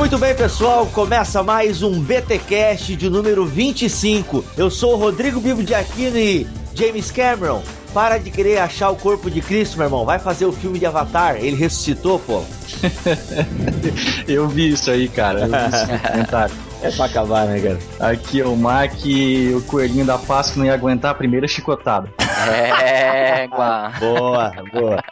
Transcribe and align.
muito 0.00 0.16
bem, 0.16 0.34
pessoal. 0.34 0.86
Começa 0.86 1.42
mais 1.42 1.82
um 1.82 2.00
BTcast 2.00 2.96
de 2.96 3.10
número 3.10 3.44
25. 3.44 4.42
Eu 4.56 4.70
sou 4.70 4.94
o 4.94 4.96
Rodrigo 4.96 5.38
Bibo 5.38 5.62
de 5.62 5.74
Aquino 5.74 6.16
e 6.16 6.46
James 6.74 7.10
Cameron. 7.10 7.62
Para 7.92 8.16
de 8.16 8.30
querer 8.30 8.60
achar 8.60 8.88
o 8.88 8.96
corpo 8.96 9.30
de 9.30 9.42
Cristo, 9.42 9.76
meu 9.76 9.88
irmão. 9.88 10.06
Vai 10.06 10.18
fazer 10.18 10.46
o 10.46 10.52
filme 10.52 10.78
de 10.78 10.86
Avatar. 10.86 11.36
Ele 11.36 11.54
ressuscitou, 11.54 12.18
pô. 12.18 12.42
eu 14.26 14.48
vi 14.48 14.70
isso 14.70 14.90
aí, 14.90 15.06
cara. 15.06 15.40
Eu 15.40 15.48
vi 15.48 15.76
esse 15.76 16.08
comentário. 16.08 16.54
É 16.82 16.90
pra 16.90 17.04
acabar, 17.04 17.44
né, 17.44 17.60
cara? 17.60 18.10
Aqui, 18.10 18.40
o 18.40 18.56
Mac, 18.56 18.94
o 19.54 19.60
coelhinho 19.66 20.06
da 20.06 20.16
Páscoa 20.16 20.60
não 20.60 20.64
ia 20.64 20.72
aguentar 20.72 21.10
a 21.10 21.14
primeira 21.14 21.46
chicotada. 21.46 22.08
É, 22.48 23.48
boa, 23.48 24.52
boa. 24.72 25.02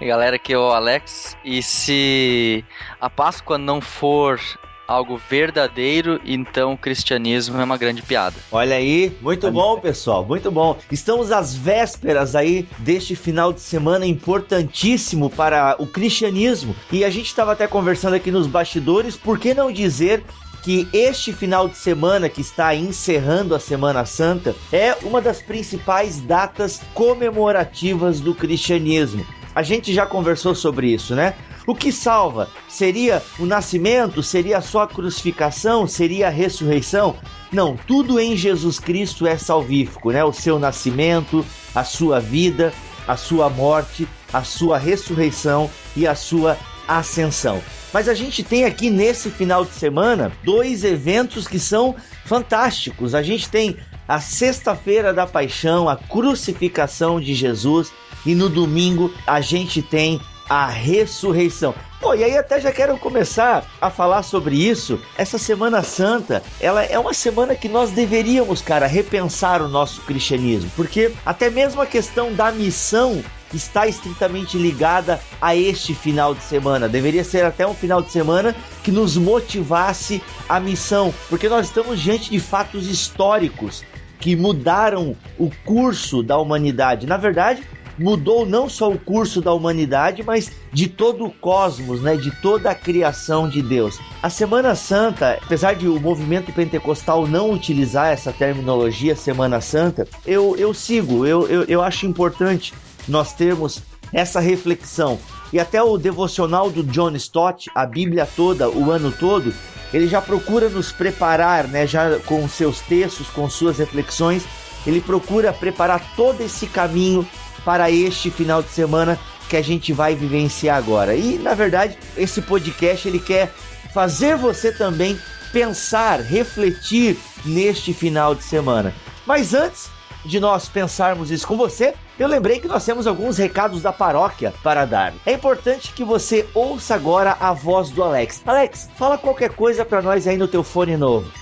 Galera, 0.00 0.36
aqui 0.36 0.52
é 0.52 0.58
o 0.58 0.70
Alex. 0.70 1.36
E 1.44 1.62
se 1.62 2.64
a 3.00 3.10
Páscoa 3.10 3.58
não 3.58 3.80
for 3.80 4.40
algo 4.88 5.20
verdadeiro, 5.28 6.18
então 6.24 6.72
o 6.72 6.78
cristianismo 6.78 7.60
é 7.60 7.64
uma 7.64 7.76
grande 7.76 8.00
piada. 8.00 8.36
Olha 8.50 8.76
aí, 8.76 9.14
muito 9.20 9.50
bom, 9.50 9.78
pessoal, 9.78 10.24
muito 10.24 10.50
bom. 10.50 10.78
Estamos 10.90 11.30
às 11.30 11.54
vésperas 11.54 12.34
aí 12.34 12.66
deste 12.78 13.14
final 13.14 13.52
de 13.52 13.60
semana 13.60 14.06
importantíssimo 14.06 15.28
para 15.28 15.76
o 15.78 15.86
cristianismo. 15.86 16.74
E 16.90 17.04
a 17.04 17.10
gente 17.10 17.26
estava 17.26 17.52
até 17.52 17.66
conversando 17.66 18.14
aqui 18.14 18.30
nos 18.30 18.46
bastidores, 18.46 19.14
por 19.14 19.38
que 19.38 19.52
não 19.52 19.70
dizer 19.70 20.24
que 20.68 20.86
este 20.92 21.32
final 21.32 21.66
de 21.66 21.78
semana 21.78 22.28
que 22.28 22.42
está 22.42 22.74
encerrando 22.74 23.54
a 23.54 23.58
Semana 23.58 24.04
Santa 24.04 24.54
é 24.70 24.94
uma 25.02 25.18
das 25.18 25.40
principais 25.40 26.20
datas 26.20 26.82
comemorativas 26.92 28.20
do 28.20 28.34
cristianismo. 28.34 29.24
A 29.54 29.62
gente 29.62 29.94
já 29.94 30.04
conversou 30.04 30.54
sobre 30.54 30.88
isso, 30.92 31.14
né? 31.14 31.32
O 31.66 31.74
que 31.74 31.90
salva? 31.90 32.50
Seria 32.68 33.22
o 33.38 33.46
nascimento? 33.46 34.22
Seria 34.22 34.60
só 34.60 34.82
a 34.82 34.86
crucificação? 34.86 35.86
Seria 35.86 36.26
a 36.26 36.30
ressurreição? 36.30 37.16
Não, 37.50 37.74
tudo 37.74 38.20
em 38.20 38.36
Jesus 38.36 38.78
Cristo 38.78 39.26
é 39.26 39.38
salvífico, 39.38 40.10
né? 40.10 40.22
O 40.22 40.34
seu 40.34 40.58
nascimento, 40.58 41.46
a 41.74 41.82
sua 41.82 42.20
vida, 42.20 42.74
a 43.06 43.16
sua 43.16 43.48
morte, 43.48 44.06
a 44.30 44.44
sua 44.44 44.76
ressurreição 44.76 45.70
e 45.96 46.06
a 46.06 46.14
sua 46.14 46.58
ascensão. 46.88 47.62
Mas 47.92 48.08
a 48.08 48.14
gente 48.14 48.42
tem 48.42 48.64
aqui 48.64 48.90
nesse 48.90 49.30
final 49.30 49.64
de 49.64 49.72
semana 49.72 50.32
dois 50.42 50.82
eventos 50.82 51.46
que 51.46 51.58
são 51.58 51.94
fantásticos. 52.24 53.14
A 53.14 53.22
gente 53.22 53.48
tem 53.48 53.76
a 54.08 54.20
Sexta-feira 54.20 55.12
da 55.12 55.26
Paixão, 55.26 55.88
a 55.88 55.96
crucificação 55.96 57.20
de 57.20 57.34
Jesus, 57.34 57.92
e 58.24 58.34
no 58.34 58.48
domingo 58.48 59.12
a 59.26 59.40
gente 59.40 59.82
tem 59.82 60.20
a 60.48 60.66
ressurreição. 60.66 61.74
Pô, 62.00 62.14
e 62.14 62.24
aí 62.24 62.36
até 62.36 62.60
já 62.60 62.72
quero 62.72 62.96
começar 62.96 63.66
a 63.80 63.90
falar 63.90 64.22
sobre 64.22 64.56
isso. 64.56 65.00
Essa 65.16 65.36
Semana 65.36 65.82
Santa, 65.82 66.42
ela 66.60 66.82
é 66.84 66.98
uma 66.98 67.12
semana 67.12 67.54
que 67.54 67.68
nós 67.68 67.90
deveríamos, 67.90 68.62
cara, 68.62 68.86
repensar 68.86 69.60
o 69.60 69.68
nosso 69.68 70.00
cristianismo, 70.02 70.70
porque 70.76 71.12
até 71.26 71.50
mesmo 71.50 71.82
a 71.82 71.86
questão 71.86 72.32
da 72.32 72.50
missão 72.52 73.22
está 73.56 73.86
estritamente 73.86 74.58
ligada 74.58 75.20
a 75.40 75.54
este 75.54 75.94
final 75.94 76.34
de 76.34 76.42
semana. 76.42 76.88
Deveria 76.88 77.24
ser 77.24 77.44
até 77.44 77.66
um 77.66 77.74
final 77.74 78.02
de 78.02 78.10
semana 78.10 78.54
que 78.82 78.92
nos 78.92 79.16
motivasse 79.16 80.22
a 80.48 80.60
missão, 80.60 81.12
porque 81.28 81.48
nós 81.48 81.66
estamos 81.66 82.00
diante 82.00 82.30
de 82.30 82.40
fatos 82.40 82.86
históricos 82.86 83.84
que 84.20 84.34
mudaram 84.34 85.16
o 85.38 85.50
curso 85.64 86.22
da 86.22 86.36
humanidade. 86.36 87.06
Na 87.06 87.16
verdade, 87.16 87.62
mudou 87.98 88.46
não 88.46 88.68
só 88.68 88.90
o 88.90 88.98
curso 88.98 89.40
da 89.40 89.52
humanidade, 89.52 90.22
mas 90.22 90.50
de 90.72 90.88
todo 90.88 91.26
o 91.26 91.30
cosmos, 91.30 92.00
né, 92.00 92.16
de 92.16 92.30
toda 92.40 92.70
a 92.70 92.74
criação 92.74 93.48
de 93.48 93.60
Deus. 93.60 93.98
A 94.22 94.30
Semana 94.30 94.74
Santa, 94.74 95.38
apesar 95.42 95.74
de 95.74 95.88
o 95.88 96.00
movimento 96.00 96.52
pentecostal 96.52 97.26
não 97.26 97.50
utilizar 97.50 98.08
essa 98.12 98.32
terminologia 98.32 99.16
Semana 99.16 99.60
Santa, 99.60 100.06
eu, 100.26 100.56
eu 100.56 100.72
sigo, 100.72 101.26
eu, 101.26 101.48
eu, 101.48 101.64
eu 101.64 101.82
acho 101.82 102.06
importante 102.06 102.72
nós 103.08 103.32
termos 103.32 103.80
essa 104.12 104.40
reflexão. 104.40 105.18
E 105.52 105.58
até 105.58 105.82
o 105.82 105.96
devocional 105.96 106.70
do 106.70 106.82
John 106.82 107.14
Stott, 107.16 107.70
a 107.74 107.86
Bíblia 107.86 108.28
toda, 108.36 108.68
o 108.68 108.90
ano 108.90 109.10
todo, 109.10 109.52
ele 109.92 110.06
já 110.06 110.20
procura 110.20 110.68
nos 110.68 110.92
preparar, 110.92 111.66
né, 111.66 111.86
já 111.86 112.18
com 112.20 112.46
seus 112.48 112.80
textos, 112.80 113.28
com 113.28 113.48
suas 113.48 113.78
reflexões, 113.78 114.44
ele 114.86 115.00
procura 115.00 115.52
preparar 115.52 116.14
todo 116.14 116.42
esse 116.42 116.66
caminho 116.66 117.26
para 117.64 117.90
este 117.90 118.30
final 118.30 118.62
de 118.62 118.68
semana 118.68 119.18
que 119.48 119.56
a 119.56 119.62
gente 119.62 119.92
vai 119.92 120.14
vivenciar 120.14 120.76
agora. 120.76 121.14
E 121.14 121.38
na 121.38 121.54
verdade, 121.54 121.98
esse 122.16 122.42
podcast 122.42 123.08
ele 123.08 123.18
quer 123.18 123.52
fazer 123.92 124.36
você 124.36 124.70
também 124.70 125.18
pensar, 125.52 126.20
refletir 126.20 127.18
neste 127.44 127.94
final 127.94 128.34
de 128.34 128.44
semana. 128.44 128.94
Mas 129.26 129.54
antes 129.54 129.90
de 130.28 130.38
nós 130.38 130.68
pensarmos 130.68 131.30
isso 131.30 131.46
com 131.46 131.56
você, 131.56 131.94
eu 132.18 132.28
lembrei 132.28 132.60
que 132.60 132.68
nós 132.68 132.84
temos 132.84 133.06
alguns 133.06 133.38
recados 133.38 133.80
da 133.80 133.92
paróquia 133.92 134.52
para 134.62 134.84
dar. 134.84 135.14
É 135.24 135.32
importante 135.32 135.92
que 135.94 136.04
você 136.04 136.46
ouça 136.54 136.94
agora 136.94 137.36
a 137.40 137.52
voz 137.52 137.90
do 137.90 138.04
Alex. 138.04 138.42
Alex, 138.46 138.90
fala 138.96 139.16
qualquer 139.16 139.50
coisa 139.50 139.84
para 139.84 140.02
nós 140.02 140.26
aí 140.26 140.36
no 140.36 140.46
teu 140.46 140.62
fone 140.62 140.96
novo. 140.96 141.32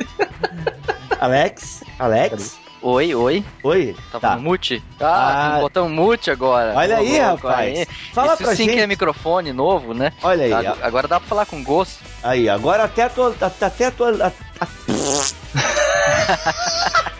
Alex? 1.18 1.82
Alex? 1.98 2.58
Oi, 2.82 3.14
oi. 3.14 3.42
Oi. 3.62 3.96
Tava 4.12 4.28
tá. 4.28 4.36
no 4.36 4.42
mute? 4.42 4.84
Ah, 5.00 5.56
ah. 5.56 5.60
botão 5.60 5.88
mute 5.88 6.30
agora. 6.30 6.74
Olha 6.76 6.98
aí, 6.98 7.18
rapaz. 7.18 7.78
Aí. 7.78 7.86
Fala 8.12 8.34
Isso 8.34 8.44
pra 8.44 8.54
sim 8.54 8.64
gente. 8.64 8.74
que 8.74 8.80
é 8.80 8.86
microfone 8.86 9.52
novo, 9.52 9.94
né? 9.94 10.12
Olha 10.22 10.44
aí. 10.44 10.64
Tá, 10.64 10.76
agora 10.82 11.08
dá 11.08 11.18
pra 11.18 11.28
falar 11.28 11.46
com 11.46 11.64
gosto. 11.64 12.04
Aí, 12.22 12.48
agora 12.48 12.84
até 12.84 13.04
a 13.04 13.08
tua... 13.08 13.34
Até 13.40 13.86
a 13.86 13.90
tua... 13.90 14.10
A, 14.26 14.32
a... 14.60 14.66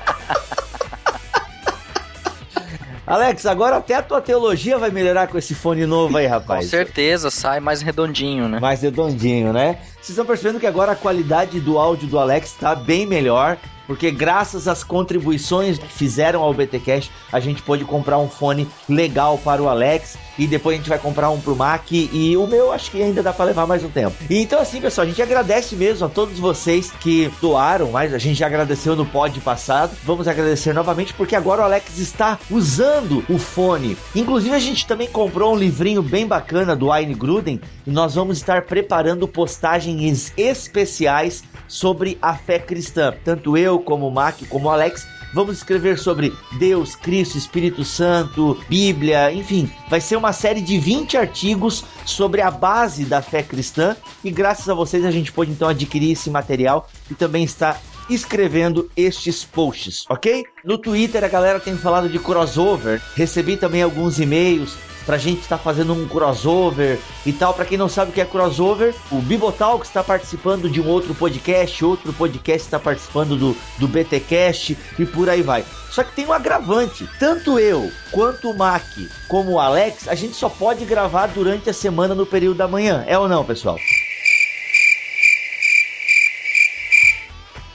Alex, 3.06 3.46
agora 3.46 3.76
até 3.76 3.94
a 3.94 4.02
tua 4.02 4.20
teologia 4.20 4.78
vai 4.78 4.90
melhorar 4.90 5.28
com 5.28 5.38
esse 5.38 5.54
fone 5.54 5.86
novo 5.86 6.16
aí, 6.16 6.26
rapaz. 6.26 6.64
Com 6.64 6.70
certeza, 6.70 7.30
sai 7.30 7.60
mais 7.60 7.80
redondinho, 7.80 8.48
né? 8.48 8.58
Mais 8.58 8.82
redondinho, 8.82 9.52
né? 9.52 9.78
Vocês 9.94 10.10
estão 10.10 10.26
percebendo 10.26 10.58
que 10.58 10.66
agora 10.66 10.92
a 10.92 10.96
qualidade 10.96 11.60
do 11.60 11.78
áudio 11.78 12.08
do 12.08 12.18
Alex 12.18 12.50
está 12.50 12.74
bem 12.74 13.06
melhor 13.06 13.56
porque 13.86 14.10
graças 14.10 14.66
às 14.66 14.82
contribuições 14.82 15.78
que 15.78 15.86
fizeram 15.86 16.42
ao 16.42 16.52
BTcast, 16.52 17.10
a 17.32 17.38
gente 17.38 17.62
pôde 17.62 17.84
comprar 17.84 18.18
um 18.18 18.28
fone 18.28 18.68
legal 18.88 19.38
para 19.38 19.62
o 19.62 19.68
Alex 19.68 20.18
e 20.38 20.46
depois 20.46 20.74
a 20.74 20.78
gente 20.78 20.88
vai 20.88 20.98
comprar 20.98 21.30
um 21.30 21.40
pro 21.40 21.56
Mac 21.56 21.90
e 21.90 22.36
o 22.36 22.46
meu 22.46 22.72
acho 22.72 22.90
que 22.90 23.02
ainda 23.02 23.22
dá 23.22 23.32
para 23.32 23.46
levar 23.46 23.66
mais 23.66 23.82
um 23.84 23.88
tempo. 23.88 24.16
E 24.28 24.42
então 24.42 24.60
assim, 24.60 24.80
pessoal, 24.80 25.04
a 25.06 25.08
gente 25.08 25.22
agradece 25.22 25.76
mesmo 25.76 26.06
a 26.06 26.08
todos 26.08 26.38
vocês 26.38 26.90
que 26.90 27.30
doaram, 27.40 27.90
mas 27.90 28.12
a 28.12 28.18
gente 28.18 28.38
já 28.38 28.46
agradeceu 28.46 28.96
no 28.96 29.06
pod 29.06 29.38
passado. 29.40 29.96
Vamos 30.04 30.28
agradecer 30.28 30.72
novamente 30.72 31.14
porque 31.14 31.36
agora 31.36 31.62
o 31.62 31.64
Alex 31.64 31.98
está 31.98 32.38
usando 32.50 33.24
o 33.28 33.38
fone. 33.38 33.96
Inclusive 34.14 34.54
a 34.54 34.58
gente 34.58 34.86
também 34.86 35.08
comprou 35.08 35.54
um 35.54 35.58
livrinho 35.58 36.02
bem 36.02 36.26
bacana 36.26 36.76
do 36.76 36.92
Aine 36.92 37.14
Gruden 37.14 37.60
e 37.86 37.90
nós 37.90 38.14
vamos 38.14 38.38
estar 38.38 38.62
preparando 38.62 39.28
postagens 39.28 40.32
especiais 40.36 41.42
sobre 41.68 42.18
a 42.20 42.34
fé 42.34 42.58
cristã. 42.58 43.14
Tanto 43.24 43.56
eu 43.56 43.78
como 43.78 44.06
o 44.06 44.10
Mac, 44.10 44.40
como 44.48 44.68
o 44.68 44.70
Alex 44.70 45.06
Vamos 45.32 45.58
escrever 45.58 45.98
sobre 45.98 46.32
Deus, 46.58 46.94
Cristo, 46.94 47.36
Espírito 47.36 47.84
Santo, 47.84 48.58
Bíblia, 48.68 49.32
enfim, 49.32 49.70
vai 49.88 50.00
ser 50.00 50.16
uma 50.16 50.32
série 50.32 50.60
de 50.60 50.78
20 50.78 51.16
artigos 51.16 51.84
sobre 52.04 52.40
a 52.40 52.50
base 52.50 53.04
da 53.04 53.20
fé 53.20 53.42
cristã. 53.42 53.96
E 54.24 54.30
graças 54.30 54.68
a 54.68 54.74
vocês 54.74 55.04
a 55.04 55.10
gente 55.10 55.32
pode 55.32 55.50
então 55.50 55.68
adquirir 55.68 56.12
esse 56.12 56.30
material 56.30 56.88
e 57.10 57.14
também 57.14 57.44
está 57.44 57.78
escrevendo 58.08 58.90
estes 58.96 59.44
posts, 59.44 60.04
ok? 60.08 60.44
No 60.64 60.78
Twitter 60.78 61.24
a 61.24 61.28
galera 61.28 61.58
tem 61.58 61.76
falado 61.76 62.08
de 62.08 62.18
crossover, 62.18 63.02
recebi 63.16 63.56
também 63.56 63.82
alguns 63.82 64.20
e-mails 64.20 64.76
pra 65.06 65.16
gente 65.16 65.42
estar 65.42 65.56
tá 65.56 65.62
fazendo 65.62 65.94
um 65.94 66.06
crossover 66.06 66.98
e 67.24 67.32
tal. 67.32 67.54
Para 67.54 67.64
quem 67.64 67.78
não 67.78 67.88
sabe 67.88 68.10
o 68.10 68.14
que 68.14 68.20
é 68.20 68.24
crossover, 68.24 68.94
o 69.10 69.22
Bibotalk 69.22 69.86
está 69.86 70.02
participando 70.02 70.68
de 70.68 70.80
um 70.80 70.88
outro 70.88 71.14
podcast, 71.14 71.84
outro 71.84 72.12
podcast 72.12 72.66
está 72.66 72.78
participando 72.78 73.36
do, 73.36 73.56
do 73.78 73.88
BTcast 73.88 74.76
e 74.98 75.06
por 75.06 75.30
aí 75.30 75.40
vai. 75.40 75.64
Só 75.90 76.02
que 76.02 76.12
tem 76.12 76.26
um 76.26 76.32
agravante. 76.32 77.08
Tanto 77.18 77.58
eu 77.58 77.90
quanto 78.10 78.50
o 78.50 78.58
Mac 78.58 78.84
como 79.28 79.52
o 79.52 79.60
Alex, 79.60 80.08
a 80.08 80.14
gente 80.14 80.34
só 80.34 80.48
pode 80.48 80.84
gravar 80.84 81.28
durante 81.28 81.70
a 81.70 81.72
semana 81.72 82.14
no 82.14 82.26
período 82.26 82.58
da 82.58 82.68
manhã. 82.68 83.04
É 83.06 83.16
ou 83.18 83.28
não, 83.28 83.44
pessoal? 83.44 83.78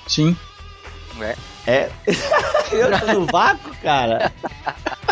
Sim. 0.08 0.36
É. 1.22 1.36
É. 1.66 1.90
eu 2.74 3.00
tô 3.00 3.14
no 3.14 3.26
vácuo, 3.28 3.74
cara. 3.82 4.32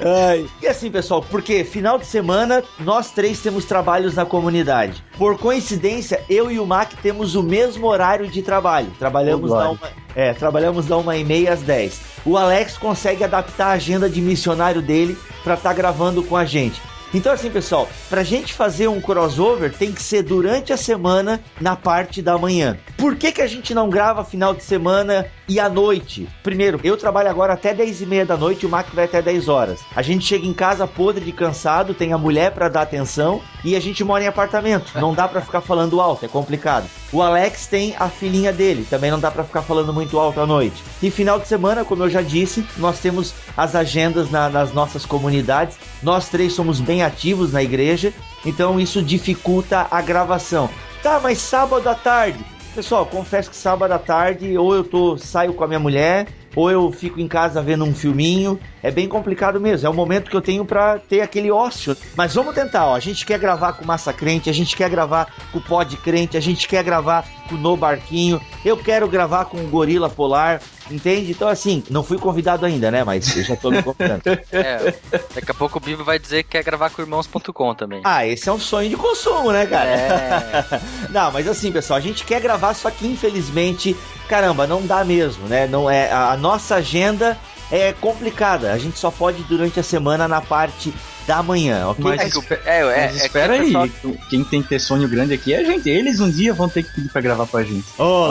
Ai. 0.00 0.46
E 0.62 0.66
assim, 0.66 0.90
pessoal, 0.90 1.22
porque 1.22 1.64
final 1.64 1.98
de 1.98 2.06
semana 2.06 2.62
nós 2.78 3.10
três 3.10 3.40
temos 3.40 3.64
trabalhos 3.64 4.14
na 4.14 4.24
comunidade. 4.24 5.04
Por 5.16 5.38
coincidência, 5.38 6.22
eu 6.28 6.50
e 6.50 6.58
o 6.58 6.66
Mac 6.66 6.92
temos 7.02 7.34
o 7.34 7.42
mesmo 7.42 7.86
horário 7.86 8.28
de 8.28 8.42
trabalho. 8.42 8.90
Trabalhamos 8.98 9.50
da 9.50 9.70
uma, 9.70 9.90
é, 10.14 10.32
trabalhamos 10.32 10.86
da 10.86 10.96
uma 10.96 11.16
e 11.16 11.24
meia 11.24 11.52
às 11.52 11.62
dez. 11.62 12.00
O 12.24 12.36
Alex 12.36 12.76
consegue 12.76 13.24
adaptar 13.24 13.68
a 13.68 13.72
agenda 13.72 14.08
de 14.08 14.20
missionário 14.20 14.82
dele 14.82 15.16
para 15.42 15.54
estar 15.54 15.70
tá 15.70 15.74
gravando 15.74 16.22
com 16.22 16.36
a 16.36 16.44
gente. 16.44 16.80
Então, 17.12 17.32
assim, 17.32 17.50
pessoal, 17.50 17.88
pra 18.08 18.22
gente 18.22 18.54
fazer 18.54 18.86
um 18.86 19.00
crossover 19.00 19.72
tem 19.72 19.90
que 19.90 20.02
ser 20.02 20.22
durante 20.22 20.72
a 20.72 20.76
semana 20.76 21.40
na 21.60 21.74
parte 21.74 22.22
da 22.22 22.38
manhã. 22.38 22.78
Por 22.96 23.16
que, 23.16 23.32
que 23.32 23.42
a 23.42 23.48
gente 23.48 23.74
não 23.74 23.90
grava 23.90 24.24
final 24.24 24.54
de 24.54 24.62
semana 24.62 25.26
e 25.48 25.58
à 25.58 25.68
noite? 25.68 26.28
Primeiro, 26.42 26.78
eu 26.84 26.96
trabalho 26.96 27.28
agora 27.28 27.54
até 27.54 27.74
10 27.74 28.02
e 28.02 28.06
meia 28.06 28.24
da 28.24 28.36
noite 28.36 28.64
o 28.64 28.68
Mac 28.68 28.86
vai 28.94 29.06
até 29.06 29.20
10 29.20 29.48
horas. 29.48 29.80
A 29.96 30.02
gente 30.02 30.24
chega 30.24 30.46
em 30.46 30.52
casa 30.52 30.86
podre 30.86 31.24
de 31.24 31.32
cansado, 31.32 31.94
tem 31.94 32.12
a 32.12 32.18
mulher 32.18 32.52
para 32.52 32.68
dar 32.68 32.82
atenção 32.82 33.42
e 33.64 33.74
a 33.74 33.80
gente 33.80 34.04
mora 34.04 34.22
em 34.22 34.28
apartamento. 34.28 34.92
Não 34.94 35.12
dá 35.12 35.26
para 35.26 35.40
ficar 35.40 35.62
falando 35.62 36.00
alto, 36.00 36.24
é 36.24 36.28
complicado. 36.28 36.88
O 37.12 37.22
Alex 37.22 37.66
tem 37.66 37.96
a 37.98 38.08
filhinha 38.08 38.52
dele, 38.52 38.86
também 38.88 39.10
não 39.10 39.18
dá 39.18 39.32
para 39.32 39.42
ficar 39.42 39.62
falando 39.62 39.92
muito 39.92 40.16
alto 40.16 40.40
à 40.40 40.46
noite. 40.46 40.80
E 41.02 41.10
final 41.10 41.40
de 41.40 41.48
semana, 41.48 41.84
como 41.84 42.04
eu 42.04 42.10
já 42.10 42.22
disse, 42.22 42.64
nós 42.76 43.00
temos 43.00 43.34
as 43.56 43.74
agendas 43.74 44.30
na, 44.30 44.48
nas 44.48 44.72
nossas 44.72 45.04
comunidades. 45.04 45.76
Nós 46.02 46.28
três 46.28 46.52
somos 46.52 46.80
bem 46.80 46.99
ativos 47.02 47.52
na 47.52 47.62
igreja, 47.62 48.12
então 48.44 48.80
isso 48.80 49.02
dificulta 49.02 49.86
a 49.90 50.00
gravação. 50.00 50.68
Tá, 51.02 51.18
mas 51.22 51.38
sábado 51.38 51.88
à 51.88 51.94
tarde. 51.94 52.44
Pessoal, 52.74 53.04
confesso 53.04 53.50
que 53.50 53.56
sábado 53.56 53.92
à 53.92 53.98
tarde 53.98 54.56
ou 54.56 54.74
eu 54.74 54.84
tô 54.84 55.16
saio 55.16 55.52
com 55.52 55.64
a 55.64 55.66
minha 55.66 55.80
mulher 55.80 56.28
ou 56.54 56.70
eu 56.70 56.90
fico 56.92 57.20
em 57.20 57.28
casa 57.28 57.62
vendo 57.62 57.84
um 57.84 57.94
filminho. 57.94 58.58
É 58.82 58.90
bem 58.90 59.08
complicado 59.08 59.60
mesmo. 59.60 59.86
É 59.86 59.90
o 59.90 59.94
momento 59.94 60.30
que 60.30 60.36
eu 60.36 60.40
tenho 60.40 60.64
para 60.64 60.98
ter 60.98 61.20
aquele 61.20 61.50
ócio. 61.50 61.96
Mas 62.16 62.34
vamos 62.34 62.54
tentar, 62.54 62.86
ó. 62.86 62.94
A 62.94 63.00
gente 63.00 63.26
quer 63.26 63.38
gravar 63.38 63.74
com 63.74 63.84
Massa 63.84 64.12
Crente, 64.12 64.48
a 64.48 64.52
gente 64.52 64.76
quer 64.76 64.88
gravar 64.88 65.32
com 65.52 65.58
o 65.58 65.62
Pod 65.62 65.96
Crente, 65.98 66.36
a 66.36 66.40
gente 66.40 66.66
quer 66.66 66.82
gravar 66.82 67.26
com 67.48 67.54
o 67.54 67.58
No 67.58 67.76
Barquinho. 67.76 68.40
Eu 68.64 68.76
quero 68.76 69.08
gravar 69.08 69.46
com 69.46 69.58
o 69.58 69.68
Gorila 69.68 70.08
Polar. 70.08 70.60
Entende? 70.90 71.30
Então, 71.30 71.46
assim, 71.46 71.84
não 71.88 72.02
fui 72.02 72.18
convidado 72.18 72.66
ainda, 72.66 72.90
né? 72.90 73.04
Mas 73.04 73.36
eu 73.36 73.44
já 73.44 73.54
tô 73.54 73.70
me 73.70 73.80
convidando. 73.80 74.22
é, 74.50 74.94
daqui 75.34 75.50
a 75.50 75.54
pouco 75.54 75.78
o 75.78 75.80
Bibo 75.80 76.02
vai 76.02 76.18
dizer 76.18 76.42
que 76.42 76.50
quer 76.50 76.64
gravar 76.64 76.90
com 76.90 77.00
irmãos.com 77.00 77.74
também. 77.74 78.00
Ah, 78.04 78.26
esse 78.26 78.48
é 78.48 78.52
um 78.52 78.58
sonho 78.58 78.90
de 78.90 78.96
consumo, 78.96 79.52
né, 79.52 79.66
cara? 79.66 79.88
É. 79.88 80.80
não, 81.10 81.30
mas 81.30 81.46
assim, 81.46 81.70
pessoal, 81.70 81.98
a 81.98 82.02
gente 82.02 82.24
quer 82.24 82.40
gravar, 82.40 82.74
só 82.74 82.90
que 82.90 83.06
infelizmente, 83.06 83.96
caramba, 84.28 84.66
não 84.66 84.84
dá 84.84 85.04
mesmo, 85.04 85.46
né? 85.46 85.68
Não 85.68 85.88
é 85.88 86.10
a 86.10 86.36
nossa 86.36 86.76
agenda 86.76 87.38
é 87.70 87.92
complicada. 87.92 88.72
A 88.72 88.78
gente 88.78 88.98
só 88.98 89.10
pode 89.10 89.42
durante 89.44 89.78
a 89.78 89.82
semana 89.82 90.26
na 90.26 90.40
parte 90.40 90.92
da 91.26 91.42
manhã, 91.42 91.86
ok? 91.86 92.04
Mas, 92.04 92.36
é, 92.66 92.80
é, 92.80 93.06
mas 93.06 93.24
espera 93.24 93.56
é 93.56 93.60
aí, 93.60 93.66
pessoal... 93.66 94.14
quem 94.28 94.42
tem 94.42 94.62
que 94.62 94.68
ter 94.68 94.80
sonho 94.80 95.08
grande 95.08 95.32
aqui 95.32 95.54
é 95.54 95.58
a 95.58 95.64
gente. 95.64 95.88
Eles 95.88 96.18
um 96.18 96.28
dia 96.28 96.52
vão 96.52 96.68
ter 96.68 96.82
que 96.82 96.92
pedir 96.92 97.08
pra 97.08 97.20
gravar 97.20 97.46
com 97.46 97.56
a 97.56 97.62
gente. 97.62 97.84
Oh, 97.98 98.26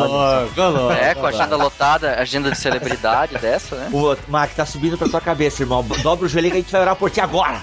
É, 0.91 1.15
com 1.15 1.25
a 1.25 1.29
agenda 1.29 1.55
lotada, 1.55 2.19
agenda 2.19 2.51
de 2.51 2.57
celebridade 2.57 3.37
dessa, 3.39 3.75
né? 3.75 3.89
O 3.93 4.17
Mac 4.27 4.51
tá 4.53 4.65
subindo 4.65 4.97
pra 4.97 5.07
tua 5.07 5.21
cabeça, 5.21 5.63
irmão. 5.63 5.85
Dobra 6.03 6.25
o 6.25 6.29
joelho 6.29 6.49
que 6.51 6.57
a 6.57 6.59
gente 6.59 6.71
vai 6.71 6.81
orar 6.81 6.95
por 6.95 7.09
ti 7.09 7.21
agora. 7.21 7.61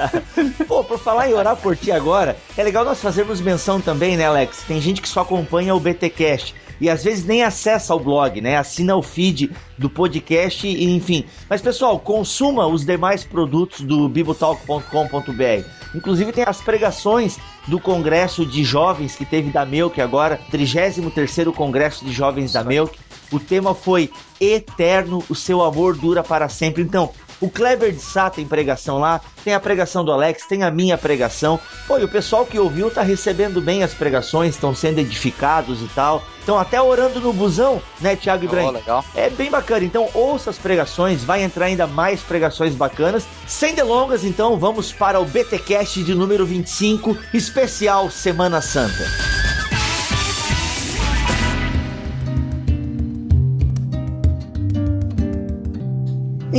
Pô, 0.66 0.82
por 0.82 0.98
falar 0.98 1.28
em 1.28 1.34
orar 1.34 1.56
por 1.56 1.76
ti 1.76 1.92
agora, 1.92 2.36
é 2.56 2.62
legal 2.62 2.84
nós 2.84 3.02
fazermos 3.02 3.40
menção 3.40 3.80
também, 3.80 4.16
né, 4.16 4.26
Alex? 4.26 4.62
Tem 4.66 4.80
gente 4.80 5.02
que 5.02 5.08
só 5.08 5.20
acompanha 5.20 5.74
o 5.74 5.80
BTcast 5.80 6.54
e 6.80 6.88
às 6.88 7.04
vezes 7.04 7.24
nem 7.24 7.42
acessa 7.42 7.94
o 7.94 8.00
blog, 8.00 8.40
né? 8.40 8.56
Assina 8.56 8.96
o 8.96 9.02
feed 9.02 9.50
do 9.76 9.90
podcast 9.90 10.66
e 10.66 10.84
enfim. 10.94 11.24
Mas 11.48 11.60
pessoal, 11.60 11.98
consuma 11.98 12.66
os 12.66 12.84
demais 12.84 13.24
produtos 13.24 13.80
do 13.80 14.08
bibotalk.com.br. 14.08 15.66
Inclusive 15.94 16.32
tem 16.32 16.44
as 16.46 16.60
pregações 16.60 17.38
do 17.66 17.78
Congresso 17.78 18.46
de 18.46 18.64
Jovens 18.64 19.14
que 19.14 19.24
teve 19.24 19.50
da 19.50 19.66
Melk 19.66 20.00
agora, 20.00 20.40
33º 20.52 21.52
Congresso 21.52 22.04
de 22.04 22.12
Jovens 22.12 22.52
da 22.52 22.64
Melk. 22.64 22.98
O 23.30 23.38
tema 23.38 23.74
foi 23.74 24.10
Eterno, 24.40 25.22
o 25.28 25.34
seu 25.34 25.62
amor 25.62 25.96
dura 25.96 26.22
para 26.22 26.48
sempre. 26.48 26.82
Então, 26.82 27.10
o 27.40 27.48
Kleber 27.48 27.92
de 27.92 28.00
Sá 28.00 28.28
tem 28.28 28.46
pregação 28.46 28.98
lá, 28.98 29.20
tem 29.42 29.54
a 29.54 29.60
pregação 29.60 30.04
do 30.04 30.12
Alex, 30.12 30.46
tem 30.46 30.62
a 30.62 30.70
minha 30.70 30.98
pregação. 30.98 31.58
Pô, 31.86 31.98
e 31.98 32.04
o 32.04 32.08
pessoal 32.08 32.44
que 32.44 32.58
ouviu 32.58 32.90
tá 32.90 33.02
recebendo 33.02 33.60
bem 33.60 33.82
as 33.82 33.94
pregações, 33.94 34.54
estão 34.54 34.74
sendo 34.74 34.98
edificados 34.98 35.80
e 35.82 35.88
tal. 35.88 36.22
Estão 36.38 36.58
até 36.58 36.80
orando 36.80 37.20
no 37.20 37.32
busão, 37.32 37.80
né, 38.00 38.16
Thiago 38.16 38.44
Ibrahim? 38.44 38.68
Oh, 38.68 38.70
legal. 38.72 39.04
É 39.14 39.30
bem 39.30 39.50
bacana. 39.50 39.84
Então, 39.84 40.08
ouça 40.14 40.50
as 40.50 40.58
pregações, 40.58 41.22
vai 41.22 41.42
entrar 41.42 41.66
ainda 41.66 41.86
mais 41.86 42.20
pregações 42.20 42.74
bacanas. 42.74 43.26
Sem 43.46 43.74
delongas, 43.74 44.24
então, 44.24 44.58
vamos 44.58 44.92
para 44.92 45.20
o 45.20 45.24
BTcast 45.24 46.02
de 46.02 46.14
número 46.14 46.44
25, 46.44 47.16
especial 47.32 48.10
Semana 48.10 48.60
Santa. 48.60 49.29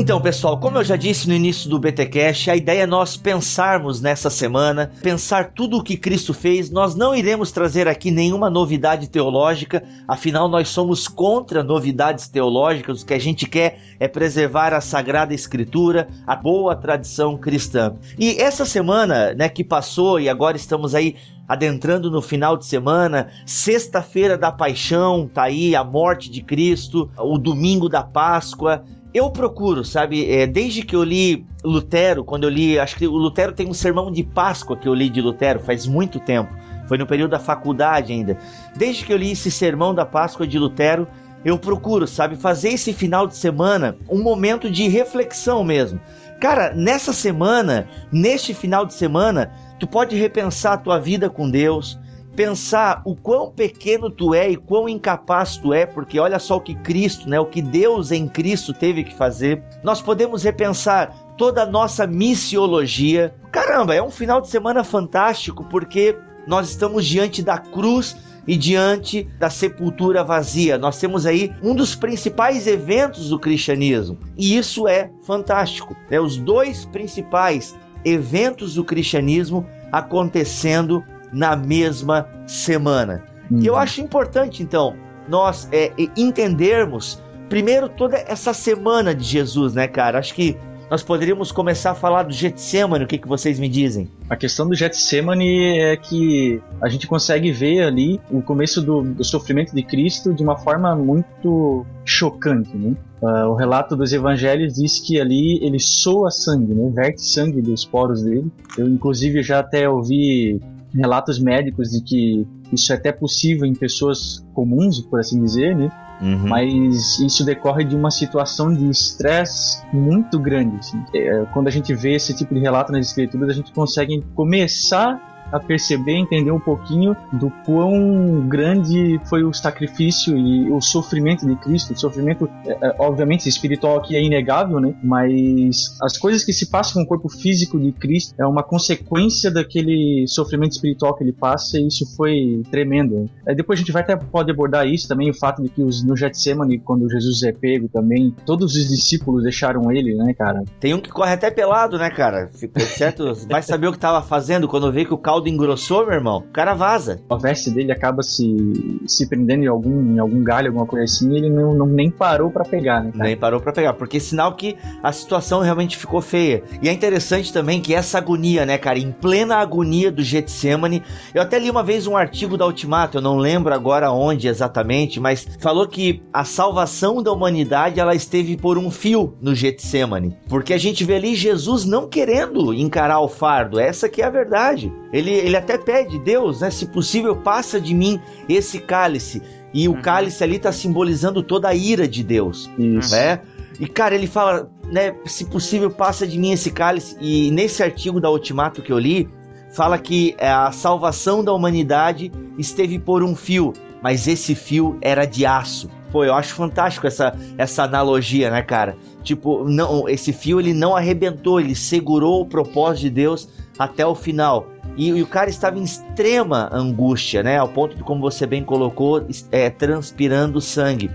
Então, 0.01 0.19
pessoal, 0.19 0.59
como 0.59 0.79
eu 0.79 0.83
já 0.83 0.95
disse 0.95 1.27
no 1.27 1.35
início 1.35 1.69
do 1.69 1.77
BTcast, 1.77 2.49
a 2.49 2.55
ideia 2.55 2.81
é 2.81 2.87
nós 2.87 3.15
pensarmos 3.15 4.01
nessa 4.01 4.31
semana, 4.31 4.91
pensar 5.03 5.51
tudo 5.53 5.77
o 5.77 5.83
que 5.83 5.95
Cristo 5.95 6.33
fez. 6.33 6.71
Nós 6.71 6.95
não 6.95 7.13
iremos 7.13 7.51
trazer 7.51 7.87
aqui 7.87 8.09
nenhuma 8.09 8.49
novidade 8.49 9.07
teológica, 9.07 9.83
afinal 10.07 10.49
nós 10.49 10.69
somos 10.69 11.07
contra 11.07 11.63
novidades 11.63 12.27
teológicas. 12.27 13.03
O 13.03 13.05
que 13.05 13.13
a 13.13 13.19
gente 13.19 13.45
quer 13.47 13.79
é 13.99 14.07
preservar 14.07 14.73
a 14.73 14.81
sagrada 14.81 15.35
escritura, 15.35 16.07
a 16.25 16.35
boa 16.35 16.75
tradição 16.75 17.37
cristã. 17.37 17.93
E 18.17 18.41
essa 18.41 18.65
semana, 18.65 19.35
né, 19.35 19.49
que 19.49 19.63
passou 19.63 20.19
e 20.19 20.27
agora 20.27 20.57
estamos 20.57 20.95
aí 20.95 21.15
adentrando 21.47 22.09
no 22.09 22.21
final 22.21 22.55
de 22.55 22.65
semana, 22.65 23.27
sexta-feira 23.45 24.37
da 24.37 24.51
paixão, 24.51 25.29
tá 25.31 25.43
aí 25.43 25.75
a 25.75 25.83
morte 25.83 26.31
de 26.31 26.41
Cristo, 26.41 27.11
o 27.17 27.37
domingo 27.37 27.89
da 27.89 28.01
Páscoa, 28.01 28.83
eu 29.13 29.29
procuro, 29.29 29.83
sabe, 29.83 30.29
é, 30.31 30.47
desde 30.47 30.83
que 30.83 30.95
eu 30.95 31.03
li 31.03 31.45
Lutero, 31.63 32.23
quando 32.23 32.45
eu 32.45 32.49
li, 32.49 32.79
acho 32.79 32.95
que 32.95 33.05
o 33.07 33.17
Lutero 33.17 33.51
tem 33.51 33.67
um 33.67 33.73
sermão 33.73 34.11
de 34.11 34.23
Páscoa 34.23 34.77
que 34.77 34.87
eu 34.87 34.93
li 34.93 35.09
de 35.09 35.21
Lutero 35.21 35.59
faz 35.59 35.85
muito 35.85 36.19
tempo, 36.19 36.53
foi 36.87 36.97
no 36.97 37.05
período 37.05 37.31
da 37.31 37.39
faculdade 37.39 38.13
ainda. 38.13 38.37
Desde 38.75 39.05
que 39.05 39.11
eu 39.11 39.17
li 39.17 39.31
esse 39.31 39.51
sermão 39.51 39.93
da 39.93 40.05
Páscoa 40.05 40.47
de 40.47 40.57
Lutero, 40.57 41.07
eu 41.43 41.57
procuro, 41.57 42.07
sabe, 42.07 42.35
fazer 42.35 42.69
esse 42.69 42.93
final 42.93 43.27
de 43.27 43.35
semana 43.35 43.97
um 44.09 44.21
momento 44.21 44.69
de 44.69 44.87
reflexão 44.87 45.63
mesmo. 45.63 45.99
Cara, 46.39 46.73
nessa 46.73 47.13
semana, 47.13 47.87
neste 48.11 48.53
final 48.53 48.85
de 48.85 48.93
semana, 48.93 49.51
tu 49.79 49.87
pode 49.87 50.15
repensar 50.15 50.73
a 50.73 50.77
tua 50.77 50.99
vida 50.99 51.29
com 51.29 51.49
Deus, 51.49 51.99
pensar 52.35 53.01
o 53.05 53.15
quão 53.15 53.51
pequeno 53.51 54.09
tu 54.09 54.33
é 54.33 54.49
e 54.49 54.55
quão 54.55 54.87
incapaz 54.87 55.57
tu 55.57 55.73
é, 55.73 55.85
porque 55.85 56.19
olha 56.19 56.39
só 56.39 56.57
o 56.57 56.61
que 56.61 56.75
Cristo, 56.75 57.29
né, 57.29 57.39
o 57.39 57.45
que 57.45 57.61
Deus 57.61 58.11
em 58.11 58.27
Cristo 58.27 58.73
teve 58.73 59.03
que 59.03 59.13
fazer. 59.13 59.61
Nós 59.83 60.01
podemos 60.01 60.43
repensar 60.43 61.13
toda 61.37 61.63
a 61.63 61.65
nossa 61.65 62.07
missiologia. 62.07 63.33
Caramba, 63.51 63.95
é 63.95 64.01
um 64.01 64.11
final 64.11 64.41
de 64.41 64.49
semana 64.49 64.83
fantástico 64.83 65.65
porque 65.65 66.17
nós 66.47 66.69
estamos 66.69 67.05
diante 67.05 67.43
da 67.43 67.57
cruz 67.57 68.15
e 68.47 68.57
diante 68.57 69.23
da 69.37 69.49
sepultura 69.49 70.23
vazia. 70.23 70.77
Nós 70.77 70.99
temos 70.99 71.25
aí 71.25 71.53
um 71.61 71.75
dos 71.75 71.95
principais 71.95 72.65
eventos 72.65 73.29
do 73.29 73.39
cristianismo. 73.39 74.17
E 74.37 74.57
isso 74.57 74.87
é 74.87 75.11
fantástico. 75.23 75.95
Né? 76.09 76.19
Os 76.19 76.37
dois 76.37 76.85
principais 76.85 77.75
eventos 78.03 78.75
do 78.75 78.83
cristianismo 78.83 79.65
acontecendo 79.91 81.03
na 81.31 81.55
mesma 81.55 82.27
semana. 82.45 83.23
Uhum. 83.49 83.59
E 83.59 83.67
eu 83.67 83.75
acho 83.75 84.01
importante, 84.01 84.63
então, 84.63 84.95
nós 85.27 85.67
é, 85.71 85.91
entendermos 86.15 87.21
primeiro 87.49 87.89
toda 87.89 88.17
essa 88.17 88.53
semana 88.53 89.13
de 89.13 89.23
Jesus, 89.23 89.73
né, 89.73 89.87
cara? 89.87 90.19
Acho 90.19 90.33
que 90.33 90.57
nós 90.91 91.01
poderíamos 91.01 91.53
começar 91.53 91.91
a 91.91 91.95
falar 91.95 92.23
do 92.23 92.33
Getsemane, 92.33 93.05
o 93.05 93.07
que, 93.07 93.17
que 93.17 93.27
vocês 93.27 93.57
me 93.57 93.69
dizem? 93.69 94.09
A 94.29 94.35
questão 94.35 94.67
do 94.67 94.75
Getsemane 94.75 95.79
é 95.79 95.95
que 95.95 96.61
a 96.81 96.89
gente 96.89 97.07
consegue 97.07 97.49
ver 97.49 97.83
ali 97.83 98.19
o 98.29 98.41
começo 98.41 98.81
do, 98.81 99.01
do 99.01 99.23
sofrimento 99.23 99.73
de 99.73 99.83
Cristo 99.83 100.33
de 100.33 100.43
uma 100.43 100.57
forma 100.57 100.93
muito 100.93 101.85
chocante, 102.03 102.75
né? 102.75 102.93
Uh, 103.21 103.47
o 103.47 103.55
relato 103.55 103.95
dos 103.95 104.11
evangelhos 104.11 104.73
diz 104.73 104.99
que 104.99 105.17
ali 105.17 105.63
ele 105.63 105.79
soa 105.79 106.29
sangue, 106.29 106.73
né? 106.73 106.91
Verte 106.93 107.21
sangue 107.21 107.61
dos 107.61 107.85
poros 107.85 108.21
dele. 108.21 108.51
Eu, 108.77 108.89
inclusive, 108.89 109.41
já 109.41 109.59
até 109.59 109.87
ouvi 109.87 110.59
relatos 110.93 111.39
médicos 111.39 111.89
de 111.89 112.01
que 112.01 112.47
isso 112.71 112.91
é 112.91 112.95
até 112.95 113.11
possível 113.11 113.65
em 113.65 113.73
pessoas 113.73 114.45
comuns, 114.53 114.99
por 115.01 115.19
assim 115.19 115.41
dizer, 115.41 115.75
né? 115.75 115.89
Uhum. 116.21 116.47
Mas 116.47 117.19
isso 117.19 117.43
decorre 117.43 117.83
de 117.83 117.95
uma 117.95 118.11
situação 118.11 118.73
de 118.73 118.87
estresse 118.89 119.83
muito 119.91 120.37
grande. 120.39 120.77
Assim. 120.77 121.03
É, 121.13 121.45
quando 121.51 121.67
a 121.67 121.71
gente 121.71 121.93
vê 121.95 122.13
esse 122.13 122.33
tipo 122.35 122.53
de 122.53 122.59
relato 122.59 122.91
nas 122.91 123.07
escrituras, 123.07 123.49
a 123.49 123.53
gente 123.53 123.71
consegue 123.71 124.23
começar 124.35 125.30
a 125.51 125.59
perceber, 125.59 126.13
entender 126.13 126.51
um 126.51 126.59
pouquinho 126.59 127.15
do 127.33 127.49
quão 127.65 128.47
grande 128.47 129.19
foi 129.25 129.43
o 129.43 129.53
sacrifício 129.53 130.37
e 130.37 130.71
o 130.71 130.81
sofrimento 130.81 131.45
de 131.45 131.55
Cristo. 131.55 131.93
O 131.93 131.99
sofrimento, 131.99 132.49
é, 132.65 132.71
é, 132.71 132.95
obviamente, 132.99 133.47
espiritual 133.47 133.97
aqui 133.97 134.15
é 134.15 134.23
inegável, 134.23 134.79
né? 134.79 134.93
Mas 135.03 135.97
as 136.01 136.17
coisas 136.17 136.43
que 136.43 136.53
se 136.53 136.69
passam 136.69 136.93
com 136.93 137.01
o 137.01 137.07
corpo 137.07 137.29
físico 137.29 137.79
de 137.79 137.91
Cristo 137.91 138.33
é 138.37 138.45
uma 138.45 138.63
consequência 138.63 139.51
daquele 139.51 140.25
sofrimento 140.27 140.71
espiritual 140.71 141.15
que 141.15 141.23
ele 141.23 141.33
passa 141.33 141.77
e 141.77 141.87
isso 141.87 142.05
foi 142.15 142.61
tremendo. 142.69 143.29
Depois 143.55 143.79
a 143.79 143.81
gente 143.81 143.91
vai 143.91 144.01
até 144.01 144.15
pode 144.15 144.51
abordar 144.51 144.87
isso 144.87 145.07
também, 145.07 145.29
o 145.29 145.33
fato 145.33 145.61
de 145.61 145.69
que 145.69 145.81
os, 145.81 146.03
no 146.03 146.15
Getsemane, 146.15 146.79
quando 146.79 147.09
Jesus 147.09 147.43
é 147.43 147.51
pego 147.51 147.89
também, 147.89 148.33
todos 148.45 148.75
os 148.75 148.87
discípulos 148.87 149.43
deixaram 149.43 149.91
ele, 149.91 150.15
né, 150.15 150.33
cara? 150.33 150.63
Tem 150.79 150.93
um 150.93 150.99
que 150.99 151.09
corre 151.09 151.33
até 151.33 151.51
pelado, 151.51 151.97
né, 151.97 152.09
cara? 152.09 152.49
Fica 152.53 152.79
certo? 152.79 153.33
vai 153.49 153.61
saber 153.61 153.87
o 153.87 153.91
que 153.91 153.99
tava 153.99 154.21
fazendo 154.21 154.67
quando 154.67 154.91
vê 154.91 155.05
que 155.05 155.13
o 155.13 155.17
caldo 155.17 155.40
engrossou, 155.49 156.05
meu 156.05 156.13
irmão. 156.13 156.39
O 156.39 156.53
cara 156.53 156.73
vaza. 156.73 157.21
A 157.29 157.35
veste 157.35 157.69
dele 157.69 157.91
acaba 157.91 158.21
se, 158.23 159.01
se 159.07 159.27
prendendo 159.27 159.63
em 159.63 159.67
algum, 159.67 160.15
em 160.15 160.19
algum 160.19 160.43
galho, 160.43 160.67
alguma 160.67 160.85
coisa 160.85 161.05
assim, 161.05 161.31
e 161.33 161.37
ele 161.37 161.49
não, 161.49 161.73
não 161.73 161.85
nem 161.85 162.09
parou 162.09 162.49
para 162.49 162.63
pegar, 162.63 163.03
né? 163.03 163.11
Cara? 163.11 163.23
Nem 163.23 163.37
parou 163.37 163.59
para 163.59 163.73
pegar, 163.73 163.93
porque 163.93 164.17
é 164.17 164.19
sinal 164.19 164.55
que 164.55 164.75
a 165.03 165.11
situação 165.11 165.61
realmente 165.61 165.97
ficou 165.97 166.21
feia. 166.21 166.63
E 166.81 166.89
é 166.89 166.93
interessante 166.93 167.51
também 167.51 167.81
que 167.81 167.93
essa 167.93 168.17
agonia, 168.17 168.65
né, 168.65 168.77
cara, 168.77 168.99
em 168.99 169.11
plena 169.11 169.57
agonia 169.57 170.11
do 170.11 170.23
Getsemane, 170.23 171.03
eu 171.33 171.41
até 171.41 171.59
li 171.59 171.69
uma 171.69 171.83
vez 171.83 172.07
um 172.07 172.15
artigo 172.15 172.57
da 172.57 172.65
Ultimato, 172.65 173.17
eu 173.17 173.21
não 173.21 173.37
lembro 173.37 173.73
agora 173.73 174.11
onde 174.11 174.47
exatamente, 174.47 175.19
mas 175.19 175.47
falou 175.59 175.87
que 175.87 176.21
a 176.33 176.43
salvação 176.43 177.21
da 177.21 177.31
humanidade 177.31 177.99
ela 177.99 178.15
esteve 178.15 178.57
por 178.57 178.77
um 178.77 178.89
fio 178.89 179.35
no 179.41 179.55
Getsemane, 179.55 180.35
porque 180.47 180.73
a 180.73 180.77
gente 180.77 181.03
vê 181.03 181.15
ali 181.15 181.35
Jesus 181.35 181.85
não 181.85 182.07
querendo 182.07 182.73
encarar 182.73 183.19
o 183.19 183.27
fardo, 183.27 183.79
essa 183.79 184.09
que 184.09 184.21
é 184.21 184.25
a 184.25 184.29
verdade. 184.29 184.91
Ele, 185.11 185.30
ele 185.31 185.55
até 185.55 185.77
pede, 185.77 186.19
Deus, 186.19 186.61
né, 186.61 186.69
se 186.69 186.85
possível, 186.87 187.35
passa 187.35 187.79
de 187.79 187.93
mim 187.93 188.19
esse 188.47 188.79
cálice. 188.79 189.41
E 189.73 189.87
o 189.87 189.93
uhum. 189.93 190.01
cálice 190.01 190.43
ali 190.43 190.57
está 190.57 190.71
simbolizando 190.71 191.41
toda 191.41 191.69
a 191.69 191.75
ira 191.75 192.07
de 192.07 192.23
Deus, 192.23 192.69
Isso. 192.77 193.15
né? 193.15 193.41
E 193.79 193.87
cara, 193.87 194.13
ele 194.13 194.27
fala, 194.27 194.69
né, 194.91 195.15
se 195.25 195.45
possível, 195.45 195.89
passa 195.89 196.27
de 196.27 196.37
mim 196.37 196.51
esse 196.51 196.69
cálice. 196.71 197.15
E 197.19 197.49
nesse 197.51 197.81
artigo 197.81 198.19
da 198.19 198.29
Ultimato 198.29 198.81
que 198.81 198.91
eu 198.91 198.99
li, 198.99 199.29
fala 199.71 199.97
que 199.97 200.35
é, 200.37 200.49
a 200.49 200.71
salvação 200.71 201.43
da 201.43 201.53
humanidade 201.53 202.31
esteve 202.57 202.99
por 202.99 203.23
um 203.23 203.35
fio, 203.35 203.73
mas 204.01 204.27
esse 204.27 204.53
fio 204.53 204.97
era 205.01 205.25
de 205.25 205.45
aço. 205.45 205.89
Pô, 206.11 206.25
eu 206.25 206.33
acho 206.33 206.53
fantástico 206.53 207.07
essa, 207.07 207.33
essa 207.57 207.83
analogia, 207.83 208.51
né, 208.51 208.61
cara? 208.61 208.97
Tipo, 209.23 209.63
não, 209.63 210.09
esse 210.09 210.33
fio 210.33 210.59
ele 210.59 210.73
não 210.73 210.95
arrebentou, 210.95 211.59
ele 211.59 211.73
segurou 211.73 212.41
o 212.41 212.45
propósito 212.45 213.03
de 213.03 213.09
Deus 213.09 213.49
até 213.79 214.05
o 214.05 214.13
final. 214.13 214.67
E, 214.97 215.09
e, 215.09 215.21
o 215.21 215.27
cara 215.27 215.49
estava 215.49 215.77
em 215.77 215.83
extrema 215.83 216.69
angústia, 216.71 217.41
né? 217.41 217.57
Ao 217.57 217.67
ponto 217.67 217.95
de, 217.95 218.03
como 218.03 218.21
você 218.21 218.45
bem 218.45 218.63
colocou, 218.63 219.25
é, 219.51 219.69
transpirando 219.69 220.59
sangue. 220.59 221.09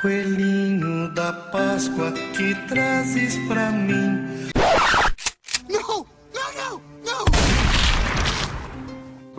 Coelhinho 0.00 1.12
da 1.14 1.32
Páscoa 1.32 2.12
que 2.34 2.54
trazes 2.66 3.36
pra 3.46 3.70
mim 3.70 4.49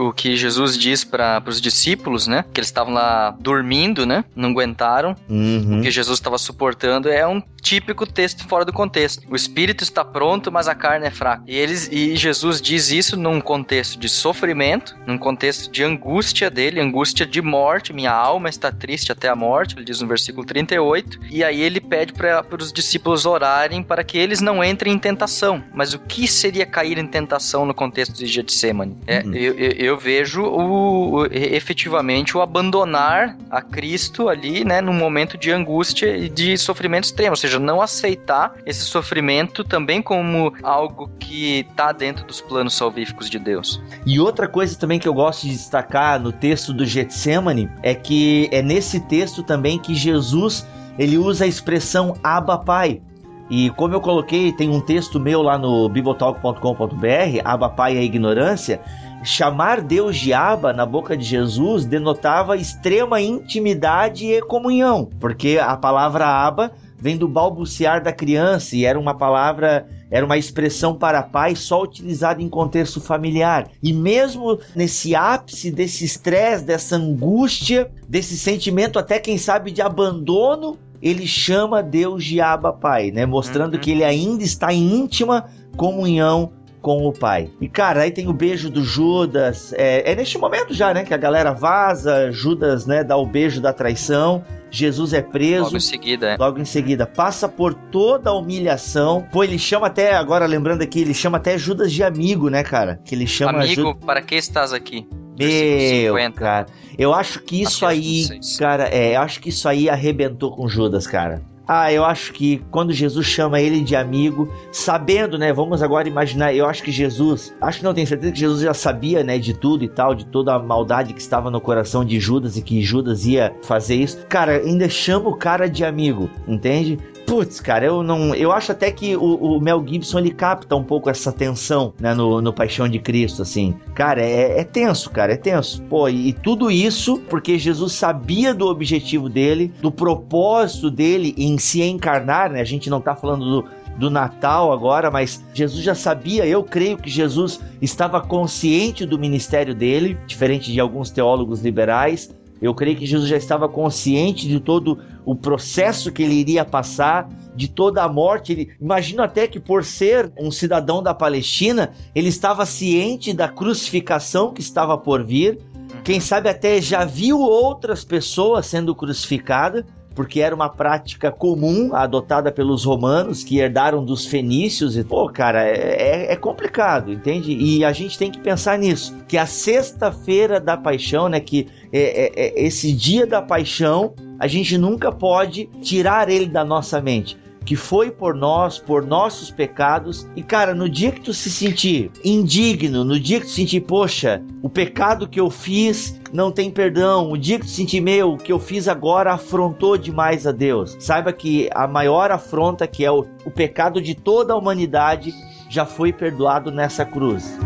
o 0.08 0.14
que 0.14 0.36
Jesus 0.36 0.78
diz 0.78 1.04
para 1.04 1.42
os 1.46 1.62
discípulos, 1.62 2.28
né? 2.28 2.44
Que 2.54 2.60
eles 2.60 2.68
estavam 2.68 2.94
lá 2.94 3.36
dormindo, 3.40 4.06
né? 4.06 4.24
Não 4.36 4.50
aguentaram. 4.50 5.16
Uhum. 5.30 5.80
O 5.80 5.82
que 5.82 5.92
Jesus 5.92 6.18
estava 6.18 6.38
suportando 6.38 7.10
é 7.10 7.26
um 7.28 7.42
típico 7.62 8.06
texto 8.06 8.48
fora 8.48 8.66
do 8.66 8.74
contexto. 8.74 9.24
O 9.30 9.36
espírito 9.36 9.84
está 9.84 10.04
pronto, 10.04 10.52
mas 10.52 10.68
a 10.68 10.76
carne 10.76 11.06
é 11.06 11.12
fraca. 11.12 11.44
E 11.48 11.56
eles 11.56 11.88
e 11.92 12.16
Jesus 12.16 12.62
diz 12.62 12.92
isso 12.92 13.16
num 13.16 13.40
contexto 13.40 14.00
de 14.00 14.10
sofrimento, 14.10 14.98
num 15.06 15.18
contexto 15.18 15.72
de 15.72 15.84
angústia 15.84 16.50
dele, 16.50 16.80
angústia 16.80 17.26
de 17.26 17.42
morte. 17.42 17.94
Minha 17.94 18.12
alma 18.12 18.50
está 18.50 18.72
triste 18.72 19.12
até 19.12 19.30
a 19.30 19.36
morte. 19.36 19.76
Ele 19.76 19.86
diz 19.86 20.02
no 20.02 20.08
versículo 20.08 20.46
38. 20.46 21.20
E 21.30 21.44
aí 21.44 21.62
ele 21.62 21.80
pede 21.80 22.14
para 22.14 22.44
os 22.60 22.74
discípulos 22.74 23.26
orarem 23.26 23.84
para 23.84 24.04
que 24.04 24.18
eles 24.18 24.42
não 24.42 24.64
entrem 24.64 24.94
em 24.94 25.00
tentação. 25.00 25.64
Mas 25.74 25.94
o 25.94 26.00
que 26.00 26.28
seria 26.28 26.66
cair 26.66 26.98
em 26.98 27.08
tentação 27.08 27.66
no 27.66 27.74
contexto 27.74 28.14
de 28.14 28.26
Getsemane? 28.26 28.98
É, 29.06 29.20
uhum. 29.20 29.34
eu, 29.34 29.54
eu, 29.54 29.72
eu 29.91 29.91
vejo 29.98 30.44
o, 30.44 31.26
efetivamente 31.32 32.38
o 32.38 32.42
abandonar 32.42 33.38
a 33.50 33.62
Cristo 33.62 34.30
ali, 34.30 34.64
né, 34.64 34.82
num 34.82 34.94
momento 34.94 35.38
de 35.38 35.52
angústia 35.52 36.16
e 36.18 36.30
de 36.30 36.58
sofrimento 36.58 37.06
extremo, 37.06 37.32
ou 37.32 37.36
seja, 37.36 37.60
não 37.60 37.82
aceitar 37.82 38.54
esse 38.66 38.82
sofrimento 38.82 39.64
também 39.64 40.02
como 40.02 40.54
algo 40.64 41.10
que 41.20 41.60
está 41.60 41.92
dentro 41.92 42.26
dos 42.26 42.42
planos 42.42 42.74
salvíficos 42.74 43.30
de 43.30 43.40
Deus. 43.40 43.82
E 44.06 44.20
outra 44.20 44.48
coisa 44.48 44.78
também 44.78 45.00
que 45.00 45.08
eu 45.08 45.14
gosto 45.14 45.44
de 45.44 45.52
destacar 45.52 46.20
no 46.20 46.32
texto 46.32 46.74
do 46.74 46.86
Getsemane 46.86 47.70
é 47.82 47.96
que 47.96 48.50
é 48.52 48.62
nesse 48.62 49.00
texto 49.00 49.44
também 49.44 49.80
que 49.80 49.96
Jesus 49.96 50.66
ele 50.98 51.18
usa 51.18 51.46
a 51.46 51.48
expressão 51.48 52.16
Abba 52.24 52.58
Pai. 52.58 53.02
E 53.50 53.70
como 53.72 53.94
eu 53.94 54.00
coloquei, 54.00 54.54
tem 54.54 54.70
um 54.70 54.80
texto 54.80 55.20
meu 55.20 55.42
lá 55.42 55.58
no 55.58 55.90
bibotalk.com.br, 55.90 57.42
Abba 57.44 57.70
Pai 57.70 57.98
é 57.98 58.00
a 58.00 58.04
ignorância, 58.04 58.80
chamar 59.24 59.82
Deus 59.82 60.18
de 60.18 60.34
Abba 60.34 60.74
na 60.74 60.86
boca 60.86 61.16
de 61.16 61.24
Jesus 61.24 61.86
denotava 61.86 62.58
extrema 62.58 63.22
intimidade 63.22 64.26
e 64.26 64.42
comunhão, 64.42 65.10
porque 65.20 65.60
a 65.62 65.76
palavra 65.78 66.26
Abba 66.26 66.72
vem 67.02 67.18
do 67.18 67.28
balbuciar 67.28 68.04
da 68.04 68.14
criança 68.14 68.76
e 68.76 68.86
era 68.86 69.00
uma 69.00 69.16
palavra, 69.16 69.88
era 70.12 70.24
uma 70.24 70.38
expressão 70.38 70.96
para 70.96 71.24
pai 71.24 71.56
só 71.56 71.82
utilizada 71.82 72.44
em 72.44 72.48
contexto 72.48 73.02
familiar. 73.02 73.70
E 73.82 73.92
mesmo 73.92 74.60
nesse 74.76 75.16
ápice 75.16 75.72
desse 75.72 76.06
estresse, 76.06 76.64
dessa 76.64 76.96
angústia, 76.96 77.90
desse 78.08 78.38
sentimento 78.38 79.00
até 79.00 79.20
quem 79.20 79.38
sabe 79.38 79.72
de 79.72 79.82
abandono, 79.82 80.78
ele 81.02 81.26
chama 81.26 81.82
Deus 81.82 82.24
de 82.24 82.40
Abba 82.40 82.72
Pai, 82.72 83.10
né? 83.10 83.26
Mostrando 83.26 83.74
uhum. 83.74 83.80
que 83.80 83.90
ele 83.90 84.04
ainda 84.04 84.44
está 84.44 84.72
em 84.72 85.00
íntima 85.00 85.50
comunhão 85.76 86.52
com 86.82 87.08
o 87.08 87.14
pai. 87.14 87.50
E 87.62 87.70
cara, 87.70 88.02
aí 88.02 88.12
tem 88.12 88.28
o 88.28 88.34
beijo 88.34 88.70
do 88.70 88.84
Judas. 88.84 89.72
É, 89.74 90.12
é 90.12 90.16
neste 90.16 90.38
momento 90.38 90.74
já, 90.74 90.94
né, 90.94 91.04
que 91.04 91.14
a 91.14 91.18
galera 91.18 91.54
vaza, 91.54 92.32
Judas, 92.32 92.86
né, 92.86 93.04
dá 93.04 93.16
o 93.16 93.26
beijo 93.26 93.62
da 93.62 93.72
traição. 93.72 94.44
Jesus 94.72 95.14
é 95.14 95.22
preso. 95.22 95.66
Logo 95.66 95.78
em 95.78 95.82
seguida, 95.82 96.30
é. 96.30 96.38
Logo 96.38 96.60
em 96.60 96.66
seguida, 96.66 97.06
passa 97.06 97.48
por 97.48 97.74
toda 97.74 98.30
a 98.30 98.34
humilhação. 98.34 99.28
Pô, 99.32 99.44
ele 99.44 99.60
chama 99.60 99.88
até, 99.88 100.16
agora 100.16 100.46
lembrando 100.46 100.82
aqui, 100.82 101.02
ele 101.02 101.14
chama 101.14 101.38
até 101.38 101.58
Judas 101.58 101.92
de 101.92 102.04
amigo, 102.04 102.50
né, 102.50 102.64
cara? 102.64 103.00
Que 103.04 103.14
ele 103.14 103.28
chama. 103.28 103.62
Amigo, 103.62 103.96
para 103.96 104.22
que 104.22 104.36
estás 104.36 104.72
aqui? 104.74 105.08
Meu, 105.38 106.16
cara. 106.34 106.68
Eu 106.98 107.14
acho 107.14 107.42
que 107.42 107.62
isso 107.62 107.86
aí, 107.86 108.28
cara, 108.60 108.88
é, 108.90 109.16
eu 109.16 109.22
acho 109.22 109.40
que 109.40 109.50
isso 109.50 109.68
aí 109.68 109.90
arrebentou 109.90 110.56
com 110.56 110.68
Judas, 110.68 111.08
cara. 111.08 111.42
Ah, 111.68 111.92
eu 111.92 112.04
acho 112.04 112.34
que 112.34 112.62
quando 112.72 112.92
Jesus 112.92 113.26
chama 113.26 113.62
ele 113.62 113.82
de 113.82 113.96
amigo, 113.96 114.52
sabendo, 114.72 115.38
né? 115.38 115.54
Vamos 115.54 115.82
agora 115.82 116.08
imaginar, 116.08 116.54
eu 116.54 116.66
acho 116.66 116.84
que 116.84 116.92
Jesus, 116.92 117.54
acho 117.62 117.80
que 117.80 117.86
não 117.86 117.94
tenho 117.94 118.08
certeza 118.08 118.34
que 118.34 118.40
Jesus 118.40 118.62
já 118.62 118.74
sabia, 118.74 119.24
né, 119.24 119.38
de 119.38 119.54
tudo 119.54 119.84
e 119.84 119.88
tal, 119.88 120.14
de 120.14 120.26
toda 120.26 120.54
a 120.54 120.60
maldade 120.60 121.14
que 121.14 121.22
estava 121.22 121.50
no 121.50 121.62
coração 121.62 122.04
de 122.04 122.20
Judas 122.20 122.58
e 122.58 122.62
que 122.62 122.82
Judas 122.82 123.26
ia 123.26 123.56
fazer 123.64 123.96
isso. 123.96 124.26
Cara, 124.28 124.58
ainda 124.58 124.90
chama 124.90 125.30
o 125.30 125.36
cara 125.36 125.70
de 125.70 125.86
amigo, 125.86 126.30
entende? 126.48 127.00
Putz, 127.32 127.62
cara, 127.62 127.86
eu 127.86 128.04
não. 128.04 128.36
Eu 128.36 128.52
acho 128.52 128.74
até 128.74 128.92
que 128.92 129.16
o, 129.16 129.36
o, 129.36 129.62
Mel 129.62 129.82
Gibson 129.88 130.20
ele 130.20 130.32
capta 130.32 130.76
um 130.76 130.84
pouco 130.84 131.10
essa 131.10 131.32
tensão, 131.32 131.94
né, 131.98 132.14
no, 132.14 132.42
no 132.42 132.52
Paixão 132.52 132.90
de 132.90 133.00
Cristo, 133.00 133.42
assim. 133.42 133.74
Cara, 133.96 134.22
é, 134.22 134.60
é 134.60 134.66
tenso, 134.66 135.10
cara, 135.10 135.32
é 135.32 135.38
tenso. 135.38 135.82
Pô, 135.84 136.10
e, 136.10 136.28
e, 136.28 136.34
tudo 136.34 136.70
isso 136.70 137.20
porque 137.30 137.58
Jesus 137.58 137.94
sabia 137.94 138.54
do 138.54 138.68
objetivo 138.68 139.30
dele, 139.30 139.74
do 139.82 139.90
propósito 139.90 140.92
dele 140.92 141.34
em 141.38 141.58
se 141.58 141.82
encarnar, 141.82 142.52
né? 142.52 142.60
A 142.60 142.66
gente 142.66 142.90
não 142.90 143.00
tá 143.00 143.16
falando 143.16 143.46
do, 143.46 143.66
do 143.98 144.10
Natal 144.10 144.74
agora, 144.74 145.10
mas 145.10 145.42
Jesus 145.54 145.82
já 145.82 145.96
sabia, 145.96 146.46
eu 146.46 146.62
creio 146.66 146.98
que 146.98 147.10
Jesus 147.10 147.62
estava 147.82 148.20
consciente 148.20 149.06
do 149.06 149.18
ministério 149.18 149.74
dele, 149.74 150.18
diferente 150.28 150.70
de 150.70 150.82
alguns 150.82 151.10
teólogos 151.10 151.62
liberais. 151.62 152.30
Eu 152.62 152.76
creio 152.76 152.96
que 152.96 153.06
Jesus 153.06 153.28
já 153.28 153.38
estava 153.38 153.68
consciente 153.68 154.48
de 154.48 154.60
todo 154.60 155.00
o 155.26 155.36
processo 155.36 156.12
que 156.12 156.22
ele 156.22 156.36
iria 156.36 156.64
passar, 156.64 157.28
de 157.56 157.68
toda 157.68 158.04
a 158.04 158.08
morte. 158.08 158.52
Ele, 158.52 158.72
imagino 158.80 159.24
até 159.24 159.48
que 159.48 159.60
por 159.60 159.84
ser 159.84 160.32
um 160.40 160.52
cidadão 160.52 161.02
da 161.02 161.14
Palestina, 161.14 161.92
ele 162.14 162.30
estava 162.30 162.66
ciente 162.66 163.34
da 163.34 163.50
crucificação 163.50 164.54
que 164.54 164.62
estava 164.62 164.98
por 164.98 165.26
vir. 165.26 165.58
Quem 166.04 166.20
sabe 166.20 166.50
até 166.50 166.80
já 166.82 167.04
viu 167.04 167.40
outras 167.40 168.04
pessoas 168.04 168.68
sendo 168.68 168.96
crucificadas 168.96 169.84
porque 170.14 170.42
era 170.42 170.54
uma 170.54 170.70
prática 170.70 171.32
comum 171.32 171.96
adotada 171.96 172.52
pelos 172.52 172.84
romanos 172.84 173.44
que 173.44 173.60
herdaram 173.60 174.04
dos 174.04 174.26
fenícios 174.26 174.98
e 174.98 175.04
pô, 175.04 175.30
cara, 175.30 175.66
é, 175.66 176.28
é, 176.28 176.34
é 176.34 176.36
complicado, 176.36 177.12
entende? 177.12 177.52
E 177.54 177.84
a 177.86 177.92
gente 177.92 178.18
tem 178.18 178.32
que 178.32 178.40
pensar 178.40 178.78
nisso, 178.78 179.16
que 179.28 179.38
a 179.38 179.46
sexta-feira 179.46 180.60
da 180.60 180.76
paixão, 180.76 181.30
né, 181.30 181.40
que 181.40 181.68
é, 181.92 182.00
é, 182.00 182.46
é 182.46 182.64
esse 182.64 182.92
dia 182.94 183.26
da 183.26 183.42
paixão, 183.42 184.14
a 184.40 184.48
gente 184.48 184.78
nunca 184.78 185.12
pode 185.12 185.68
tirar 185.82 186.30
ele 186.30 186.48
da 186.48 186.66
nossa 186.66 187.00
mente. 187.02 187.38
Que 187.66 187.76
foi 187.76 188.12
por 188.12 188.36
nós, 188.36 188.80
por 188.80 189.06
nossos 189.06 189.52
pecados. 189.52 190.28
E 190.36 190.44
cara, 190.44 190.74
no 190.74 190.90
dia 190.90 191.12
que 191.12 191.22
tu 191.22 191.34
se 191.34 191.50
sentir 191.50 192.12
indigno, 192.24 193.04
no 193.04 193.20
dia 193.20 193.40
que 193.40 193.46
tu 193.46 193.52
sentir, 193.52 193.82
poxa, 193.82 194.42
o 194.62 194.70
pecado 194.70 195.28
que 195.28 195.40
eu 195.40 195.50
fiz 195.50 196.20
não 196.34 196.52
tem 196.52 196.72
perdão, 196.72 197.32
o 197.32 197.38
dia 197.38 197.60
que 197.60 197.66
tu 197.66 197.72
sentir, 197.72 198.02
meu, 198.02 198.34
o 198.34 198.38
que 198.38 198.52
eu 198.52 198.60
fiz 198.60 198.88
agora 198.88 199.34
afrontou 199.34 199.98
demais 199.98 200.48
a 200.48 200.52
Deus. 200.52 200.96
Saiba 201.00 201.32
que 201.34 201.70
a 201.74 201.88
maior 201.88 202.32
afronta, 202.32 202.88
que 202.88 203.06
é 203.06 203.12
o, 203.12 203.26
o 203.46 203.52
pecado 203.52 204.02
de 204.02 204.16
toda 204.16 204.54
a 204.54 204.58
humanidade, 204.58 205.34
já 205.70 205.86
foi 205.86 206.12
perdoado 206.12 206.72
nessa 206.72 207.06
cruz. 207.06 207.58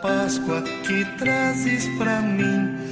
Páscoa 0.00 0.62
que 0.62 1.04
trazes 1.18 1.88
pra 1.98 2.20
mim. 2.20 2.87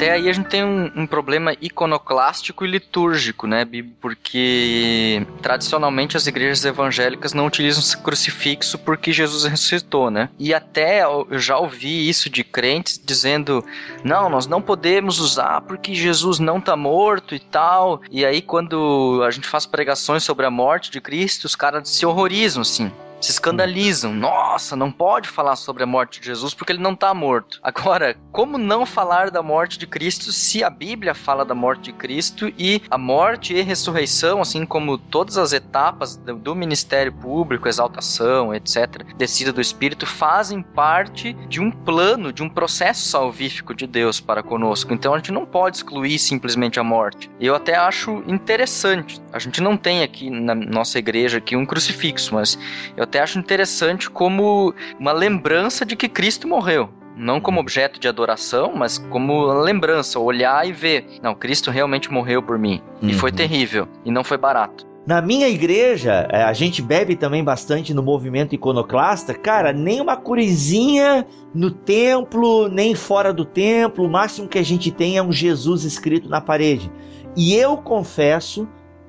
Até 0.00 0.12
aí 0.12 0.30
a 0.30 0.32
gente 0.32 0.48
tem 0.48 0.64
um, 0.64 0.90
um, 0.96 1.06
problema 1.06 1.54
iconoclástico 1.60 2.64
e 2.64 2.70
litúrgico, 2.70 3.46
né? 3.46 3.68
Porque 4.00 5.26
tradicionalmente 5.42 6.16
as 6.16 6.26
igrejas 6.26 6.64
evangélicas 6.64 7.34
não 7.34 7.44
utilizam 7.44 8.00
crucifixo 8.00 8.78
porque 8.78 9.12
Jesus 9.12 9.44
ressuscitou, 9.44 10.10
né? 10.10 10.30
E 10.38 10.54
até 10.54 11.04
eu 11.04 11.26
já 11.32 11.58
ouvi 11.58 12.08
isso 12.08 12.30
de 12.30 12.42
crentes 12.42 12.98
dizendo: 12.98 13.62
não, 14.02 14.30
nós 14.30 14.46
não 14.46 14.62
podemos 14.62 15.18
usar 15.18 15.60
porque 15.60 15.94
Jesus 15.94 16.38
não 16.38 16.56
está 16.56 16.74
morto 16.74 17.34
e 17.34 17.38
tal. 17.38 18.00
E 18.10 18.24
aí, 18.24 18.40
quando 18.40 19.22
a 19.22 19.30
gente 19.30 19.46
faz 19.46 19.66
pregações 19.66 20.24
sobre 20.24 20.46
a 20.46 20.50
morte 20.50 20.90
de 20.90 20.98
Cristo, 21.02 21.44
os 21.44 21.54
caras 21.54 21.86
se 21.90 22.06
horrorizam, 22.06 22.62
assim 22.62 22.90
se 23.20 23.30
escandalizam. 23.30 24.14
Nossa, 24.14 24.74
não 24.74 24.90
pode 24.90 25.28
falar 25.28 25.56
sobre 25.56 25.82
a 25.82 25.86
morte 25.86 26.20
de 26.20 26.26
Jesus 26.26 26.54
porque 26.54 26.72
ele 26.72 26.82
não 26.82 26.92
está 26.92 27.12
morto. 27.12 27.60
Agora, 27.62 28.16
como 28.32 28.58
não 28.58 28.86
falar 28.86 29.30
da 29.30 29.42
morte 29.42 29.78
de 29.78 29.86
Cristo 29.86 30.32
se 30.32 30.64
a 30.64 30.70
Bíblia 30.70 31.14
fala 31.14 31.44
da 31.44 31.54
morte 31.54 31.84
de 31.84 31.92
Cristo 31.92 32.52
e 32.58 32.82
a 32.90 32.98
morte 32.98 33.54
e 33.54 33.62
ressurreição, 33.62 34.40
assim 34.40 34.64
como 34.64 34.98
todas 34.98 35.36
as 35.36 35.52
etapas 35.52 36.16
do 36.16 36.54
ministério 36.54 37.12
público, 37.12 37.68
exaltação, 37.68 38.54
etc., 38.54 39.04
descida 39.16 39.52
do 39.52 39.60
Espírito, 39.60 40.06
fazem 40.06 40.62
parte 40.62 41.32
de 41.48 41.60
um 41.60 41.70
plano, 41.70 42.32
de 42.32 42.42
um 42.42 42.48
processo 42.48 43.08
salvífico 43.08 43.74
de 43.74 43.86
Deus 43.86 44.20
para 44.20 44.42
conosco. 44.42 44.92
Então 44.92 45.14
a 45.14 45.18
gente 45.18 45.32
não 45.32 45.44
pode 45.44 45.76
excluir 45.76 46.18
simplesmente 46.18 46.78
a 46.78 46.84
morte. 46.84 47.30
Eu 47.40 47.54
até 47.54 47.76
acho 47.76 48.22
interessante. 48.26 49.20
A 49.32 49.38
gente 49.38 49.60
não 49.60 49.76
tem 49.76 50.02
aqui 50.02 50.30
na 50.30 50.54
nossa 50.54 50.98
igreja 50.98 51.38
aqui 51.38 51.56
um 51.56 51.66
crucifixo, 51.66 52.34
mas 52.34 52.58
eu 52.96 53.04
até 53.10 53.20
acho 53.20 53.40
interessante 53.40 54.08
como 54.08 54.72
uma 54.98 55.10
lembrança 55.10 55.84
de 55.84 55.96
que 55.96 56.08
Cristo 56.08 56.46
morreu. 56.46 56.88
Não 57.16 57.40
como 57.40 57.60
objeto 57.60 57.98
de 57.98 58.06
adoração, 58.06 58.72
mas 58.74 58.98
como 58.98 59.46
lembrança, 59.52 60.18
olhar 60.20 60.66
e 60.66 60.72
ver. 60.72 61.04
Não, 61.20 61.34
Cristo 61.34 61.72
realmente 61.72 62.10
morreu 62.10 62.40
por 62.40 62.56
mim. 62.56 62.80
Uhum. 63.02 63.08
E 63.08 63.12
foi 63.12 63.30
uhum. 63.30 63.36
terrível. 63.36 63.88
E 64.04 64.12
não 64.12 64.22
foi 64.22 64.38
barato. 64.38 64.86
Na 65.04 65.20
minha 65.20 65.48
igreja, 65.48 66.28
é, 66.30 66.44
a 66.44 66.52
gente 66.52 66.80
bebe 66.80 67.16
também 67.16 67.42
bastante 67.42 67.92
no 67.92 68.02
movimento 68.02 68.54
iconoclasta. 68.54 69.34
Cara, 69.34 69.72
nem 69.72 70.00
uma 70.00 70.16
curizinha 70.16 71.26
no 71.52 71.70
templo, 71.70 72.68
nem 72.68 72.94
fora 72.94 73.34
do 73.34 73.44
templo. 73.44 74.04
O 74.04 74.08
máximo 74.08 74.46
que 74.46 74.58
a 74.58 74.64
gente 74.64 74.90
tem 74.92 75.16
é 75.16 75.22
um 75.22 75.32
Jesus 75.32 75.82
escrito 75.82 76.28
na 76.28 76.40
parede. 76.40 76.90
E 77.36 77.54
eu 77.54 77.76
confesso 77.76 78.68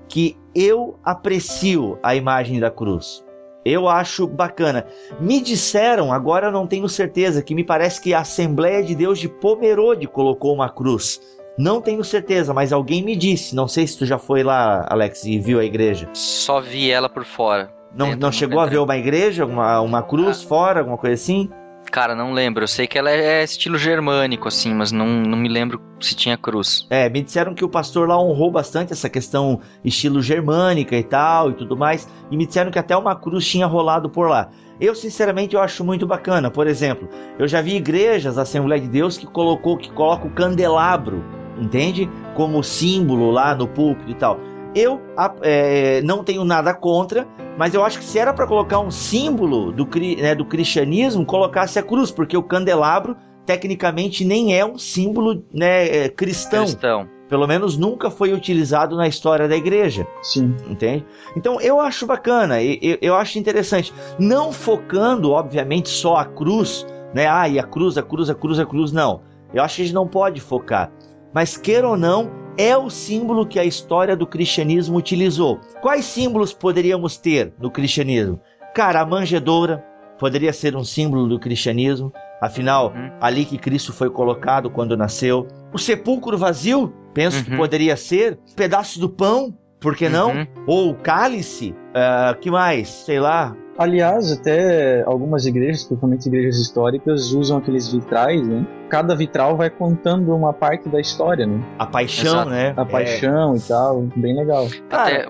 que 0.10 0.36
eu 0.56 0.98
aprecio 1.04 2.00
a 2.02 2.16
imagem 2.16 2.60
da 2.60 2.72
cruz. 2.72 3.24
Eu 3.64 3.88
acho 3.88 4.28
bacana. 4.28 4.86
Me 5.20 5.40
disseram, 5.40 6.12
agora 6.12 6.52
não 6.52 6.66
tenho 6.66 6.90
certeza, 6.90 7.42
que 7.42 7.54
me 7.54 7.64
parece 7.64 8.02
que 8.02 8.14
a 8.14 8.22
Assembleia 8.22 8.84
de 8.84 8.96
Deus 8.96 9.20
de 9.20 9.30
Pomerode 9.30 10.08
colocou 10.08 10.54
uma 10.54 10.70
cruz. 10.70 11.20
Não 11.58 11.82
tenho 11.82 12.04
certeza, 12.04 12.54
mas 12.54 12.74
alguém 12.74 13.04
me 13.04 13.16
disse. 13.16 13.56
Não 13.56 13.68
sei 13.68 13.86
se 13.86 13.98
tu 13.98 14.06
já 14.06 14.18
foi 14.18 14.42
lá, 14.42 14.86
Alex, 14.90 15.26
e 15.26 15.38
viu 15.38 15.60
a 15.60 15.66
igreja. 15.66 16.10
Só 16.14 16.60
vi 16.60 16.90
ela 16.90 17.10
por 17.10 17.24
fora. 17.24 17.72
Não, 17.94 18.16
não 18.16 18.32
chegou 18.32 18.60
a 18.60 18.66
ver 18.66 18.78
uma 18.78 18.98
igreja, 18.98 19.46
uma, 19.46 19.82
uma 19.82 20.02
cruz 20.02 20.42
ah. 20.44 20.48
fora, 20.48 20.80
alguma 20.80 20.98
coisa 20.98 21.16
assim? 21.16 21.50
Cara, 21.92 22.16
não 22.16 22.32
lembro. 22.32 22.64
Eu 22.64 22.68
sei 22.70 22.88
que 22.88 22.98
ela 22.98 23.12
é 23.12 23.44
estilo 23.44 23.78
germânico, 23.78 24.48
assim, 24.48 24.74
mas 24.74 24.94
não, 24.94 25.06
não 25.06 25.38
me 25.38 25.50
lembro 25.50 25.82
se 26.00 26.16
tinha 26.16 26.38
cruz. 26.38 26.88
É, 26.90 27.10
me 27.10 27.22
disseram 27.22 27.54
que 27.54 27.66
o 27.66 27.70
pastor 27.70 28.08
lá 28.08 28.18
honrou 28.18 28.50
bastante 28.50 28.94
essa 28.94 29.10
questão 29.10 29.60
estilo 29.84 30.22
germânica 30.22 30.96
e 30.96 31.04
tal 31.04 31.52
e 31.52 31.54
tudo 31.54 31.76
mais. 31.76 32.08
E 32.32 32.38
me 32.38 32.46
disseram 32.46 32.72
que 32.72 32.80
até 32.80 32.96
uma 32.96 33.14
cruz 33.14 33.46
tinha 33.46 33.66
rolado 33.66 34.10
por 34.10 34.30
lá. 34.30 34.50
Eu, 34.80 34.96
sinceramente, 34.96 35.54
eu 35.54 35.62
acho 35.62 35.84
muito 35.84 36.08
bacana. 36.08 36.50
Por 36.50 36.66
exemplo, 36.66 37.10
eu 37.38 37.46
já 37.46 37.62
vi 37.62 37.76
igrejas, 37.76 38.38
Assembleia 38.38 38.82
de 38.82 38.88
Deus, 38.88 39.18
que 39.18 39.28
colocou, 39.28 39.78
que 39.78 39.92
coloca 39.92 40.26
o 40.26 40.32
candelabro, 40.32 41.24
entende? 41.60 42.10
Como 42.36 42.64
símbolo 42.64 43.32
lá 43.32 43.54
no 43.54 43.68
púlpito 43.68 44.10
e 44.10 44.16
tal. 44.16 44.40
Eu 44.74 45.02
é, 45.42 46.02
não 46.02 46.24
tenho 46.24 46.46
nada 46.46 46.74
contra, 46.74 47.28
mas 47.58 47.74
eu 47.74 47.84
acho 47.84 48.00
que 48.00 48.06
se 48.06 48.18
era 48.18 48.34
para 48.34 48.48
colocar 48.48 48.80
um 48.80 48.90
símbolo 48.90 49.72
do, 49.72 49.88
né, 50.18 50.34
do 50.34 50.46
cristianismo, 50.46 51.26
colocasse 51.26 51.78
a 51.78 51.84
cruz, 51.84 52.10
porque 52.10 52.38
o 52.38 52.44
candelabro 52.44 53.18
tecnicamente 53.46 54.24
nem 54.24 54.58
é 54.58 54.66
um 54.66 54.78
símbolo 54.78 55.44
né, 55.54 56.06
é, 56.06 56.10
cristão. 56.10 56.64
cristão. 56.64 57.10
Pelo 57.28 57.48
menos 57.48 57.78
nunca 57.78 58.10
foi 58.10 58.34
utilizado 58.34 58.96
na 58.96 59.08
história 59.08 59.48
da 59.48 59.56
igreja. 59.56 60.06
Sim. 60.22 60.56
Entende? 60.68 61.06
Então 61.36 61.60
eu 61.62 61.80
acho 61.80 62.06
bacana, 62.06 62.62
eu, 62.62 62.98
eu 63.02 63.16
acho 63.16 63.40
interessante. 63.40 63.94
Não 64.20 64.52
focando, 64.52 65.32
obviamente, 65.32 65.90
só 65.90 66.18
a 66.18 66.26
cruz, 66.26 66.86
né? 67.14 67.28
Ah, 67.28 67.48
e 67.48 67.58
a 67.58 67.64
cruz, 67.64 67.98
a 67.98 68.04
cruz, 68.04 68.30
a 68.30 68.36
cruz, 68.36 68.60
a 68.60 68.66
cruz, 68.66 68.92
não. 68.92 69.22
Eu 69.54 69.64
acho 69.64 69.78
que 69.78 69.82
a 69.82 69.86
gente 69.86 69.94
não 69.94 70.08
pode 70.08 70.40
focar. 70.42 70.92
Mas 71.34 71.56
queira 71.56 71.88
ou 71.88 71.96
não, 71.96 72.30
é 72.58 72.78
o 72.78 72.90
símbolo 72.90 73.46
que 73.46 73.60
a 73.60 73.66
história 73.66 74.16
do 74.16 74.28
cristianismo 74.28 74.98
utilizou. 74.98 75.60
Quais 75.82 76.06
símbolos 76.06 76.54
poderíamos 76.54 77.18
ter 77.18 77.54
no 77.60 77.72
cristianismo? 77.72 78.40
Cara, 78.74 79.02
a 79.02 79.06
manjedoura 79.06 79.84
poderia 80.20 80.54
ser 80.54 80.76
um 80.76 80.84
símbolo 80.84 81.28
do 81.28 81.40
cristianismo, 81.40 82.14
afinal, 82.40 82.94
uhum. 82.96 83.12
ali 83.20 83.44
que 83.44 83.58
Cristo 83.58 83.92
foi 83.92 84.10
colocado 84.10 84.70
quando 84.70 84.96
nasceu. 84.96 85.48
O 85.74 85.80
sepulcro 85.80 86.38
vazio, 86.38 86.94
penso 87.14 87.38
uhum. 87.38 87.44
que 87.44 87.58
poderia 87.58 87.98
ser. 87.98 88.40
Pedaço 88.56 89.00
do 89.00 89.10
pão, 89.10 89.58
por 89.80 89.96
que 89.96 90.08
não? 90.08 90.32
Uhum. 90.32 90.48
Ou 90.68 90.90
o 90.92 90.96
cálice, 90.96 91.76
uh, 91.90 92.38
que 92.40 92.52
mais? 92.52 92.88
Sei 92.88 93.20
lá, 93.20 93.56
Aliás, 93.82 94.32
até 94.32 95.04
algumas 95.04 95.46
igrejas, 95.48 95.84
principalmente 95.84 96.28
igrejas 96.28 96.58
históricas, 96.58 97.32
usam 97.32 97.58
aqueles 97.58 97.92
vitrais, 97.92 98.48
né? 98.48 98.66
Cada 98.90 99.16
vitral 99.16 99.58
vai 99.58 99.72
contando 99.72 100.36
uma 100.36 100.54
parte 100.54 100.88
da 100.88 101.00
história, 101.00 101.48
né? 101.48 101.60
A 101.80 101.88
paixão, 101.88 102.34
Exato. 102.34 102.50
né? 102.52 102.74
A 102.78 102.86
paixão 102.86 103.54
é. 103.54 103.58
e 103.58 103.62
tal, 103.62 104.02
bem 104.16 104.38
legal. 104.38 104.68
Até 104.90 105.28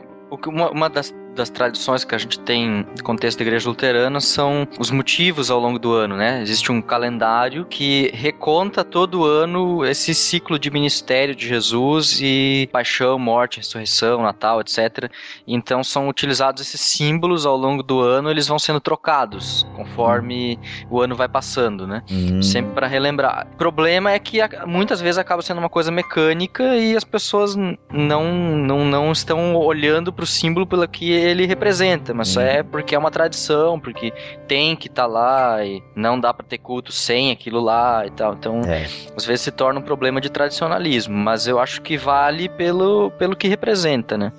uma, 0.48 0.70
uma 0.70 0.90
das 0.90 1.14
das 1.42 1.50
tradições 1.50 2.04
que 2.04 2.14
a 2.14 2.18
gente 2.18 2.40
tem 2.40 2.86
no 2.96 3.04
contexto 3.04 3.40
da 3.40 3.44
igreja 3.44 3.68
luterana 3.68 4.22
são 4.22 4.68
os 4.80 4.92
motivos 4.92 5.50
ao 5.50 5.60
longo 5.60 5.80
do 5.80 5.92
ano, 5.92 6.16
né? 6.16 6.40
Existe 6.42 6.72
um 6.72 6.82
calendário 6.82 7.66
que 7.66 8.12
reconta 8.14 8.84
todo 8.84 9.26
ano 9.26 9.84
esse 9.84 10.14
ciclo 10.14 10.60
de 10.60 10.70
ministério 10.70 11.36
de 11.36 11.48
Jesus 11.48 12.20
e 12.22 12.70
paixão, 12.72 13.18
morte, 13.18 13.58
ressurreição, 13.58 14.22
Natal, 14.22 14.62
etc. 14.62 15.12
Então 15.48 15.84
são 15.84 16.08
utilizados 16.08 16.62
esses 16.62 16.80
símbolos 16.80 17.46
ao 17.46 17.58
longo 17.58 17.82
do 17.82 18.00
ano, 18.00 18.30
eles 18.30 18.48
vão 18.48 18.60
sendo 18.60 18.80
trocados 18.80 19.66
conforme 19.76 20.60
o 20.92 21.02
ano 21.02 21.16
vai 21.16 21.28
passando, 21.28 21.88
né? 21.88 22.04
Uhum. 22.12 22.44
Sempre 22.44 22.74
para 22.74 22.86
relembrar. 22.86 23.48
O 23.54 23.58
problema 23.58 24.12
é 24.12 24.20
que 24.20 24.38
muitas 24.68 25.02
vezes 25.02 25.18
acaba 25.18 25.42
sendo 25.42 25.58
uma 25.58 25.70
coisa 25.70 25.92
mecânica 25.92 26.78
e 26.78 26.96
as 26.96 27.04
pessoas 27.04 27.56
não 27.56 28.22
não, 28.32 28.86
não 28.86 29.12
estão 29.12 29.56
olhando 29.56 30.14
para 30.14 30.24
o 30.24 30.28
símbolo 30.28 30.68
pela 30.68 30.88
que 30.88 31.12
ele 31.32 31.46
representa, 31.46 32.14
mas 32.14 32.28
só 32.28 32.42
é 32.42 32.62
porque 32.64 32.96
é 32.96 32.98
uma 32.98 33.12
tradição, 33.12 33.80
porque 33.80 34.14
tem 34.48 34.76
que 34.76 34.88
estar 34.88 35.04
tá 35.04 35.08
lá 35.08 35.66
e 35.66 35.82
não 35.96 36.20
dá 36.20 36.34
para 36.34 36.46
ter 36.46 36.58
culto 36.58 36.92
sem 36.92 37.32
aquilo 37.32 37.60
lá 37.60 38.06
e 38.06 38.12
tal. 38.12 38.34
Então, 38.34 38.62
é. 38.62 38.84
às 39.16 39.26
vezes 39.26 39.42
se 39.42 39.52
torna 39.52 39.80
um 39.80 39.84
problema 39.84 40.22
de 40.22 40.30
tradicionalismo, 40.30 41.16
mas 41.16 41.48
eu 41.48 41.60
acho 41.60 41.82
que 41.82 41.98
vale 41.98 42.50
pelo, 42.50 43.12
pelo 43.12 43.36
que 43.36 43.48
representa, 43.48 44.18
né? 44.18 44.32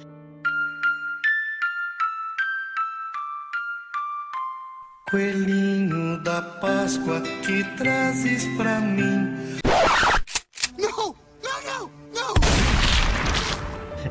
Coelhinho 5.11 6.23
da 6.23 6.41
Páscoa 6.41 7.21
que 7.45 7.63
trazes 7.77 8.47
pra 8.57 8.81
mim. 8.81 9.59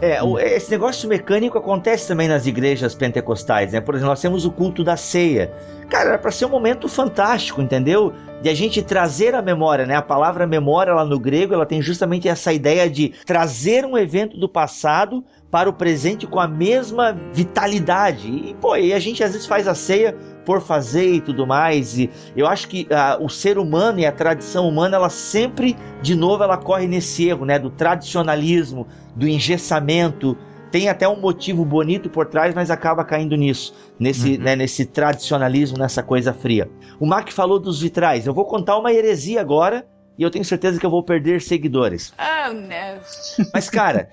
É, 0.01 0.19
esse 0.55 0.71
negócio 0.71 1.07
mecânico 1.07 1.59
acontece 1.59 2.07
também 2.07 2.27
nas 2.27 2.47
igrejas 2.47 2.95
pentecostais, 2.95 3.71
né? 3.71 3.79
Por 3.79 3.93
exemplo, 3.93 4.09
nós 4.09 4.19
temos 4.19 4.45
o 4.45 4.51
culto 4.51 4.83
da 4.83 4.97
ceia. 4.97 5.53
Cara, 5.89 6.09
era 6.09 6.17
para 6.17 6.31
ser 6.31 6.45
um 6.45 6.49
momento 6.49 6.89
fantástico, 6.89 7.61
entendeu? 7.61 8.11
De 8.41 8.49
a 8.49 8.53
gente 8.55 8.81
trazer 8.81 9.35
a 9.35 9.43
memória, 9.43 9.85
né? 9.85 9.95
A 9.95 10.01
palavra 10.01 10.47
memória 10.47 10.91
lá 10.91 11.05
no 11.05 11.19
grego, 11.19 11.53
ela 11.53 11.67
tem 11.67 11.83
justamente 11.83 12.27
essa 12.27 12.51
ideia 12.51 12.89
de 12.89 13.09
trazer 13.27 13.85
um 13.85 13.95
evento 13.95 14.37
do 14.37 14.49
passado 14.49 15.23
para 15.51 15.69
o 15.69 15.73
presente 15.73 16.25
com 16.25 16.39
a 16.39 16.47
mesma 16.47 17.15
vitalidade. 17.31 18.27
E, 18.27 18.55
pô, 18.59 18.75
e 18.75 18.93
a 18.93 18.99
gente 18.99 19.23
às 19.23 19.33
vezes 19.33 19.45
faz 19.45 19.67
a 19.67 19.75
ceia 19.75 20.15
por 20.45 20.61
fazer 20.61 21.13
e 21.13 21.21
tudo 21.21 21.45
mais. 21.45 21.97
E 21.97 22.09
eu 22.35 22.47
acho 22.47 22.67
que 22.67 22.87
uh, 22.91 23.23
o 23.23 23.29
ser 23.29 23.57
humano 23.57 23.99
e 23.99 24.05
a 24.05 24.11
tradição 24.11 24.67
humana, 24.67 24.95
ela 24.95 25.09
sempre, 25.09 25.75
de 26.01 26.15
novo, 26.15 26.43
ela 26.43 26.57
corre 26.57 26.87
nesse 26.87 27.27
erro, 27.27 27.45
né? 27.45 27.59
Do 27.59 27.69
tradicionalismo, 27.69 28.87
do 29.15 29.27
engessamento. 29.27 30.37
Tem 30.71 30.87
até 30.87 31.07
um 31.07 31.19
motivo 31.19 31.65
bonito 31.65 32.09
por 32.09 32.27
trás, 32.27 32.55
mas 32.55 32.71
acaba 32.71 33.03
caindo 33.03 33.35
nisso, 33.35 33.73
nesse, 33.99 34.35
uhum. 34.35 34.43
né, 34.43 34.55
nesse 34.55 34.85
tradicionalismo, 34.85 35.77
nessa 35.77 36.01
coisa 36.01 36.33
fria. 36.33 36.69
O 36.97 37.05
Mac 37.05 37.29
falou 37.31 37.59
dos 37.59 37.81
vitrais. 37.81 38.25
Eu 38.25 38.33
vou 38.33 38.45
contar 38.45 38.77
uma 38.77 38.93
heresia 38.93 39.41
agora 39.41 39.85
e 40.17 40.23
eu 40.23 40.31
tenho 40.31 40.45
certeza 40.45 40.79
que 40.79 40.85
eu 40.85 40.89
vou 40.89 41.03
perder 41.03 41.41
seguidores. 41.41 42.13
Oh, 42.17 42.53
não. 42.53 43.47
Mas, 43.53 43.69
cara, 43.69 44.07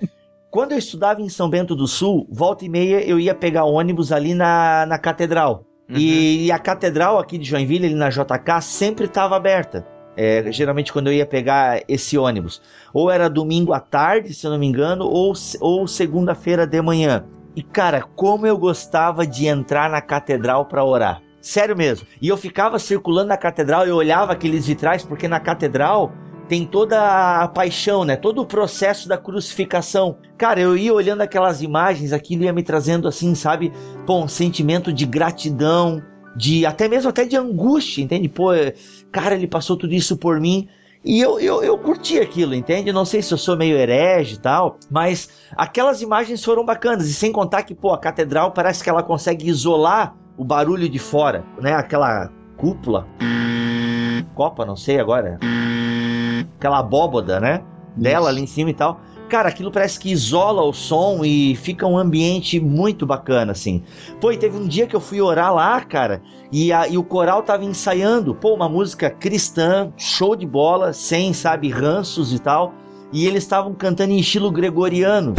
quando 0.49 0.71
eu 0.71 0.77
estudava 0.77 1.21
em 1.21 1.29
São 1.29 1.49
Bento 1.49 1.75
do 1.75 1.87
Sul, 1.87 2.27
volta 2.29 2.65
e 2.65 2.69
meia 2.69 3.07
eu 3.07 3.19
ia 3.19 3.35
pegar 3.35 3.65
ônibus 3.65 4.11
ali 4.11 4.33
na, 4.33 4.85
na 4.85 4.97
catedral. 4.97 5.63
Uhum. 5.89 5.97
E, 5.97 6.45
e, 6.45 6.51
a 6.51 6.59
catedral 6.59 7.17
aqui 7.17 7.37
de 7.37 7.47
Joinville, 7.49 7.87
ali 7.87 7.95
na 7.95 8.09
JK, 8.09 8.61
sempre 8.61 9.05
estava 9.05 9.35
aberta. 9.35 9.85
É, 10.15 10.51
geralmente 10.51 10.91
quando 10.91 11.07
eu 11.07 11.13
ia 11.13 11.25
pegar 11.25 11.81
esse 11.87 12.17
ônibus. 12.17 12.61
Ou 12.93 13.09
era 13.09 13.29
domingo 13.29 13.73
à 13.73 13.79
tarde, 13.79 14.33
se 14.33 14.45
eu 14.45 14.51
não 14.51 14.59
me 14.59 14.67
engano, 14.67 15.05
ou, 15.05 15.33
ou 15.61 15.87
segunda-feira 15.87 16.67
de 16.67 16.81
manhã. 16.81 17.25
E 17.55 17.63
cara, 17.63 18.03
como 18.15 18.45
eu 18.45 18.57
gostava 18.57 19.25
de 19.25 19.47
entrar 19.47 19.89
na 19.89 20.01
catedral 20.01 20.65
para 20.65 20.83
orar. 20.83 21.21
Sério 21.41 21.75
mesmo. 21.75 22.05
E 22.21 22.27
eu 22.27 22.35
ficava 22.35 22.77
circulando 22.77 23.29
na 23.29 23.37
catedral, 23.37 23.87
eu 23.87 23.95
olhava 23.95 24.33
aqueles 24.33 24.67
vitrais, 24.67 25.03
porque 25.03 25.27
na 25.27 25.39
catedral 25.39 26.11
tem 26.49 26.65
toda 26.65 27.43
a 27.43 27.47
paixão, 27.47 28.03
né? 28.03 28.15
Todo 28.15 28.41
o 28.41 28.45
processo 28.45 29.07
da 29.07 29.17
crucificação. 29.17 30.17
Cara, 30.35 30.59
eu 30.59 30.75
ia 30.75 30.91
olhando 30.91 31.21
aquelas 31.21 31.61
imagens, 31.61 32.11
aquilo 32.11 32.43
ia 32.43 32.51
me 32.51 32.63
trazendo 32.63 33.07
assim, 33.07 33.35
sabe? 33.35 33.71
Pô, 34.05 34.23
um 34.23 34.27
sentimento 34.27 34.91
de 34.91 35.05
gratidão, 35.05 36.01
de 36.35 36.65
até 36.65 36.87
mesmo 36.87 37.07
até 37.07 37.23
de 37.23 37.37
angústia, 37.37 38.01
entende? 38.01 38.27
Pô, 38.27 38.47
cara, 39.11 39.35
ele 39.35 39.45
passou 39.45 39.77
tudo 39.77 39.93
isso 39.93 40.17
por 40.17 40.41
mim. 40.41 40.67
E 41.05 41.21
eu, 41.21 41.39
eu, 41.39 41.63
eu 41.63 41.77
curti 41.77 42.19
aquilo, 42.19 42.55
entende? 42.55 42.91
Não 42.91 43.05
sei 43.05 43.21
se 43.21 43.31
eu 43.31 43.37
sou 43.37 43.55
meio 43.55 43.77
herege 43.77 44.35
e 44.35 44.39
tal, 44.39 44.79
mas 44.89 45.29
aquelas 45.55 46.01
imagens 46.01 46.43
foram 46.43 46.65
bacanas. 46.65 47.07
E 47.07 47.13
sem 47.13 47.31
contar 47.31 47.61
que, 47.61 47.75
pô, 47.75 47.93
a 47.93 47.97
catedral 47.97 48.51
parece 48.51 48.83
que 48.83 48.89
ela 48.89 49.03
consegue 49.03 49.47
isolar 49.47 50.15
o 50.35 50.43
barulho 50.43 50.89
de 50.89 50.97
fora, 50.97 51.45
né? 51.61 51.73
Aquela 51.73 52.31
cúpula. 52.57 53.07
Copa, 54.33 54.65
não 54.65 54.75
sei 54.75 54.99
agora 54.99 55.37
aquela 56.57 56.79
abóboda, 56.79 57.39
né? 57.39 57.61
Dela 57.95 58.21
Isso. 58.21 58.29
ali 58.29 58.41
em 58.41 58.47
cima 58.47 58.69
e 58.69 58.73
tal. 58.73 58.99
Cara, 59.29 59.49
aquilo 59.49 59.71
parece 59.71 59.99
que 59.99 60.11
isola 60.11 60.63
o 60.63 60.73
som 60.73 61.23
e 61.23 61.55
fica 61.55 61.85
um 61.85 61.95
ambiente 61.95 62.59
muito 62.59 63.05
bacana, 63.05 63.51
assim. 63.51 63.83
Pô, 64.19 64.31
e 64.31 64.37
teve 64.37 64.57
um 64.57 64.67
dia 64.67 64.87
que 64.87 64.95
eu 64.95 64.99
fui 64.99 65.21
orar 65.21 65.53
lá, 65.53 65.79
cara, 65.81 66.23
e, 66.51 66.73
a, 66.73 66.87
e 66.87 66.97
o 66.97 67.03
coral 67.03 67.43
tava 67.43 67.63
ensaiando, 67.63 68.33
pô, 68.33 68.55
uma 68.55 68.67
música 68.67 69.07
cristã, 69.07 69.93
show 69.95 70.35
de 70.35 70.47
bola, 70.47 70.93
sem, 70.93 71.31
sabe, 71.31 71.69
ranços 71.69 72.33
e 72.33 72.39
tal. 72.39 72.73
E 73.13 73.27
eles 73.27 73.43
estavam 73.43 73.73
cantando 73.73 74.13
em 74.13 74.19
estilo 74.19 74.51
gregoriano. 74.51 75.35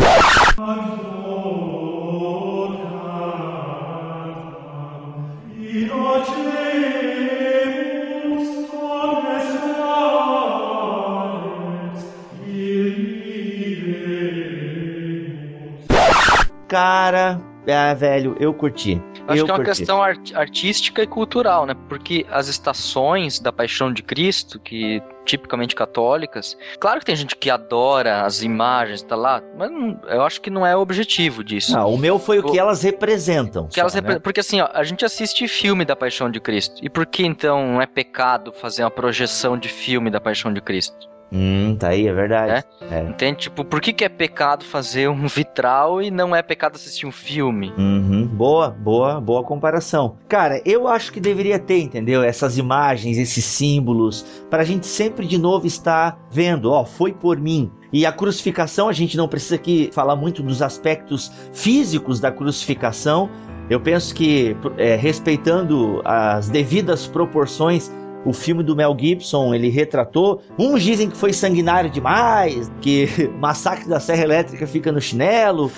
Cara, 16.70 17.40
é, 17.66 17.92
velho, 17.96 18.37
eu 18.38 18.54
curti. 18.54 19.02
Acho 19.26 19.40
eu 19.40 19.44
que 19.44 19.50
é 19.50 19.54
uma 19.54 19.64
curti. 19.64 19.78
questão 19.78 20.00
art 20.00 20.33
artística 20.35 21.02
e 21.02 21.06
cultural, 21.06 21.66
né? 21.66 21.74
Porque 21.88 22.24
as 22.30 22.46
estações 22.46 23.40
da 23.40 23.52
Paixão 23.52 23.92
de 23.92 24.04
Cristo, 24.04 24.61
que 24.61 25.02
tipicamente 25.26 25.74
católicas, 25.74 26.56
claro 26.78 27.00
que 27.00 27.06
tem 27.06 27.16
gente 27.16 27.35
que 27.35 27.50
adora 27.50 28.22
as 28.22 28.42
imagens, 28.42 29.02
tá 29.02 29.16
lá, 29.16 29.42
mas 29.59 29.68
não, 29.68 30.00
eu 30.09 30.22
acho 30.22 30.40
que 30.40 30.48
não 30.48 30.64
é 30.64 30.76
o 30.76 30.80
objetivo 30.80 31.42
disso. 31.42 31.72
Não, 31.72 31.92
o 31.92 31.98
meu 31.98 32.20
foi 32.20 32.38
o, 32.38 32.46
o 32.46 32.52
que 32.52 32.59
elas 32.59 32.85
representam. 32.85 33.66
Que 33.66 33.74
só, 33.74 33.80
elas 33.80 33.94
repre 33.94 34.14
né? 34.14 34.20
Porque 34.20 34.38
assim, 34.38 34.61
ó, 34.61 34.68
a 34.72 34.85
gente 34.85 35.04
assiste 35.04 35.48
filme 35.48 35.85
da 35.85 35.96
Paixão 35.96 36.30
de 36.30 36.38
Cristo. 36.38 36.80
E 36.85 36.88
por 36.88 37.04
que 37.04 37.26
então 37.26 37.83
é 37.83 37.87
pecado 37.87 38.52
fazer 38.52 38.85
uma 38.85 38.92
projeção 38.92 39.59
de 39.59 39.68
filme 39.68 40.09
da 40.09 40.20
Paixão 40.20 40.52
de 40.52 40.61
Cristo? 40.61 41.11
Hum, 41.32 41.76
tá 41.78 41.88
aí, 41.88 42.08
é 42.08 42.12
verdade. 42.12 42.64
É? 42.80 42.98
É. 42.98 43.02
Entende? 43.02 43.38
Tipo, 43.38 43.64
por 43.64 43.80
que, 43.80 43.92
que 43.92 44.04
é 44.04 44.08
pecado 44.08 44.64
fazer 44.64 45.08
um 45.08 45.26
vitral 45.28 46.02
e 46.02 46.10
não 46.10 46.34
é 46.34 46.42
pecado 46.42 46.74
assistir 46.74 47.06
um 47.06 47.12
filme? 47.12 47.72
Uhum. 47.78 48.26
Boa, 48.26 48.70
boa, 48.70 49.20
boa 49.20 49.44
comparação. 49.44 50.16
Cara, 50.28 50.60
eu 50.64 50.88
acho 50.88 51.12
que 51.12 51.20
deveria 51.20 51.58
ter, 51.58 51.80
entendeu? 51.80 52.22
Essas 52.22 52.58
imagens, 52.58 53.16
esses 53.16 53.44
símbolos, 53.44 54.44
pra 54.50 54.64
gente 54.64 54.86
sempre 54.86 55.26
de 55.26 55.38
novo 55.38 55.66
estar 55.66 56.18
vendo, 56.30 56.72
ó, 56.72 56.84
foi 56.84 57.12
por 57.12 57.38
mim. 57.38 57.70
E 57.92 58.06
a 58.06 58.12
crucificação, 58.12 58.88
a 58.88 58.92
gente 58.92 59.16
não 59.16 59.28
precisa 59.28 59.56
aqui 59.56 59.90
falar 59.92 60.16
muito 60.16 60.42
dos 60.42 60.62
aspectos 60.62 61.30
físicos 61.52 62.20
da 62.20 62.30
crucificação. 62.30 63.28
Eu 63.68 63.80
penso 63.80 64.14
que, 64.14 64.56
é, 64.78 64.96
respeitando 64.96 66.02
as 66.04 66.48
devidas 66.48 67.06
proporções, 67.06 67.90
o 68.24 68.33
filme 68.33 68.62
do 68.62 68.76
Mel 68.76 68.96
Gibson 68.98 69.54
ele 69.54 69.68
retratou. 69.68 70.42
Uns 70.59 70.83
dizem 70.83 71.09
que 71.09 71.16
foi 71.16 71.33
sanguinário 71.33 71.90
demais, 71.90 72.70
que 72.80 73.09
Massacre 73.40 73.88
da 73.88 74.00
Serra 74.00 74.22
Elétrica 74.22 74.66
fica 74.66 74.92
no 74.92 75.00
chinelo. 75.00 75.70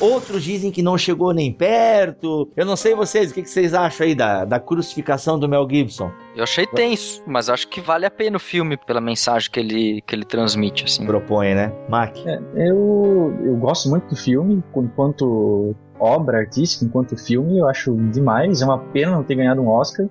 Outros 0.00 0.42
dizem 0.42 0.72
que 0.72 0.82
não 0.82 0.98
chegou 0.98 1.32
nem 1.32 1.52
perto. 1.52 2.50
Eu 2.56 2.66
não 2.66 2.74
sei 2.74 2.92
vocês, 2.92 3.30
o 3.30 3.34
que, 3.34 3.44
vocês 3.44 3.72
acham 3.72 4.04
aí 4.04 4.16
da, 4.16 4.44
da 4.44 4.58
crucificação 4.58 5.38
do 5.38 5.48
Mel 5.48 5.64
Gibson? 5.70 6.10
Eu 6.34 6.42
achei 6.42 6.66
tenso, 6.66 7.22
mas 7.24 7.48
acho 7.48 7.68
que 7.68 7.80
vale 7.80 8.04
a 8.04 8.10
pena 8.10 8.36
o 8.36 8.40
filme 8.40 8.76
pela 8.76 9.00
mensagem 9.00 9.48
que 9.48 9.60
ele, 9.60 10.02
que 10.04 10.12
ele 10.12 10.24
transmite, 10.24 10.86
assim. 10.86 11.06
Propõe, 11.06 11.54
né? 11.54 11.72
Mac? 11.88 12.16
É, 12.26 12.40
eu, 12.56 13.32
eu 13.44 13.54
gosto 13.58 13.88
muito 13.88 14.08
do 14.08 14.16
filme, 14.16 14.60
enquanto 14.74 15.72
obra 16.00 16.38
artística, 16.38 16.84
enquanto 16.84 17.16
filme, 17.16 17.58
eu 17.58 17.68
acho 17.68 17.94
demais. 18.10 18.60
É 18.60 18.64
uma 18.64 18.78
pena 18.78 19.12
não 19.12 19.22
ter 19.22 19.36
ganhado 19.36 19.60
um 19.60 19.68
Oscar. 19.68 20.08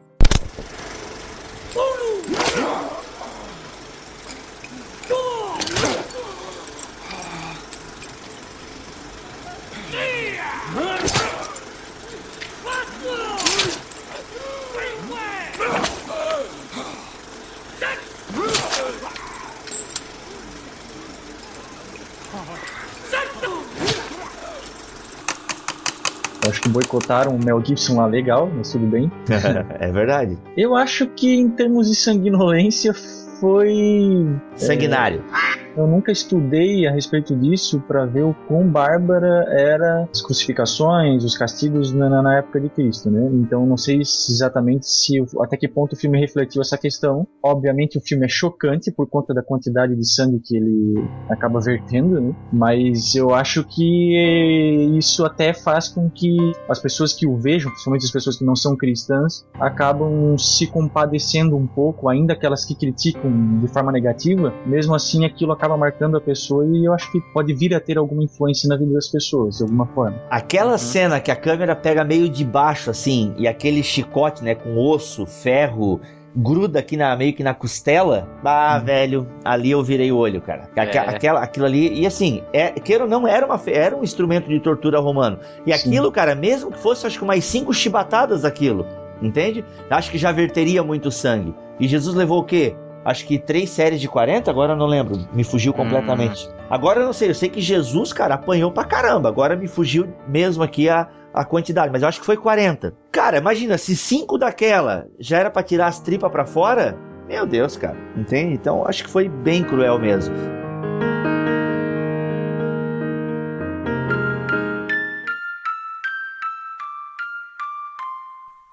Boicotaram 26.92 27.36
o 27.36 27.44
Mel 27.44 27.64
Gibson 27.64 27.98
lá 27.98 28.06
legal, 28.06 28.52
mas 28.54 28.72
tudo 28.72 28.86
bem. 28.86 29.10
é 29.80 29.92
verdade. 29.92 30.38
Eu 30.58 30.76
acho 30.76 31.08
que 31.08 31.34
em 31.34 31.50
termos 31.50 31.88
de 31.88 31.96
sanguinolência 31.96 32.94
foi. 32.94 34.28
Sanguinário. 34.56 35.24
É, 35.58 35.61
eu 35.76 35.88
nunca 35.88 36.12
estudei 36.12 36.88
a 36.88 36.92
respeito 36.92 37.36
disso 37.36 37.80
para 37.88 38.06
ver 38.06 38.24
o 38.24 38.34
quão 38.48 38.68
bárbara 38.68 39.46
era 39.50 40.08
as 40.12 40.22
crucificações, 40.22 41.24
os 41.24 41.38
castigos 41.38 41.94
na, 41.94 42.22
na, 42.22 42.38
época 42.38 42.60
de 42.60 42.70
Cristo, 42.70 43.10
né? 43.10 43.30
Então 43.34 43.66
não 43.66 43.78
sei 43.78 44.00
exatamente 44.00 44.88
se 44.88 45.24
até 45.40 45.58
que 45.58 45.68
ponto 45.68 45.94
o 45.94 45.96
filme 45.96 46.20
refletiu 46.20 46.62
essa 46.62 46.78
questão. 46.78 47.28
Obviamente 47.44 47.98
o 47.98 48.02
filme 48.02 48.26
é 48.26 48.30
chocante 48.30 48.92
por 48.92 49.08
conta 49.08 49.34
da 49.34 49.42
quantidade 49.42 49.96
de 49.96 50.08
sangue 50.08 50.40
que 50.40 50.56
ele 50.56 51.04
acaba 51.30 51.60
vertendo, 51.60 52.20
né? 52.20 52.36
Mas 52.52 53.16
eu 53.16 53.34
acho 53.34 53.64
que 53.64 54.98
isso 54.98 55.26
até 55.26 55.54
faz 55.54 55.88
com 55.88 56.10
que 56.10 56.38
as 56.70 56.80
pessoas 56.80 57.14
que 57.14 57.28
o 57.28 57.38
vejam, 57.38 57.72
principalmente 57.72 58.06
as 58.06 58.12
pessoas 58.12 58.38
que 58.38 58.46
não 58.46 58.56
são 58.56 58.76
cristãs, 58.76 59.46
acabam 59.60 60.38
se 60.38 60.68
compadecendo 60.68 61.56
um 61.56 61.68
pouco, 61.68 62.10
ainda 62.10 62.34
aquelas 62.34 62.66
que 62.66 62.76
criticam 62.76 63.60
de 63.60 63.68
forma 63.68 63.92
negativa, 63.92 64.54
mesmo 64.66 64.94
assim 64.94 65.26
aquilo 65.26 65.52
acaba 65.62 65.78
marcando 65.78 66.18
a 66.18 66.22
pessoa 66.22 66.66
e 66.66 66.86
eu 66.86 66.92
acho 66.92 67.12
que 67.12 67.22
pode 67.34 67.54
vir 67.54 67.76
a 67.76 67.80
ter 67.80 68.00
alguma 68.00 68.24
influência 68.24 68.68
na 68.68 68.76
vida 68.76 68.94
das 68.94 69.08
pessoas, 69.08 69.58
de 69.58 69.64
alguma 69.64 69.86
forma. 69.86 70.20
Aquela 70.32 70.72
uhum. 70.72 70.78
cena 70.80 71.20
que 71.20 71.30
a 71.30 71.36
câmera 71.36 71.76
pega 71.76 72.04
meio 72.04 72.28
de 72.28 72.44
baixo, 72.44 72.90
assim, 72.90 73.36
e 73.38 73.48
aquele 73.48 73.84
chicote, 73.84 74.44
né, 74.44 74.56
com 74.56 74.76
osso, 74.76 75.24
ferro, 75.28 76.02
gruda 76.36 76.80
aqui 76.80 76.98
na, 76.98 77.16
meio 77.16 77.34
que 77.34 77.44
na 77.44 77.54
costela, 77.54 78.28
ah, 78.44 78.80
hum. 78.82 78.86
velho, 78.86 79.28
ali 79.46 79.70
eu 79.70 79.84
virei 79.84 80.12
o 80.12 80.18
olho, 80.18 80.42
cara. 80.42 80.68
É. 80.76 80.82
Aquela, 80.82 81.42
aquilo 81.42 81.66
ali, 81.68 82.02
e 82.02 82.08
assim, 82.08 82.42
é, 82.52 82.72
queira 82.72 83.04
ou 83.04 83.10
não, 83.10 83.28
era, 83.28 83.46
uma, 83.46 83.62
era 83.68 83.96
um 83.96 84.02
instrumento 84.02 84.50
de 84.50 84.60
tortura 84.60 85.00
romano. 85.00 85.38
E 85.66 85.72
aquilo, 85.72 86.08
Sim. 86.08 86.12
cara, 86.12 86.34
mesmo 86.34 86.72
que 86.72 86.80
fosse, 86.80 87.06
acho 87.06 87.20
que 87.20 87.26
mais 87.26 87.46
cinco 87.46 87.72
chibatadas 87.72 88.46
aquilo, 88.46 88.88
entende? 89.22 89.64
Acho 89.92 90.10
que 90.10 90.18
já 90.18 90.32
verteria 90.32 90.82
muito 90.82 91.12
sangue. 91.12 91.54
E 91.80 91.88
Jesus 91.88 92.16
levou 92.16 92.40
o 92.40 92.44
quê? 92.44 92.76
Acho 93.04 93.26
que 93.26 93.38
três 93.40 93.70
séries 93.70 94.00
de 94.00 94.08
40, 94.08 94.50
agora 94.50 94.74
eu 94.74 94.78
não 94.78 94.86
lembro, 94.86 95.18
me 95.34 95.44
fugiu 95.44 95.74
completamente. 95.74 96.48
Hum. 96.48 96.52
Agora 96.70 97.00
eu 97.00 97.06
não 97.06 97.14
sei, 97.14 97.30
eu 97.30 97.36
sei 97.36 97.50
que 97.50 97.62
Jesus, 97.62 98.14
cara, 98.14 98.36
apanhou 98.36 98.72
pra 98.72 98.84
caramba, 98.84 99.30
agora 99.30 99.56
me 99.56 99.68
fugiu 99.68 100.08
mesmo 100.28 100.64
aqui 100.64 100.90
a, 100.90 101.08
a 101.34 101.44
quantidade, 101.44 101.92
mas 101.92 102.02
eu 102.02 102.08
acho 102.08 102.20
que 102.20 102.26
foi 102.26 102.38
40. 102.38 102.94
Cara, 103.12 103.38
imagina, 103.38 103.78
se 103.78 103.96
cinco 103.96 104.38
daquela 104.38 105.08
já 105.20 105.40
era 105.40 105.50
para 105.50 105.64
tirar 105.64 105.88
as 105.88 106.00
tripas 106.00 106.32
para 106.32 106.46
fora, 106.46 106.98
meu 107.28 107.46
Deus, 107.46 107.78
cara, 107.78 107.98
entende? 108.16 108.54
Então 108.54 108.86
acho 108.86 109.04
que 109.04 109.10
foi 109.10 109.28
bem 109.30 109.64
cruel 109.64 110.00
mesmo. 110.00 110.36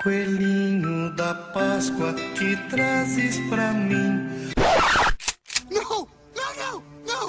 Coelhinho 0.03 0.98
da 1.11 1.35
Páscoa 1.35 2.13
que 2.13 2.57
trazes 2.69 3.39
pra 3.49 3.73
mim. 3.73 4.53
Não, 5.71 6.07
não, 6.35 6.57
não, 6.57 6.83
não! 7.07 7.27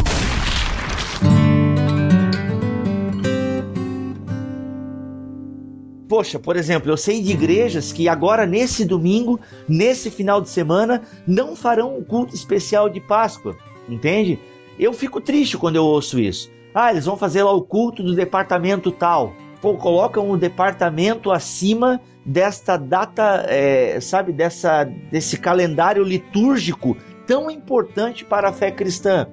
Poxa, 6.08 6.40
por 6.40 6.58
exemplo, 6.58 6.92
eu 6.92 6.98
sei 6.98 7.22
de 7.22 7.32
igrejas 7.32 7.94
que 7.94 8.10
agora, 8.10 8.46
nesse 8.46 8.84
domingo, 8.84 9.40
nesse 9.68 10.12
final 10.12 10.42
de 10.42 10.50
semana, 10.50 11.02
não 11.26 11.56
farão 11.56 11.98
um 11.98 12.04
culto 12.04 12.36
especial 12.36 12.90
de 12.90 13.00
Páscoa, 13.00 13.56
entende? 13.88 14.40
Eu 14.78 14.92
fico 14.94 15.22
triste 15.22 15.58
quando 15.58 15.76
eu 15.76 15.86
ouço 15.86 16.20
isso. 16.20 16.50
Ah, 16.74 16.92
eles 16.92 17.06
vão 17.06 17.18
fazer 17.18 17.44
lá 17.44 17.52
o 17.52 17.62
culto 17.62 18.04
do 18.04 18.16
departamento 18.16 18.92
tal. 18.92 19.34
Pô, 19.62 19.78
o 19.78 20.38
departamento 20.38 21.32
acima 21.32 22.00
desta 22.26 22.78
data, 22.78 23.46
é, 23.48 24.00
sabe, 24.00 24.32
dessa, 24.32 24.84
desse 24.84 25.38
calendário 25.38 26.04
litúrgico 26.04 26.96
tão 27.26 27.50
importante 27.50 28.24
para 28.24 28.50
a 28.50 28.54
fé 28.54 28.72
cristã. 28.72 29.28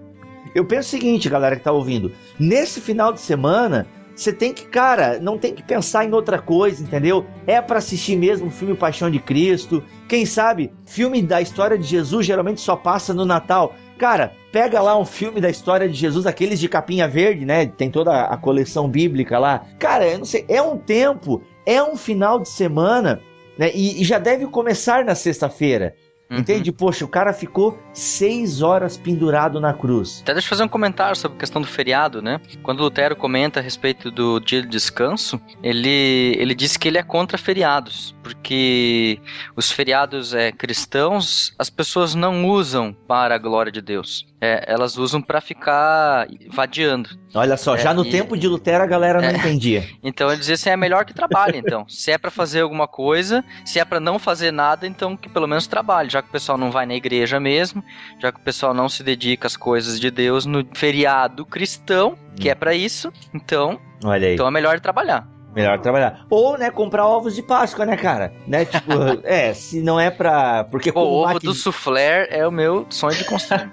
Eu 0.55 0.65
penso 0.65 0.89
o 0.89 0.91
seguinte, 0.91 1.29
galera 1.29 1.57
que 1.57 1.61
está 1.61 1.73
ouvindo: 1.73 2.12
nesse 2.39 2.81
final 2.81 3.12
de 3.12 3.21
semana, 3.21 3.87
você 4.15 4.33
tem 4.33 4.53
que, 4.53 4.65
cara, 4.65 5.19
não 5.21 5.37
tem 5.37 5.55
que 5.55 5.62
pensar 5.62 6.07
em 6.07 6.12
outra 6.12 6.39
coisa, 6.39 6.83
entendeu? 6.83 7.27
É 7.47 7.61
para 7.61 7.79
assistir 7.79 8.17
mesmo 8.17 8.47
o 8.47 8.51
filme 8.51 8.75
Paixão 8.75 9.11
de 9.11 9.19
Cristo. 9.19 9.85
Quem 10.09 10.25
sabe, 10.25 10.73
filme 10.87 11.21
da 11.21 11.43
história 11.43 11.77
de 11.77 11.85
Jesus 11.85 12.25
geralmente 12.25 12.62
só 12.62 12.75
passa 12.75 13.12
no 13.12 13.27
Natal. 13.27 13.75
Cara, 13.99 14.33
pega 14.57 14.81
lá 14.81 14.99
um 14.99 15.05
filme 15.05 15.38
da 15.38 15.51
história 15.51 15.87
de 15.87 15.92
Jesus, 15.92 16.25
aqueles 16.25 16.59
de 16.59 16.66
capinha 16.66 17.07
verde, 17.07 17.45
né? 17.45 17.66
Tem 17.66 17.90
toda 17.90 18.23
a 18.23 18.38
coleção 18.38 18.88
bíblica 18.88 19.38
lá. 19.38 19.66
Cara, 19.79 20.09
eu 20.09 20.16
não 20.16 20.25
sei, 20.25 20.47
é 20.49 20.62
um 20.62 20.79
tempo 20.79 21.42
é 21.66 21.83
um 21.83 21.95
final 21.95 22.40
de 22.40 22.49
semana, 22.49 23.21
né? 23.59 23.71
E, 23.75 24.01
e 24.01 24.05
já 24.05 24.19
deve 24.19 24.47
começar 24.47 25.05
na 25.05 25.14
sexta-feira. 25.14 25.95
Uhum. 26.31 26.39
Entende? 26.39 26.73
Poxa, 26.73 27.05
o 27.05 27.09
cara 27.09 27.33
ficou 27.33 27.79
seis 27.93 28.61
horas 28.61 28.97
pendurado 28.97 29.61
na 29.61 29.73
cruz. 29.73 30.21
Até 30.23 30.33
deixa 30.33 30.47
eu 30.47 30.51
fazer 30.51 30.65
um 30.65 30.69
comentário 30.69 31.15
sobre 31.15 31.37
a 31.37 31.41
questão 31.41 31.62
do 31.62 31.69
feriado, 31.69 32.21
né? 32.21 32.41
Quando 32.62 32.81
Lutero 32.81 33.15
comenta 33.15 33.61
a 33.61 33.62
respeito 33.62 34.11
do 34.11 34.41
dia 34.41 34.61
de 34.62 34.69
descanso, 34.69 35.41
ele, 35.62 36.35
ele 36.37 36.55
diz 36.55 36.77
que 36.77 36.89
ele 36.89 36.99
é 36.99 37.03
contra 37.03 37.39
feriados, 37.39 38.15
porque 38.23 39.21
os 39.55 39.71
feriados 39.71 40.35
é, 40.35 40.51
cristãos 40.51 41.55
as 41.59 41.71
pessoas 41.71 42.15
não 42.15 42.47
usam 42.47 42.93
para 43.07 43.35
a 43.37 43.39
glória 43.39 43.71
de 43.71 43.81
Deus. 43.81 44.27
É, 44.41 44.65
elas 44.67 44.99
usam 44.99 45.23
para 45.23 45.41
ficar 45.41 46.27
vadiando. 46.51 47.09
Olha 47.35 47.57
só, 47.57 47.75
é, 47.75 47.79
já 47.79 47.95
no 47.95 48.05
e... 48.05 48.11
tempo 48.11 48.37
de 48.37 48.47
Lutero 48.47 48.85
a 48.85 48.87
galera 48.87 49.21
não 49.21 49.29
é, 49.29 49.37
entendia. 49.37 49.85
Então 50.03 50.29
ele 50.29 50.39
dizia 50.39 50.55
assim, 50.55 50.71
é 50.71 50.77
melhor 50.77 51.05
que 51.05 51.15
trabalhe, 51.15 51.59
então. 51.65 51.89
se 51.89 52.11
é 52.11 52.19
para 52.19 52.31
fazer 52.31 52.61
alguma 52.61 52.87
coisa, 52.87 53.45
se 53.65 53.79
é 53.79 53.85
para 53.85 53.99
não 53.99 54.19
fazer 54.19 54.53
nada, 54.53 54.87
então 54.87 55.17
que 55.17 55.29
pelo 55.29 55.47
menos 55.47 55.67
trabalhe, 55.67 56.09
já 56.16 56.22
que 56.22 56.29
o 56.29 56.33
pessoal 56.33 56.57
não 56.57 56.70
vai 56.70 56.87
na 56.87 56.94
igreja 56.94 57.38
mesmo, 57.38 57.85
já 58.18 58.33
que 58.33 58.40
o 58.40 58.42
pessoal 58.42 58.72
não 58.72 58.88
se 58.88 59.02
dedica 59.02 59.46
às 59.46 59.57
coisas 59.57 60.00
de 60.00 60.11
Deus 60.11 60.46
no 60.46 60.66
feriado 60.74 61.44
cristão, 61.44 62.16
que 62.35 62.48
é 62.48 62.55
para 62.55 62.72
isso, 62.74 63.12
então, 63.35 63.79
Olha 64.02 64.29
aí. 64.29 64.35
então 64.35 64.48
é 64.48 64.50
melhor 64.50 64.81
trabalhar. 64.81 65.29
Melhor 65.55 65.79
trabalhar. 65.81 66.26
Ou, 66.29 66.59
né, 66.59 66.70
comprar 66.70 67.07
ovos 67.07 67.35
de 67.35 67.42
Páscoa, 67.42 67.87
né, 67.87 67.96
cara? 67.96 68.33
Né, 68.46 68.66
tipo, 68.66 68.92
é, 69.24 69.55
se 69.55 69.81
não 69.81 69.98
é 69.98 70.11
pra. 70.11 70.64
Porque 70.64 70.90
o 70.90 70.98
ovo 70.98 71.33
maqui... 71.33 71.46
do 71.46 71.55
soufflé 71.55 72.29
é 72.31 72.46
o 72.46 72.50
meu 72.52 72.87
sonho 72.90 73.16
de 73.16 73.24
consumo. 73.24 73.70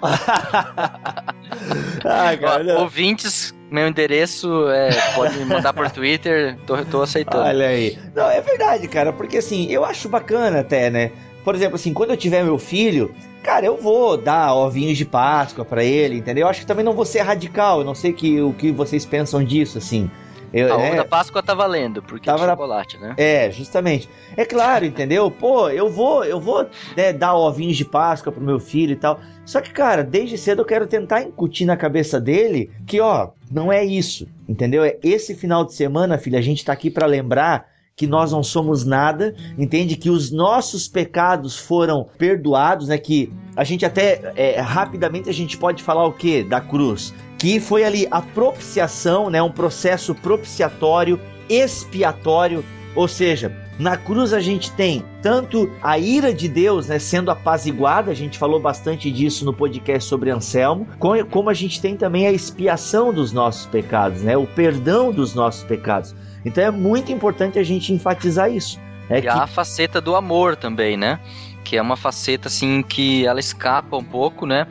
ah, 2.04 2.36
cara, 2.40 2.78
Ouvintes, 2.80 3.54
meu 3.70 3.86
endereço 3.86 4.70
é, 4.70 4.88
pode 5.14 5.36
me 5.36 5.44
mandar 5.44 5.74
por 5.74 5.90
Twitter, 5.90 6.58
tô, 6.66 6.82
tô 6.86 7.02
aceitando. 7.02 7.44
Olha 7.44 7.68
aí. 7.68 7.98
Não, 8.14 8.30
é 8.30 8.40
verdade, 8.40 8.88
cara, 8.88 9.12
porque 9.12 9.36
assim, 9.36 9.70
eu 9.70 9.84
acho 9.84 10.08
bacana 10.08 10.60
até, 10.60 10.88
né? 10.88 11.10
Por 11.44 11.54
exemplo, 11.54 11.76
assim, 11.76 11.92
quando 11.92 12.10
eu 12.10 12.16
tiver 12.16 12.42
meu 12.42 12.58
filho, 12.58 13.14
cara, 13.42 13.66
eu 13.66 13.76
vou 13.76 14.16
dar 14.16 14.54
ovinhos 14.54 14.96
de 14.96 15.04
Páscoa 15.04 15.64
para 15.64 15.84
ele, 15.84 16.16
entendeu? 16.16 16.42
Eu 16.42 16.48
acho 16.48 16.60
que 16.60 16.66
também 16.66 16.84
não 16.84 16.94
vou 16.94 17.04
ser 17.04 17.20
radical, 17.20 17.80
eu 17.80 17.84
não 17.84 17.94
sei 17.94 18.12
que, 18.12 18.40
o 18.40 18.54
que 18.54 18.72
vocês 18.72 19.04
pensam 19.04 19.44
disso, 19.44 19.76
assim. 19.76 20.10
Eu, 20.54 20.72
a 20.72 20.80
é, 20.80 20.94
da 20.94 21.04
Páscoa 21.04 21.42
tá 21.42 21.52
valendo, 21.52 22.00
porque 22.00 22.26
tava 22.26 22.44
é 22.44 22.48
chocolate, 22.48 22.96
na... 22.96 23.08
né? 23.08 23.14
É, 23.18 23.50
justamente. 23.50 24.08
É 24.36 24.44
claro, 24.44 24.84
entendeu? 24.84 25.28
Pô, 25.28 25.68
eu 25.68 25.90
vou, 25.90 26.24
eu 26.24 26.40
vou 26.40 26.64
né, 26.96 27.12
dar 27.12 27.34
ovinhos 27.34 27.76
de 27.76 27.84
Páscoa 27.84 28.32
pro 28.32 28.40
meu 28.40 28.60
filho 28.60 28.92
e 28.92 28.96
tal. 28.96 29.20
Só 29.44 29.60
que, 29.60 29.72
cara, 29.72 30.04
desde 30.04 30.38
cedo 30.38 30.62
eu 30.62 30.64
quero 30.64 30.86
tentar 30.86 31.22
incutir 31.22 31.66
na 31.66 31.76
cabeça 31.76 32.20
dele 32.20 32.70
que, 32.86 33.00
ó, 33.00 33.30
não 33.50 33.72
é 33.72 33.84
isso, 33.84 34.28
entendeu? 34.48 34.84
É 34.84 34.96
esse 35.02 35.34
final 35.34 35.64
de 35.64 35.74
semana, 35.74 36.18
filho, 36.18 36.38
a 36.38 36.42
gente 36.42 36.64
tá 36.64 36.72
aqui 36.72 36.88
para 36.88 37.04
lembrar 37.04 37.73
que 37.96 38.06
nós 38.06 38.32
não 38.32 38.42
somos 38.42 38.84
nada, 38.84 39.34
entende 39.56 39.96
que 39.96 40.10
os 40.10 40.30
nossos 40.30 40.88
pecados 40.88 41.56
foram 41.56 42.08
perdoados, 42.18 42.88
né? 42.88 42.98
Que 42.98 43.32
a 43.56 43.62
gente 43.62 43.86
até 43.86 44.32
é, 44.36 44.60
rapidamente 44.60 45.28
a 45.28 45.32
gente 45.32 45.56
pode 45.56 45.82
falar 45.82 46.04
o 46.06 46.12
que 46.12 46.42
da 46.42 46.60
cruz? 46.60 47.14
que 47.44 47.60
foi 47.60 47.84
ali 47.84 48.08
a 48.10 48.22
propiciação, 48.22 49.28
né, 49.28 49.42
um 49.42 49.50
processo 49.50 50.14
propiciatório, 50.14 51.20
expiatório, 51.46 52.64
ou 52.96 53.06
seja, 53.06 53.54
na 53.78 53.98
cruz 53.98 54.32
a 54.32 54.40
gente 54.40 54.72
tem 54.72 55.04
tanto 55.20 55.70
a 55.82 55.98
ira 55.98 56.32
de 56.32 56.48
Deus 56.48 56.86
né, 56.88 56.98
sendo 56.98 57.30
apaziguada, 57.30 58.10
a 58.10 58.14
gente 58.14 58.38
falou 58.38 58.58
bastante 58.58 59.10
disso 59.10 59.44
no 59.44 59.52
podcast 59.52 60.08
sobre 60.08 60.30
Anselmo, 60.30 60.86
como 61.30 61.50
a 61.50 61.54
gente 61.54 61.82
tem 61.82 61.96
também 61.96 62.26
a 62.26 62.32
expiação 62.32 63.12
dos 63.12 63.30
nossos 63.30 63.66
pecados, 63.66 64.22
né, 64.22 64.36
o 64.38 64.46
perdão 64.46 65.12
dos 65.12 65.34
nossos 65.34 65.64
pecados. 65.64 66.14
Então 66.44 66.62
é 66.62 66.70
muito 66.70 67.10
importante 67.12 67.58
a 67.58 67.62
gente 67.62 67.92
enfatizar 67.92 68.50
isso. 68.50 68.80
É 69.08 69.18
e 69.18 69.22
que... 69.22 69.28
a 69.28 69.46
faceta 69.46 70.00
do 70.00 70.14
amor 70.14 70.56
também, 70.56 70.96
né? 70.96 71.20
Que 71.64 71.76
é 71.76 71.82
uma 71.82 71.96
faceta 71.96 72.48
assim 72.48 72.82
que 72.82 73.26
ela 73.26 73.40
escapa 73.40 73.96
um 73.96 74.04
pouco, 74.04 74.46
né? 74.46 74.66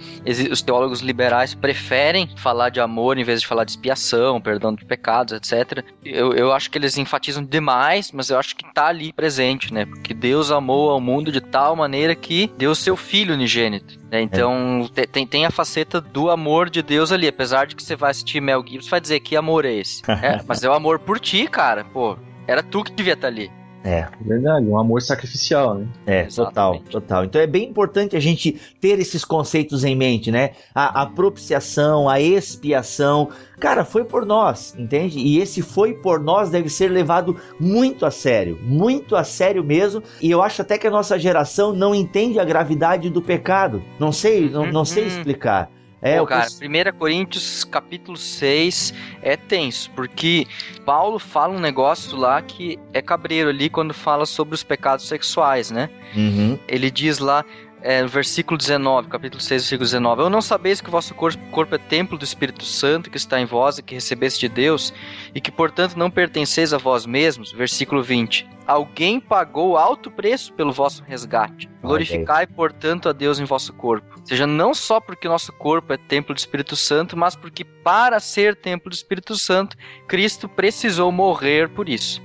Os 0.52 0.62
teólogos 0.62 1.02
liberais 1.02 1.56
preferem 1.56 2.30
falar 2.38 2.70
de 2.70 2.80
amor 2.80 3.18
em 3.18 3.24
vez 3.24 3.42
de 3.42 3.48
falar 3.48 3.64
de 3.64 3.72
expiação, 3.72 4.40
perdão 4.40 4.74
de 4.74 4.86
pecados, 4.86 5.34
etc. 5.34 5.84
Eu, 6.06 6.34
eu 6.34 6.54
acho 6.54 6.70
que 6.70 6.78
eles 6.78 6.98
enfatizam 6.98 7.44
demais, 7.44 8.12
mas 8.12 8.30
eu 8.30 8.38
acho 8.38 8.56
que 8.56 8.72
tá 8.74 8.88
ali 8.88 9.12
presente, 9.12 9.74
né? 9.74 9.86
Porque 9.86 10.14
Deus 10.14 10.52
amou 10.52 10.92
ao 10.92 11.02
mundo 11.02 11.32
de 11.32 11.42
tal 11.42 11.76
maneira 11.76 12.16
que 12.16 12.52
deu 12.58 12.76
seu 12.76 12.96
filho 12.96 13.34
unigênito. 13.34 14.00
Né? 14.12 14.22
Então 14.22 14.88
é. 14.96 15.06
tem, 15.08 15.26
tem 15.26 15.46
a 15.46 15.50
faceta 15.50 16.00
do 16.00 16.30
amor 16.30 16.70
de 16.70 16.84
Deus 16.84 17.12
ali, 17.12 17.28
apesar 17.28 17.66
de 17.66 17.76
que 17.76 17.82
você 17.82 17.96
vai 17.96 18.12
assistir 18.12 18.40
Mel 18.40 18.64
Gibson, 18.66 18.92
vai 18.92 19.02
dizer 19.02 19.20
que 19.22 19.36
amor 19.36 19.66
é 19.66 19.74
esse. 19.74 20.04
é, 20.22 20.40
mas 20.48 20.64
é 20.64 20.70
o 20.70 20.74
amor 20.74 21.00
por 21.00 21.20
ti, 21.20 21.48
cara. 21.48 21.84
Pô, 21.84 22.16
era 22.48 22.62
tu 22.62 22.84
que 22.84 22.92
devia 22.92 23.14
estar 23.14 23.28
tá 23.28 23.34
ali. 23.34 23.52
É. 23.84 24.08
Verdade, 24.22 24.66
um 24.66 24.78
amor 24.78 25.02
sacrificial, 25.02 25.76
né? 25.76 25.88
É, 26.06 26.26
Exatamente. 26.26 26.84
total, 26.84 27.02
total. 27.02 27.26
Então 27.26 27.42
é 27.42 27.48
bem 27.48 27.70
importante 27.70 28.16
a 28.16 28.20
gente 28.20 28.60
ter 28.80 28.98
esses 29.00 29.26
conceitos 29.26 29.84
em 29.84 29.96
mente, 29.96 30.32
né? 30.32 30.52
A, 30.74 31.02
a 31.02 31.06
propiciação, 31.06 32.08
a 32.08 32.20
expiação. 32.20 33.30
Cara, 33.60 33.84
foi 33.84 34.06
por 34.06 34.26
nós, 34.26 34.74
entende? 34.78 35.20
E 35.20 35.40
esse 35.40 35.62
foi 35.62 35.94
por 35.94 36.20
nós 36.20 36.50
deve 36.50 36.70
ser 36.70 36.90
levado 36.90 37.36
muito 37.60 38.06
a 38.06 38.12
sério, 38.12 38.58
muito 38.64 39.16
a 39.16 39.24
sério 39.24 39.64
mesmo. 39.64 40.02
E 40.22 40.32
eu 40.32 40.42
acho 40.42 40.62
até 40.62 40.78
que 40.78 40.88
a 40.88 40.92
nossa 40.92 41.20
geração 41.20 41.74
não 41.74 41.94
entende 41.94 42.40
a 42.40 42.46
gravidade 42.46 43.10
do 43.10 43.22
pecado. 43.22 43.84
Não 44.00 44.12
sei, 44.12 44.50
não, 44.50 44.72
não 44.72 44.86
sei 44.86 45.04
uhum. 45.04 45.10
explicar. 45.10 45.70
É, 46.04 46.20
Pô, 46.20 46.26
cara, 46.26 46.48
1 46.48 46.98
Coríntios 46.98 47.64
capítulo 47.64 48.18
6 48.18 48.94
é 49.22 49.38
tenso, 49.38 49.90
porque 49.92 50.46
Paulo 50.86 51.18
fala 51.18 51.54
um 51.54 51.60
negócio 51.60 52.18
lá 52.18 52.42
que 52.42 52.78
é 52.92 53.02
cabreiro 53.02 53.50
ali 53.50 53.70
quando 53.70 53.94
fala 53.94 54.26
sobre 54.26 54.54
os 54.54 54.64
pecados 54.64 55.08
sexuais, 55.08 55.72
né? 55.72 55.90
Uhum. 56.14 56.60
Ele 56.68 56.92
diz 56.92 57.20
lá, 57.20 57.46
é, 57.84 58.02
no 58.02 58.08
versículo 58.08 58.58
19, 58.58 59.10
capítulo 59.10 59.42
6, 59.42 59.64
versículo 59.64 59.86
19: 59.86 60.22
Eu 60.22 60.30
não 60.30 60.42
sabeis 60.42 60.80
que 60.80 60.88
o 60.88 60.92
vosso 60.92 61.14
corpo, 61.14 61.76
é 61.76 61.78
templo 61.78 62.18
do 62.18 62.24
Espírito 62.24 62.64
Santo 62.64 63.12
que 63.12 63.18
está 63.18 63.42
em 63.42 63.46
vós 63.46 63.78
e 63.78 63.84
que 63.84 63.94
recebeste 63.94 64.48
de 64.48 64.56
Deus, 64.56 64.94
e 65.36 65.42
que 65.42 65.52
portanto 65.52 65.98
não 65.98 66.10
pertenceis 66.10 66.74
a 66.74 66.78
vós 66.78 67.06
mesmos. 67.06 67.52
Versículo 67.52 68.02
20: 68.02 68.48
Alguém 68.66 69.20
pagou 69.20 69.78
alto 69.78 70.10
preço 70.10 70.54
pelo 70.54 70.72
vosso 70.72 71.04
resgate. 71.04 71.70
Glorificai, 71.82 72.48
portanto, 72.48 73.10
a 73.10 73.12
Deus 73.12 73.38
em 73.38 73.44
vosso 73.44 73.74
corpo. 73.74 74.08
Ou 74.18 74.26
seja, 74.26 74.48
não 74.48 74.74
só 74.74 75.02
porque 75.02 75.28
nosso 75.28 75.52
corpo 75.52 75.92
é 75.92 75.98
templo 75.98 76.34
do 76.34 76.38
Espírito 76.38 76.78
Santo, 76.78 77.18
mas 77.18 77.36
porque 77.36 77.66
para 77.66 78.18
ser 78.22 78.56
templo 78.56 78.90
do 78.90 78.96
Espírito 78.96 79.36
Santo, 79.36 79.76
Cristo 80.08 80.48
precisou 80.48 81.12
morrer 81.12 81.68
por 81.68 81.90
isso. 81.90 82.22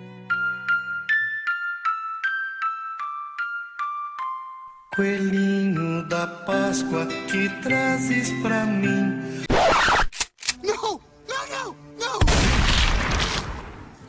Coelhinho 4.98 6.02
da 6.08 6.26
Páscoa 6.26 7.06
que 7.30 7.48
trazes 7.62 8.32
pra 8.42 8.66
mim. 8.66 9.46
Não, 10.60 11.00
não, 11.28 11.48
não, 11.48 11.76
não! 12.00 12.18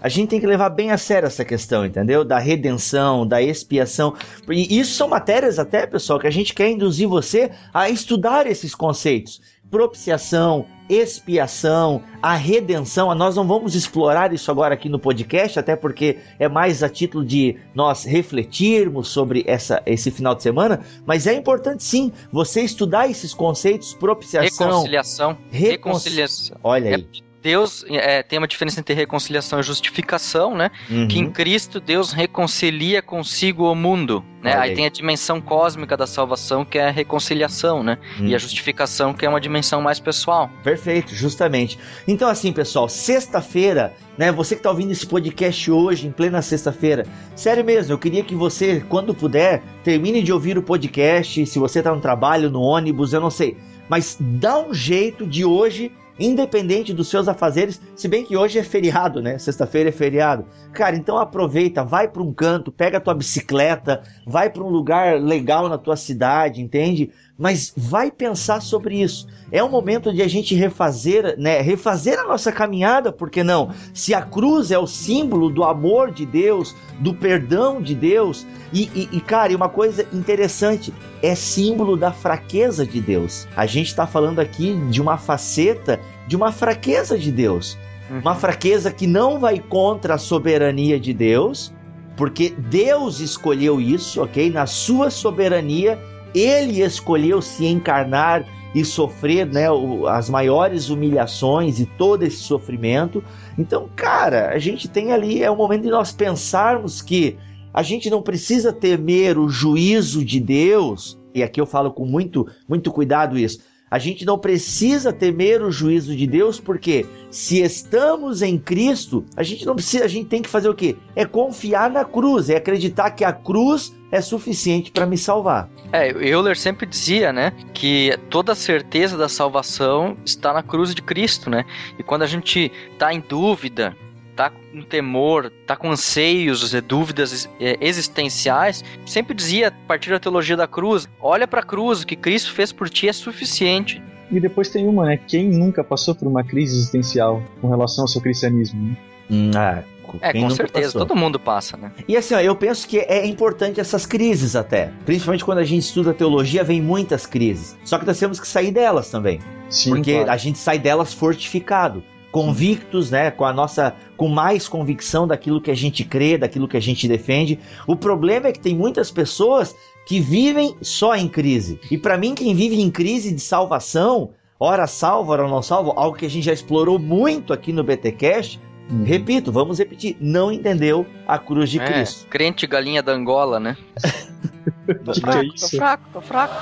A 0.02 0.10
gente 0.10 0.30
tem 0.30 0.39
que 0.39 0.47
levar 0.47 0.69
bem 0.69 0.89
a 0.89 0.97
sério 0.97 1.28
essa 1.28 1.45
questão, 1.45 1.86
entendeu? 1.86 2.25
Da 2.25 2.39
redenção, 2.39 3.28
da 3.28 3.39
expiação. 3.39 4.15
E 4.49 4.80
isso 4.80 4.95
são 4.95 5.08
matérias 5.08 5.60
até, 5.60 5.86
pessoal, 5.86 6.19
que 6.19 6.25
a 6.25 6.32
gente 6.32 6.56
quer 6.56 6.71
induzir 6.71 7.08
você 7.08 7.52
a 7.71 7.88
estudar 7.88 8.47
esses 8.47 8.73
conceitos 8.73 9.39
propiciação, 9.69 10.65
expiação, 10.89 12.02
a 12.21 12.36
redenção. 12.36 13.13
Nós 13.13 13.36
não 13.36 13.47
vamos 13.47 13.75
explorar 13.75 14.34
isso 14.34 14.49
agora 14.49 14.73
aqui 14.73 14.89
no 14.89 14.99
podcast, 14.99 15.60
até 15.60 15.75
porque 15.75 16.17
é 16.39 16.49
mais 16.49 16.82
a 16.82 16.89
título 16.89 17.23
de 17.23 17.56
nós 17.75 18.04
refletirmos 18.04 19.08
sobre 19.10 19.43
essa, 19.47 19.82
esse 19.86 20.10
final 20.10 20.34
de 20.34 20.43
semana, 20.43 20.82
mas 21.06 21.28
é 21.28 21.34
importante 21.34 21.84
sim 21.84 22.12
você 22.32 22.62
estudar 22.62 23.10
esses 23.10 23.34
conceitos, 23.34 23.93
propiciação, 23.93 24.67
reconciliação, 24.67 25.38
reconciliação. 25.52 26.58
Olha 26.63 26.95
aí. 26.95 27.08
É 27.25 27.29
Deus 27.41 27.86
é, 27.88 28.21
tem 28.21 28.38
uma 28.38 28.47
diferença 28.47 28.80
entre 28.80 28.93
reconciliação 28.93 29.60
e 29.60 29.63
justificação, 29.63 30.56
né? 30.56 30.71
Uhum. 30.89 31.08
Que 31.08 31.19
em 31.19 31.30
Cristo 31.30 31.80
Deus 31.80 32.12
reconcilia 32.12 33.02
consigo 33.02 33.71
o 33.71 33.75
mundo, 33.75 34.23
né? 34.43 34.54
Aí. 34.54 34.69
aí. 34.69 34.75
tem 34.75 34.86
a 34.86 34.89
dimensão 34.89 35.39
cósmica 35.39 35.95
da 35.95 36.06
salvação 36.06 36.65
que 36.65 36.78
é 36.78 36.88
a 36.88 36.91
reconciliação, 36.91 37.82
né? 37.84 37.97
Uhum. 38.19 38.25
E 38.25 38.30
a 38.30 38.34
uhum. 38.34 38.39
justificação 38.39 39.13
que 39.13 39.25
é 39.25 39.30
uma 39.30 39.39
dimensão 39.39 39.82
mais 39.82 39.99
pessoal. 39.99 40.49
Perfeito, 40.63 41.15
justamente. 41.15 41.80
Então 42.08 42.28
assim, 42.28 42.52
pessoal, 42.52 42.89
sexta-feira, 42.89 43.93
né? 44.17 44.32
Você 44.32 44.56
que 44.56 44.60
está 44.60 44.69
ouvindo 44.69 44.91
esse 44.91 45.08
podcast 45.08 45.71
hoje, 45.71 46.08
em 46.08 46.12
plena 46.12 46.41
sexta-feira, 46.41 47.06
sério 47.36 47.63
mesmo, 47.63 47.93
eu 47.93 47.97
queria 47.97 48.23
que 48.23 48.36
você, 48.36 48.84
quando 48.89 49.13
puder, 49.13 49.63
termine 49.84 50.21
de 50.21 50.34
ouvir 50.34 50.58
o 50.58 50.63
podcast. 50.63 51.45
Se 51.45 51.58
você 51.60 51.80
está 51.80 51.93
no 51.93 52.02
trabalho, 52.02 52.49
no 52.49 52.62
ônibus, 52.62 53.13
eu 53.13 53.21
não 53.21 53.30
sei, 53.30 53.58
mas 53.88 54.17
dá 54.19 54.60
um 54.60 54.73
jeito 54.73 55.25
de 55.25 55.43
hoje 55.43 55.91
independente 56.19 56.93
dos 56.93 57.08
seus 57.08 57.27
afazeres, 57.27 57.82
se 57.95 58.08
bem 58.08 58.25
que 58.25 58.36
hoje 58.36 58.60
é 58.60 58.63
feriado, 58.63 59.21
né? 59.21 59.38
Sexta-feira 59.38 59.89
é 59.89 59.91
feriado. 59.91 60.45
Cara, 60.73 60.95
então 60.95 61.17
aproveita, 61.17 61.84
vai 61.84 62.08
para 62.08 62.21
um 62.21 62.34
canto, 62.34 62.71
pega 62.71 62.97
a 62.97 63.01
tua 63.01 63.13
bicicleta, 63.13 64.01
vai 64.25 64.49
para 64.49 64.63
um 64.63 64.69
lugar 64.69 65.19
legal 65.21 65.69
na 65.69 65.77
tua 65.77 65.95
cidade, 65.95 66.62
entende? 66.62 67.12
Mas 67.39 67.71
vai 67.75 68.12
pensar 68.12 68.62
sobre 68.62 69.02
isso. 69.02 69.25
É 69.49 69.63
um 69.63 69.69
momento 69.69 70.13
de 70.13 70.21
a 70.21 70.28
gente 70.28 70.54
refazer, 70.54 71.36
né? 71.39 71.62
Refazer 71.62 72.19
a 72.19 72.28
nossa 72.28 72.52
caminhada, 72.52 73.13
porque 73.13 73.43
não? 73.45 73.69
Se 73.93 74.13
a 74.13 74.21
cruz 74.21 74.71
é 74.71 74.78
o 74.78 74.86
símbolo 74.86 75.49
do 75.49 75.63
amor 75.63 76.12
de 76.12 76.25
Deus, 76.25 76.75
do 76.99 77.13
perdão 77.13 77.82
de 77.82 77.95
Deus, 77.95 78.45
e, 78.73 78.89
e, 78.93 79.10
e 79.13 79.21
cara, 79.21 79.56
uma 79.56 79.69
coisa 79.69 80.06
interessante, 80.12 80.93
é 81.23 81.34
símbolo 81.34 81.95
da 81.95 82.12
fraqueza 82.12 82.86
de 82.86 82.99
Deus. 82.99 83.47
A 83.56 83.65
gente 83.65 83.88
está 83.88 84.06
falando 84.06 84.39
aqui 84.39 84.75
de 84.89 85.02
uma 85.02 85.17
faceta 85.17 85.97
de 86.28 86.36
uma 86.36 86.52
fraqueza 86.52 87.17
de 87.17 87.32
Deus. 87.32 87.78
Uhum. 88.10 88.19
Uma 88.19 88.36
fraqueza 88.36 88.91
que 88.91 89.08
não 89.08 89.39
vai 89.39 89.60
contra 89.60 90.15
a 90.15 90.17
soberania 90.17 90.99
de 90.99 91.13
Deus, 91.13 91.73
porque 92.17 92.49
Deus 92.49 93.21
escolheu 93.21 93.80
isso, 93.80 94.21
ok? 94.21 94.49
Na 94.49 94.65
sua 94.65 95.10
soberania, 95.10 95.97
ele 96.34 96.82
escolheu 96.82 97.42
se 97.42 97.65
encarnar 97.65 98.46
e 98.74 98.86
sofrer 98.86 99.48
né, 99.48 99.65
as 100.10 100.30
maiores 100.30 100.89
humilhações 100.89 101.80
e 101.80 101.86
todo 101.86 102.24
esse 102.24 102.38
sofrimento. 102.38 103.24
Então, 103.58 103.89
cara, 103.96 104.50
a 104.50 104.60
gente 104.60 104.88
tem 104.88 105.12
ali, 105.12 105.42
é 105.44 105.50
o 105.50 105.56
momento 105.56 105.84
de 105.84 105.89
nós 105.89 106.12
pensarmos 106.12 107.02
que 107.02 107.38
a 107.74 107.84
gente 107.84 108.10
não 108.10 108.22
precisa 108.22 108.72
temer 108.72 109.38
o 109.38 109.50
juízo 109.50 110.24
de 110.24 110.39
Deus, 110.39 111.20
e 111.34 111.44
aqui 111.44 111.62
eu 111.62 111.65
falo 111.65 111.92
com 111.92 112.06
muito, 112.06 112.48
muito 112.68 112.92
cuidado 112.92 113.38
isso. 113.38 113.60
A 113.91 113.97
gente 113.97 114.25
não 114.25 114.38
precisa 114.38 115.12
temer 115.12 115.62
o 115.62 115.71
juízo 115.71 116.15
de 116.15 116.28
Deus, 116.28 116.60
porque 116.60 117.06
se 117.32 117.62
estamos 117.62 118.41
em 118.41 118.58
Cristo, 118.58 119.25
a 119.36 119.43
gente 119.43 119.65
não 119.65 119.75
precisa, 119.75 120.06
a 120.06 120.08
gente 120.08 120.28
tem 120.28 120.41
que 120.41 120.49
fazer 120.49 120.69
o 120.69 120.75
quê? 120.75 120.95
É 121.15 121.25
confiar 121.25 121.89
na 121.89 122.06
cruz, 122.06 122.49
é 122.49 122.58
acreditar 122.58 123.12
que 123.12 123.23
a 123.23 123.34
cruz 123.34 123.93
é 124.12 124.21
suficiente 124.21 124.91
para 124.91 125.06
me 125.06 125.17
salvar. 125.17 125.69
É, 125.91 126.12
Euler 126.12 126.58
sempre 126.58 126.86
dizia, 126.86 127.34
né, 127.34 127.52
que 127.73 128.17
toda 128.30 128.52
a 128.52 128.56
certeza 128.56 129.17
da 129.17 129.28
salvação 129.28 130.17
está 130.23 130.54
na 130.54 130.62
cruz 130.62 130.93
de 130.93 131.02
Cristo, 131.02 131.49
né? 131.49 131.65
E 131.97 132.04
quando 132.04 132.23
a 132.23 132.28
gente 132.28 132.71
está 132.93 133.13
em 133.13 133.19
dúvida, 133.19 133.95
tá 134.39 134.49
com 134.49 134.82
temor, 134.82 135.52
tá 135.67 135.75
com 135.75 135.91
anseios, 135.91 136.71
dúvidas 136.88 137.49
é, 137.60 137.78
existenciais, 137.82 138.86
sempre 139.06 139.34
dizia, 139.34 139.67
a 139.67 139.71
partir 139.86 140.12
da 140.12 140.17
teologia 140.17 140.56
da 140.56 140.65
cruz, 140.65 141.10
olha 141.19 141.45
para 141.45 141.60
a 141.60 141.63
cruz, 141.63 142.04
o 142.04 142.08
que 142.08 142.15
Cristo 142.15 142.54
fez 142.54 142.71
por 142.71 142.89
ti 142.89 143.10
é 143.10 143.12
suficiente. 143.12 144.02
E 144.32 144.39
depois 144.39 144.69
tem 144.69 144.88
uma, 144.88 145.08
né? 145.08 145.17
Quem 145.17 145.49
nunca 145.49 145.84
passou 145.84 146.15
por 146.15 146.25
uma 146.25 146.41
crise 146.41 146.73
existencial 146.73 147.43
com 147.60 147.67
relação 147.67 148.06
ao 148.06 148.08
seu 148.08 148.21
cristianismo? 148.21 148.82
Né? 148.82 148.97
Hum, 149.30 149.52
ah, 149.54 149.84
é, 150.21 150.32
com 150.32 150.49
certeza, 150.49 150.93
passou? 150.93 151.06
todo 151.06 151.17
mundo 151.17 151.38
passa, 151.38 151.75
né? 151.75 151.91
E 152.08 152.15
assim, 152.15 152.34
ó, 152.34 152.39
eu 152.39 152.56
penso 152.56 152.88
que 152.88 152.99
é 152.99 153.25
importante 153.25 153.82
essas 153.82 154.06
crises 154.06 154.56
até. 154.56 154.93
Principalmente 155.06 155.43
quando 155.43 155.58
a 155.58 155.65
gente 155.65 155.84
estuda 155.84 156.13
teologia, 156.13 156.63
vem 156.63 156.82
muitas 156.82 157.25
crises. 157.25 157.78
Só 157.84 157.99
que 157.99 158.06
nós 158.06 158.17
temos 158.17 158.39
que 158.39 158.47
sair 158.47 158.71
delas 158.71 159.12
também. 159.12 159.41
Sim, 159.69 159.89
porque 159.89 160.13
claro. 160.13 160.32
a 160.32 160.38
gente 160.38 160.58
sai 160.58 160.80
delas 160.80 161.13
fortificado 161.13 162.02
convictos, 162.32 163.10
né, 163.12 163.32
com 163.32 163.46
a 163.46 163.54
nossa 163.54 163.96
com 164.15 164.28
mais 164.28 164.68
convicção 164.68 165.28
daquilo 165.28 165.62
que 165.62 165.72
a 165.72 165.76
gente 165.76 166.04
crê, 166.04 166.38
daquilo 166.38 166.68
que 166.68 166.78
a 166.78 166.82
gente 166.82 167.08
defende. 167.08 167.60
O 167.88 167.96
problema 167.96 168.48
é 168.48 168.52
que 168.52 168.60
tem 168.60 168.76
muitas 168.76 169.10
pessoas 169.12 169.76
que 170.06 170.20
vivem 170.20 170.76
só 170.82 171.15
em 171.15 171.28
crise. 171.28 171.80
E 171.89 171.98
para 171.98 172.18
mim 172.18 172.36
quem 172.36 172.54
vive 172.54 172.80
em 172.80 172.89
crise 172.89 173.34
de 173.34 173.42
salvação, 173.42 174.32
ora 174.60 174.88
salvo, 174.88 175.32
ora 175.32 175.48
não 175.48 175.62
salvo, 175.62 175.94
algo 175.96 176.18
que 176.18 176.26
a 176.26 176.30
gente 176.30 176.46
já 176.46 176.54
explorou 176.54 177.00
muito 177.00 177.54
aqui 177.54 177.72
no 177.72 177.84
BTcast, 177.84 178.60
hum. 178.92 179.04
repito, 179.04 179.52
vamos 179.52 179.80
repetir, 179.80 180.18
não 180.20 180.52
entendeu 180.52 181.06
a 181.28 181.38
cruz 181.38 181.70
de 181.70 181.80
é, 181.80 181.86
Cristo. 181.86 182.28
Crente 182.28 182.68
galinha 182.68 183.02
da 183.02 183.12
Angola, 183.12 183.60
né? 183.60 183.78
tô 185.06 185.13
fraco, 185.13 185.54
tô 185.54 185.68
fraco, 185.70 186.04
tô 186.13 186.22
fraco. 186.22 186.56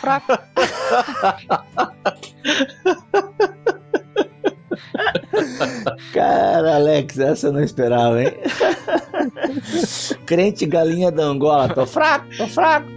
Fraco. 0.00 0.38
Cara, 6.12 6.76
Alex, 6.76 7.18
essa 7.18 7.48
eu 7.48 7.52
não 7.52 7.62
esperava, 7.62 8.22
hein? 8.22 8.32
Crente 10.26 10.66
galinha 10.66 11.10
da 11.10 11.24
Angola, 11.24 11.68
tô 11.68 11.86
fraco, 11.86 12.26
tô 12.36 12.46
fraco. 12.48 12.88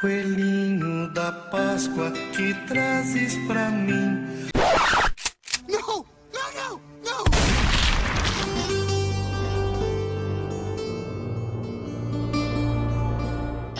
Coelhinho 0.00 1.12
da 1.12 1.32
Páscoa 1.32 2.12
que 2.32 2.54
trazes 2.68 3.36
pra 3.48 3.68
mim 3.68 4.37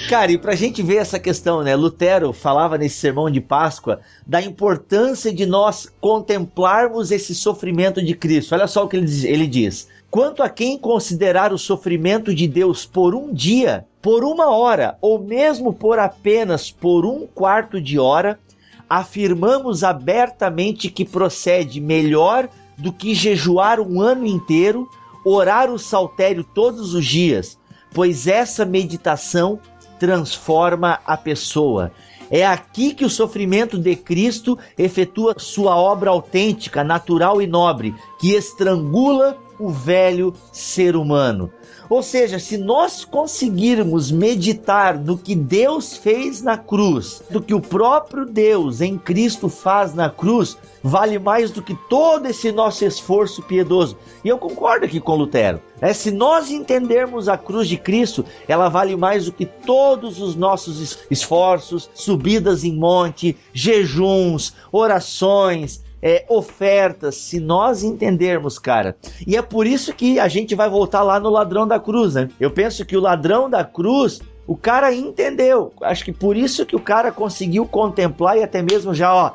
Cara, 0.09 0.33
e 0.33 0.39
pra 0.39 0.55
gente 0.55 0.83
ver 0.83 0.97
essa 0.97 1.19
questão, 1.19 1.63
né? 1.63 1.77
Lutero 1.77 2.33
falava 2.33 2.79
nesse 2.79 2.97
sermão 2.97 3.31
de 3.31 3.43
Páscoa 3.43 4.01
da 4.27 4.41
importância 4.41 5.31
de 5.31 5.45
nós 5.45 5.87
contemplarmos 6.01 7.11
esse 7.11 7.35
sofrimento 7.35 8.03
de 8.03 8.15
Cristo. 8.15 8.55
Olha 8.55 8.67
só 8.67 8.85
o 8.85 8.89
que 8.89 8.97
ele 8.97 9.05
diz. 9.05 9.25
Ele 9.25 9.47
diz 9.47 9.87
Quanto 10.11 10.43
a 10.43 10.49
quem 10.49 10.79
considerar 10.79 11.53
o 11.53 11.59
sofrimento 11.59 12.35
de 12.35 12.49
Deus 12.49 12.87
por 12.87 13.15
um 13.15 13.31
dia, 13.35 13.85
por 14.01 14.25
uma 14.25 14.49
hora, 14.49 14.97
ou 15.03 15.19
mesmo 15.19 15.75
por 15.75 15.99
apenas 15.99 16.71
por 16.71 17.05
um 17.05 17.27
quarto 17.27 17.79
de 17.79 17.99
hora, 17.99 18.41
afirmamos 18.89 19.85
abertamente 19.85 20.89
que 20.89 21.05
procede 21.05 21.83
melhor 21.83 22.49
do 22.79 22.95
que 22.95 23.15
jejuar 23.15 23.79
um 23.79 24.01
ano 24.01 24.25
inteiro, 24.25 24.89
orar 25.23 25.71
o 25.71 25.79
saltério 25.79 26.43
todos 26.43 26.95
os 26.95 27.05
dias, 27.05 27.59
pois 27.93 28.27
essa 28.27 28.65
meditação 28.65 29.61
transforma 29.99 31.01
a 31.07 31.17
pessoa. 31.17 31.93
É 32.31 32.47
aqui 32.47 32.95
que 32.95 33.05
o 33.05 33.11
sofrimento 33.11 33.79
de 33.79 33.97
Cristo 33.97 34.59
efetua 34.77 35.35
sua 35.39 35.77
obra 35.77 36.11
autêntica, 36.11 36.85
natural 36.85 37.41
e 37.41 37.47
nobre, 37.47 37.95
que 38.21 38.35
estrangula 38.35 39.37
o 39.59 39.69
velho 39.69 40.35
ser 40.53 40.97
humano. 40.97 41.51
Ou 41.89 42.03
seja, 42.03 42.39
se 42.39 42.59
nós 42.59 43.05
conseguirmos 43.05 44.11
meditar 44.11 44.99
no 44.99 45.17
que 45.17 45.35
Deus 45.35 45.97
fez 45.97 46.43
na 46.43 46.59
cruz, 46.59 47.23
do 47.31 47.41
que 47.41 47.55
o 47.55 47.61
próprio 47.61 48.27
Deus 48.27 48.83
em 48.83 48.99
Cristo 48.99 49.49
faz 49.49 49.95
na 49.95 50.11
cruz, 50.11 50.59
vale 50.83 51.19
mais 51.19 51.51
do 51.51 51.63
que 51.63 51.75
todo 51.89 52.27
esse 52.27 52.53
nosso 52.53 52.85
esforço 52.85 53.43
piedoso. 53.43 53.97
E 54.23 54.29
eu 54.29 54.37
concordo 54.37 54.85
aqui 54.85 55.01
com 55.01 55.17
Lutero. 55.17 55.63
É, 55.81 55.93
se 55.95 56.11
nós 56.11 56.51
entendermos 56.51 57.29
a 57.29 57.39
cruz 57.39 57.67
de 57.67 57.79
Cristo, 57.79 58.25
ela 58.47 58.69
vale 58.69 58.95
mais 58.95 59.25
do 59.25 59.33
que 59.33 59.47
todos 59.47 60.21
os 60.21 60.35
nossos 60.35 60.99
esforços, 61.11 61.89
subidas 61.95 62.65
em 62.65 62.77
monte, 62.77 63.37
jejuns, 63.55 64.53
orações, 64.71 65.83
é, 66.03 66.25
ofertas, 66.29 67.17
se 67.17 67.41
nós 67.41 67.83
entendermos, 67.83 68.59
cara. 68.59 68.97
E 69.27 69.37
é 69.37 69.43
por 69.43 69.67
isso 69.67 69.93
que 69.93 70.19
a 70.19 70.29
gente 70.29 70.55
vai 70.55 70.69
voltar 70.69 71.03
lá 71.03 71.19
no 71.19 71.31
ladrão 71.31 71.67
da 71.67 71.79
cruz, 71.79 72.15
né? 72.15 72.29
Eu 72.39 72.51
penso 72.51 72.85
que 72.85 72.97
o 72.97 73.01
ladrão 73.01 73.51
da 73.51 73.65
cruz, 73.65 74.21
o 74.47 74.57
cara 74.57 74.95
entendeu. 74.95 75.73
Acho 75.83 76.05
que 76.05 76.13
por 76.13 76.37
isso 76.37 76.65
que 76.65 76.77
o 76.77 76.81
cara 76.81 77.13
conseguiu 77.13 77.67
contemplar 77.67 78.39
e 78.39 78.43
até 78.43 78.63
mesmo 78.63 78.95
já, 78.95 79.15
ó, 79.15 79.33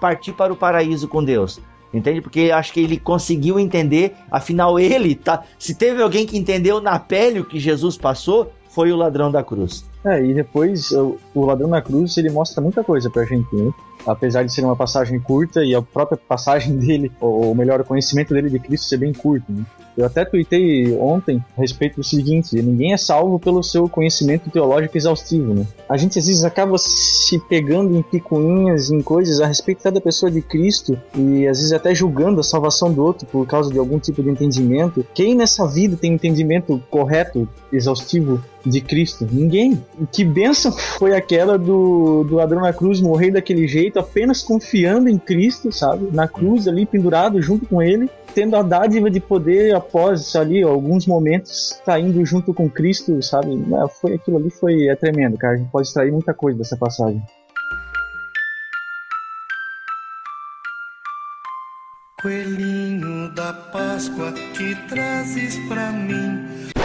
partir 0.00 0.32
para 0.32 0.52
o 0.52 0.56
paraíso 0.56 1.08
com 1.08 1.22
Deus. 1.22 1.60
Entende? 1.92 2.20
Porque 2.20 2.50
acho 2.50 2.72
que 2.72 2.80
ele 2.80 2.98
conseguiu 2.98 3.58
entender, 3.58 4.14
afinal 4.30 4.78
ele 4.78 5.14
tá, 5.14 5.44
se 5.58 5.74
teve 5.74 6.02
alguém 6.02 6.26
que 6.26 6.36
entendeu 6.36 6.80
na 6.80 6.98
pele 6.98 7.40
o 7.40 7.44
que 7.44 7.58
Jesus 7.58 7.96
passou, 7.96 8.52
foi 8.76 8.92
o 8.92 8.96
ladrão 8.96 9.30
da 9.32 9.42
cruz. 9.42 9.86
É, 10.04 10.22
e 10.22 10.34
depois 10.34 10.92
o, 10.92 11.18
ladrão 11.34 11.70
da 11.70 11.80
cruz, 11.80 12.14
ele 12.18 12.28
mostra 12.28 12.60
muita 12.60 12.84
coisa 12.84 13.08
pra 13.08 13.24
gente, 13.24 13.48
né? 13.56 13.72
apesar 14.06 14.42
de 14.42 14.52
ser 14.52 14.62
uma 14.62 14.76
passagem 14.76 15.18
curta 15.18 15.64
e 15.64 15.74
a 15.74 15.80
própria 15.80 16.18
passagem 16.18 16.76
dele, 16.76 17.10
ou 17.18 17.54
melhor, 17.54 17.80
o 17.80 17.84
conhecimento 17.84 18.34
dele 18.34 18.50
de 18.50 18.58
Cristo 18.58 18.86
ser 18.86 18.98
bem 18.98 19.14
curto. 19.14 19.50
Né? 19.50 19.64
Eu 19.96 20.04
até 20.04 20.24
tuitei 20.24 20.94
ontem 20.98 21.42
a 21.56 21.60
respeito 21.60 21.96
do 21.96 22.04
seguinte: 22.04 22.60
ninguém 22.60 22.92
é 22.92 22.96
salvo 22.96 23.38
pelo 23.38 23.62
seu 23.62 23.88
conhecimento 23.88 24.50
teológico 24.50 24.96
exaustivo. 24.96 25.54
Né? 25.54 25.66
A 25.88 25.96
gente 25.96 26.18
às 26.18 26.26
vezes 26.26 26.44
acaba 26.44 26.76
se 26.78 27.38
pegando 27.38 27.96
em 27.96 28.02
picuinhas, 28.02 28.90
em 28.90 29.00
coisas 29.00 29.40
a 29.40 29.46
respeito 29.46 29.90
da 29.90 30.00
pessoa 30.00 30.30
de 30.30 30.42
Cristo 30.42 31.00
e 31.14 31.46
às 31.46 31.58
vezes 31.58 31.72
até 31.72 31.94
julgando 31.94 32.40
a 32.40 32.44
salvação 32.44 32.92
do 32.92 33.02
outro 33.02 33.26
por 33.26 33.46
causa 33.46 33.70
de 33.72 33.78
algum 33.78 33.98
tipo 33.98 34.22
de 34.22 34.28
entendimento. 34.28 35.06
Quem 35.14 35.34
nessa 35.34 35.66
vida 35.66 35.96
tem 35.96 36.12
entendimento 36.12 36.82
correto, 36.90 37.48
exaustivo 37.72 38.42
de 38.64 38.80
Cristo? 38.80 39.26
Ninguém. 39.30 39.82
Que 40.12 40.24
bênção 40.24 40.72
foi 40.98 41.14
aquela 41.14 41.56
do, 41.56 42.24
do 42.24 42.34
ladrão 42.34 42.60
na 42.60 42.72
cruz 42.72 43.00
morrer 43.00 43.30
daquele 43.30 43.66
jeito, 43.66 43.98
apenas 43.98 44.42
confiando 44.42 45.08
em 45.08 45.18
Cristo, 45.18 45.72
sabe? 45.72 46.08
Na 46.12 46.28
cruz 46.28 46.68
ali 46.68 46.84
pendurado 46.84 47.40
junto 47.40 47.66
com 47.66 47.80
ele 47.80 48.10
tendo 48.36 48.54
a 48.54 48.60
dádiva 48.60 49.10
de 49.10 49.18
poder, 49.18 49.74
após 49.74 50.36
ali 50.36 50.62
alguns 50.62 51.06
momentos, 51.06 51.80
tá 51.86 51.98
indo 51.98 52.22
junto 52.26 52.52
com 52.52 52.68
Cristo, 52.68 53.22
sabe? 53.22 53.48
Foi 53.98 54.12
aquilo 54.12 54.36
ali 54.36 54.50
foi 54.50 54.88
é 54.88 54.94
tremendo, 54.94 55.38
cara. 55.38 55.54
A 55.54 55.56
gente 55.56 55.70
pode 55.70 55.88
extrair 55.88 56.12
muita 56.12 56.34
coisa 56.34 56.58
dessa 56.58 56.76
passagem. 56.76 57.22
Coelhinho 62.20 63.34
da 63.34 63.54
Páscoa 63.54 64.32
que 64.32 64.74
trazes 64.86 65.56
pra 65.66 65.90
mim 65.92 66.75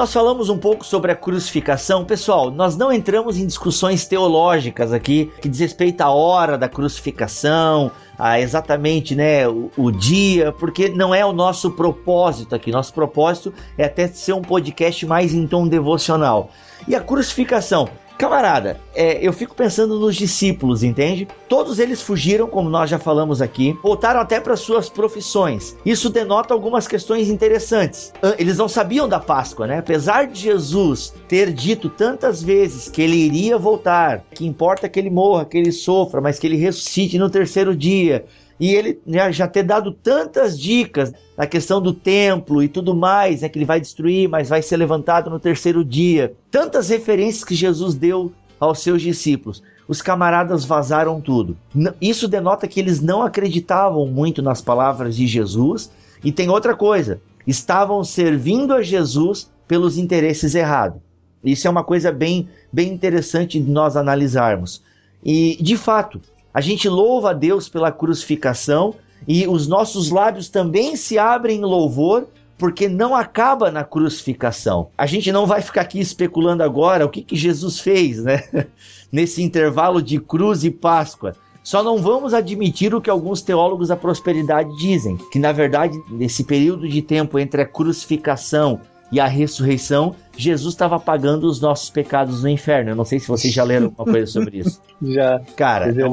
Nós 0.00 0.14
falamos 0.14 0.48
um 0.48 0.56
pouco 0.56 0.82
sobre 0.82 1.12
a 1.12 1.14
crucificação. 1.14 2.06
Pessoal, 2.06 2.50
nós 2.50 2.74
não 2.74 2.90
entramos 2.90 3.36
em 3.36 3.46
discussões 3.46 4.06
teológicas 4.06 4.94
aqui 4.94 5.30
que 5.42 5.46
diz 5.46 5.60
respeito 5.60 6.00
à 6.00 6.08
hora 6.08 6.56
da 6.56 6.70
crucificação, 6.70 7.92
a 8.18 8.40
exatamente 8.40 9.14
né, 9.14 9.46
o, 9.46 9.70
o, 9.76 9.90
dia, 9.90 10.52
porque 10.52 10.88
não 10.88 11.14
é 11.14 11.22
o 11.22 11.34
nosso 11.34 11.72
propósito 11.72 12.54
aqui. 12.54 12.70
Nosso 12.70 12.94
propósito 12.94 13.52
é 13.76 13.84
até 13.84 14.08
ser 14.08 14.32
um 14.32 14.40
podcast 14.40 15.04
mais 15.04 15.34
em 15.34 15.46
tom 15.46 15.68
devocional. 15.68 16.48
E 16.88 16.94
a 16.94 17.00
crucificação? 17.02 17.86
Camarada, 18.20 18.78
é, 18.94 19.26
eu 19.26 19.32
fico 19.32 19.54
pensando 19.54 19.98
nos 19.98 20.14
discípulos, 20.14 20.82
entende? 20.82 21.26
Todos 21.48 21.78
eles 21.78 22.02
fugiram, 22.02 22.46
como 22.46 22.68
nós 22.68 22.90
já 22.90 22.98
falamos 22.98 23.40
aqui, 23.40 23.74
voltaram 23.82 24.20
até 24.20 24.38
para 24.38 24.58
suas 24.58 24.90
profissões. 24.90 25.74
Isso 25.86 26.10
denota 26.10 26.52
algumas 26.52 26.86
questões 26.86 27.30
interessantes. 27.30 28.12
Eles 28.36 28.58
não 28.58 28.68
sabiam 28.68 29.08
da 29.08 29.18
Páscoa, 29.18 29.66
né? 29.66 29.78
Apesar 29.78 30.26
de 30.26 30.38
Jesus 30.38 31.14
ter 31.26 31.50
dito 31.50 31.88
tantas 31.88 32.42
vezes 32.42 32.90
que 32.90 33.00
ele 33.00 33.16
iria 33.16 33.56
voltar, 33.56 34.22
que 34.34 34.46
importa 34.46 34.86
que 34.86 35.00
ele 35.00 35.08
morra, 35.08 35.46
que 35.46 35.56
ele 35.56 35.72
sofra, 35.72 36.20
mas 36.20 36.38
que 36.38 36.46
ele 36.46 36.56
ressuscite 36.56 37.16
no 37.18 37.30
terceiro 37.30 37.74
dia, 37.74 38.26
e 38.60 38.74
ele 38.74 39.00
né, 39.06 39.32
já 39.32 39.48
ter 39.48 39.62
dado 39.62 39.90
tantas 39.90 40.60
dicas 40.60 41.10
na 41.36 41.46
questão 41.46 41.80
do 41.80 41.94
templo 41.94 42.62
e 42.62 42.68
tudo 42.68 42.94
mais, 42.94 43.40
né, 43.40 43.48
que 43.48 43.58
ele 43.58 43.64
vai 43.64 43.80
destruir, 43.80 44.28
mas 44.28 44.50
vai 44.50 44.60
ser 44.60 44.76
levantado 44.76 45.30
no 45.30 45.40
terceiro 45.40 45.82
dia. 45.82 46.34
Tantas 46.50 46.90
referências 46.90 47.42
que 47.42 47.54
Jesus 47.54 47.94
deu 47.94 48.30
aos 48.60 48.80
seus 48.80 49.00
discípulos. 49.00 49.62
Os 49.88 50.02
camaradas 50.02 50.66
vazaram 50.66 51.20
tudo. 51.20 51.56
Isso 52.00 52.28
denota 52.28 52.68
que 52.68 52.78
eles 52.78 53.00
não 53.00 53.22
acreditavam 53.22 54.06
muito 54.06 54.42
nas 54.42 54.60
palavras 54.60 55.16
de 55.16 55.26
Jesus. 55.26 55.90
E 56.22 56.30
tem 56.30 56.50
outra 56.50 56.76
coisa: 56.76 57.20
estavam 57.46 58.04
servindo 58.04 58.74
a 58.74 58.82
Jesus 58.82 59.50
pelos 59.66 59.96
interesses 59.96 60.54
errados. 60.54 61.00
Isso 61.42 61.66
é 61.66 61.70
uma 61.70 61.82
coisa 61.82 62.12
bem, 62.12 62.48
bem 62.70 62.92
interessante 62.92 63.58
de 63.58 63.70
nós 63.70 63.96
analisarmos. 63.96 64.82
E, 65.24 65.56
de 65.60 65.76
fato, 65.76 66.20
a 66.52 66.60
gente 66.60 66.88
louva 66.88 67.30
a 67.30 67.34
Deus 67.34 67.68
pela 67.68 67.92
crucificação 67.92 68.94
e 69.26 69.46
os 69.46 69.66
nossos 69.66 70.10
lábios 70.10 70.48
também 70.48 70.96
se 70.96 71.18
abrem 71.18 71.58
em 71.58 71.64
louvor 71.64 72.26
porque 72.58 72.88
não 72.88 73.14
acaba 73.14 73.70
na 73.70 73.82
crucificação. 73.82 74.88
A 74.96 75.06
gente 75.06 75.32
não 75.32 75.46
vai 75.46 75.62
ficar 75.62 75.80
aqui 75.80 75.98
especulando 75.98 76.62
agora 76.62 77.06
o 77.06 77.08
que, 77.08 77.22
que 77.22 77.34
Jesus 77.34 77.80
fez, 77.80 78.22
né? 78.22 78.44
Nesse 79.10 79.42
intervalo 79.42 80.02
de 80.02 80.20
cruz 80.20 80.62
e 80.62 80.70
Páscoa. 80.70 81.34
Só 81.62 81.82
não 81.82 81.98
vamos 81.98 82.34
admitir 82.34 82.94
o 82.94 83.00
que 83.00 83.08
alguns 83.08 83.42
teólogos 83.42 83.88
da 83.88 83.96
prosperidade 83.96 84.74
dizem, 84.76 85.16
que 85.30 85.38
na 85.38 85.52
verdade, 85.52 85.98
nesse 86.10 86.42
período 86.44 86.88
de 86.88 87.02
tempo 87.02 87.38
entre 87.38 87.62
a 87.62 87.66
crucificação 87.66 88.80
e 89.12 89.18
a 89.20 89.26
ressurreição, 89.26 90.14
Jesus 90.36 90.74
estava 90.74 90.98
pagando 90.98 91.46
os 91.46 91.60
nossos 91.60 91.90
pecados 91.90 92.42
no 92.42 92.48
inferno. 92.48 92.90
Eu 92.90 92.96
não 92.96 93.04
sei 93.04 93.18
se 93.18 93.28
vocês 93.28 93.52
já 93.52 93.64
leram 93.64 93.86
alguma 93.86 94.04
coisa 94.04 94.26
sobre 94.26 94.58
isso. 94.58 94.80
já. 95.02 95.40
Cara, 95.56 95.90
é 95.90 96.04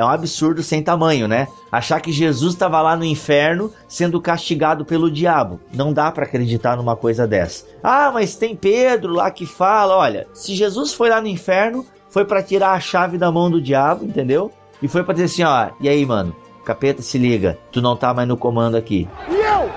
é 0.00 0.04
um 0.04 0.08
absurdo 0.08 0.62
sem 0.62 0.82
tamanho, 0.82 1.28
né? 1.28 1.46
Achar 1.70 2.00
que 2.00 2.10
Jesus 2.10 2.54
estava 2.54 2.80
lá 2.80 2.96
no 2.96 3.04
inferno 3.04 3.70
sendo 3.86 4.18
castigado 4.18 4.82
pelo 4.82 5.10
diabo. 5.10 5.60
Não 5.74 5.92
dá 5.92 6.10
para 6.10 6.24
acreditar 6.24 6.74
numa 6.74 6.96
coisa 6.96 7.26
dessa. 7.26 7.66
Ah, 7.82 8.10
mas 8.10 8.34
tem 8.34 8.56
Pedro 8.56 9.12
lá 9.12 9.30
que 9.30 9.44
fala, 9.44 9.94
olha, 9.94 10.26
se 10.32 10.54
Jesus 10.54 10.94
foi 10.94 11.10
lá 11.10 11.20
no 11.20 11.26
inferno, 11.26 11.84
foi 12.08 12.24
para 12.24 12.42
tirar 12.42 12.72
a 12.72 12.80
chave 12.80 13.18
da 13.18 13.30
mão 13.30 13.50
do 13.50 13.60
diabo, 13.60 14.06
entendeu? 14.06 14.50
E 14.82 14.88
foi 14.88 15.04
para 15.04 15.12
dizer 15.12 15.26
assim, 15.26 15.42
ó, 15.44 15.68
e 15.78 15.86
aí, 15.86 16.06
mano? 16.06 16.34
Capeta, 16.64 17.02
se 17.02 17.18
liga, 17.18 17.58
tu 17.70 17.82
não 17.82 17.94
tá 17.94 18.14
mais 18.14 18.26
no 18.26 18.38
comando 18.38 18.76
aqui. 18.76 19.06
E 19.28 19.34
eu 19.34 19.70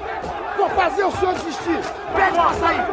vou 0.57 0.69
fazer 0.69 1.03
o 1.03 1.11
senhor 1.11 1.33
desistir. 1.33 1.79
Pede 2.15 2.37
pra 2.37 2.53
sair. 2.53 2.85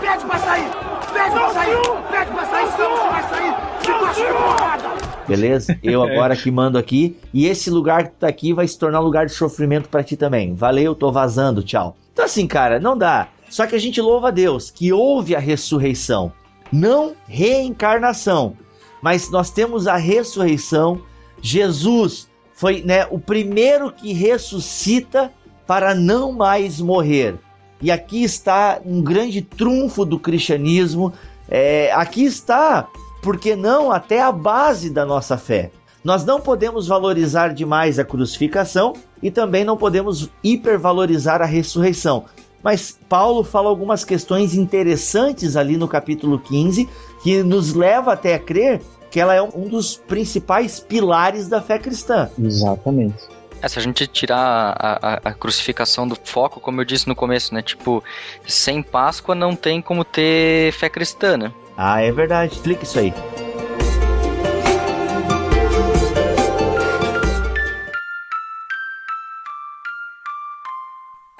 Pede 0.00 0.24
pra 0.24 0.38
sair. 0.38 0.70
Pede 1.12 1.30
pra 1.30 1.50
sair. 1.50 1.76
Pede 2.10 2.30
pra 2.32 2.44
sair, 2.46 2.72
senão 2.72 2.96
você 2.96 3.08
vai 3.10 3.22
sair. 3.28 3.54
De 3.82 5.03
Beleza? 5.26 5.78
Eu 5.82 6.02
agora 6.04 6.36
que 6.36 6.50
mando 6.50 6.78
aqui. 6.78 7.16
E 7.32 7.46
esse 7.46 7.70
lugar 7.70 8.08
que 8.08 8.16
tá 8.16 8.28
aqui 8.28 8.52
vai 8.52 8.66
se 8.66 8.78
tornar 8.78 9.00
um 9.00 9.04
lugar 9.04 9.26
de 9.26 9.32
sofrimento 9.32 9.88
para 9.88 10.02
ti 10.02 10.16
também. 10.16 10.54
Valeu, 10.54 10.94
tô 10.94 11.10
vazando, 11.10 11.62
tchau. 11.62 11.96
Então 12.12 12.24
assim, 12.24 12.46
cara, 12.46 12.78
não 12.78 12.96
dá. 12.96 13.28
Só 13.48 13.66
que 13.66 13.74
a 13.74 13.78
gente 13.78 14.00
louva 14.00 14.28
a 14.28 14.30
Deus 14.30 14.70
que 14.70 14.92
houve 14.92 15.34
a 15.36 15.38
ressurreição, 15.38 16.32
não 16.72 17.14
reencarnação, 17.28 18.56
mas 19.00 19.30
nós 19.30 19.50
temos 19.50 19.86
a 19.86 19.96
ressurreição. 19.96 21.00
Jesus 21.40 22.28
foi 22.52 22.82
né, 22.82 23.06
o 23.10 23.18
primeiro 23.18 23.92
que 23.92 24.12
ressuscita 24.12 25.30
para 25.66 25.94
não 25.94 26.32
mais 26.32 26.80
morrer. 26.80 27.36
E 27.80 27.90
aqui 27.90 28.24
está 28.24 28.80
um 28.84 29.02
grande 29.02 29.42
trunfo 29.42 30.04
do 30.04 30.18
cristianismo. 30.18 31.12
É, 31.48 31.92
aqui 31.92 32.24
está, 32.24 32.88
por 33.24 33.38
que 33.38 33.56
não, 33.56 33.90
até 33.90 34.20
a 34.20 34.30
base 34.30 34.90
da 34.90 35.06
nossa 35.06 35.38
fé. 35.38 35.70
Nós 36.04 36.26
não 36.26 36.38
podemos 36.38 36.86
valorizar 36.86 37.54
demais 37.54 37.98
a 37.98 38.04
crucificação 38.04 38.92
e 39.22 39.30
também 39.30 39.64
não 39.64 39.78
podemos 39.78 40.28
hipervalorizar 40.44 41.40
a 41.40 41.46
ressurreição. 41.46 42.26
Mas 42.62 42.98
Paulo 43.08 43.42
fala 43.42 43.70
algumas 43.70 44.04
questões 44.04 44.54
interessantes 44.54 45.56
ali 45.56 45.78
no 45.78 45.88
capítulo 45.88 46.38
15 46.38 46.86
que 47.22 47.42
nos 47.42 47.72
leva 47.72 48.12
até 48.12 48.34
a 48.34 48.38
crer 48.38 48.82
que 49.10 49.18
ela 49.18 49.34
é 49.34 49.40
um 49.40 49.68
dos 49.68 49.96
principais 49.96 50.78
pilares 50.78 51.48
da 51.48 51.62
fé 51.62 51.78
cristã. 51.78 52.28
Exatamente. 52.38 53.24
É, 53.62 53.68
se 53.68 53.78
a 53.78 53.82
gente 53.82 54.06
tirar 54.06 54.76
a, 54.78 54.98
a, 55.00 55.14
a, 55.30 55.32
crucificação 55.32 56.06
do 56.06 56.18
foco, 56.22 56.60
como 56.60 56.82
eu 56.82 56.84
disse 56.84 57.08
no 57.08 57.14
começo, 57.14 57.54
né? 57.54 57.62
Tipo, 57.62 58.04
sem 58.46 58.82
Páscoa 58.82 59.34
não 59.34 59.56
tem 59.56 59.80
como 59.80 60.04
ter 60.04 60.72
fé 60.72 60.90
cristã, 60.90 61.38
né? 61.38 61.52
Ah, 61.76 62.00
é 62.00 62.10
verdade. 62.12 62.60
Clica 62.60 62.84
isso 62.84 62.98
aí. 62.98 63.12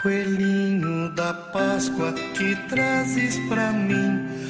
Coelhinho 0.03 1.15
da 1.15 1.33
Páscoa 1.33 2.13
que 2.13 2.55
trazes 2.69 3.39
pra 3.49 3.73
mim 3.73 4.44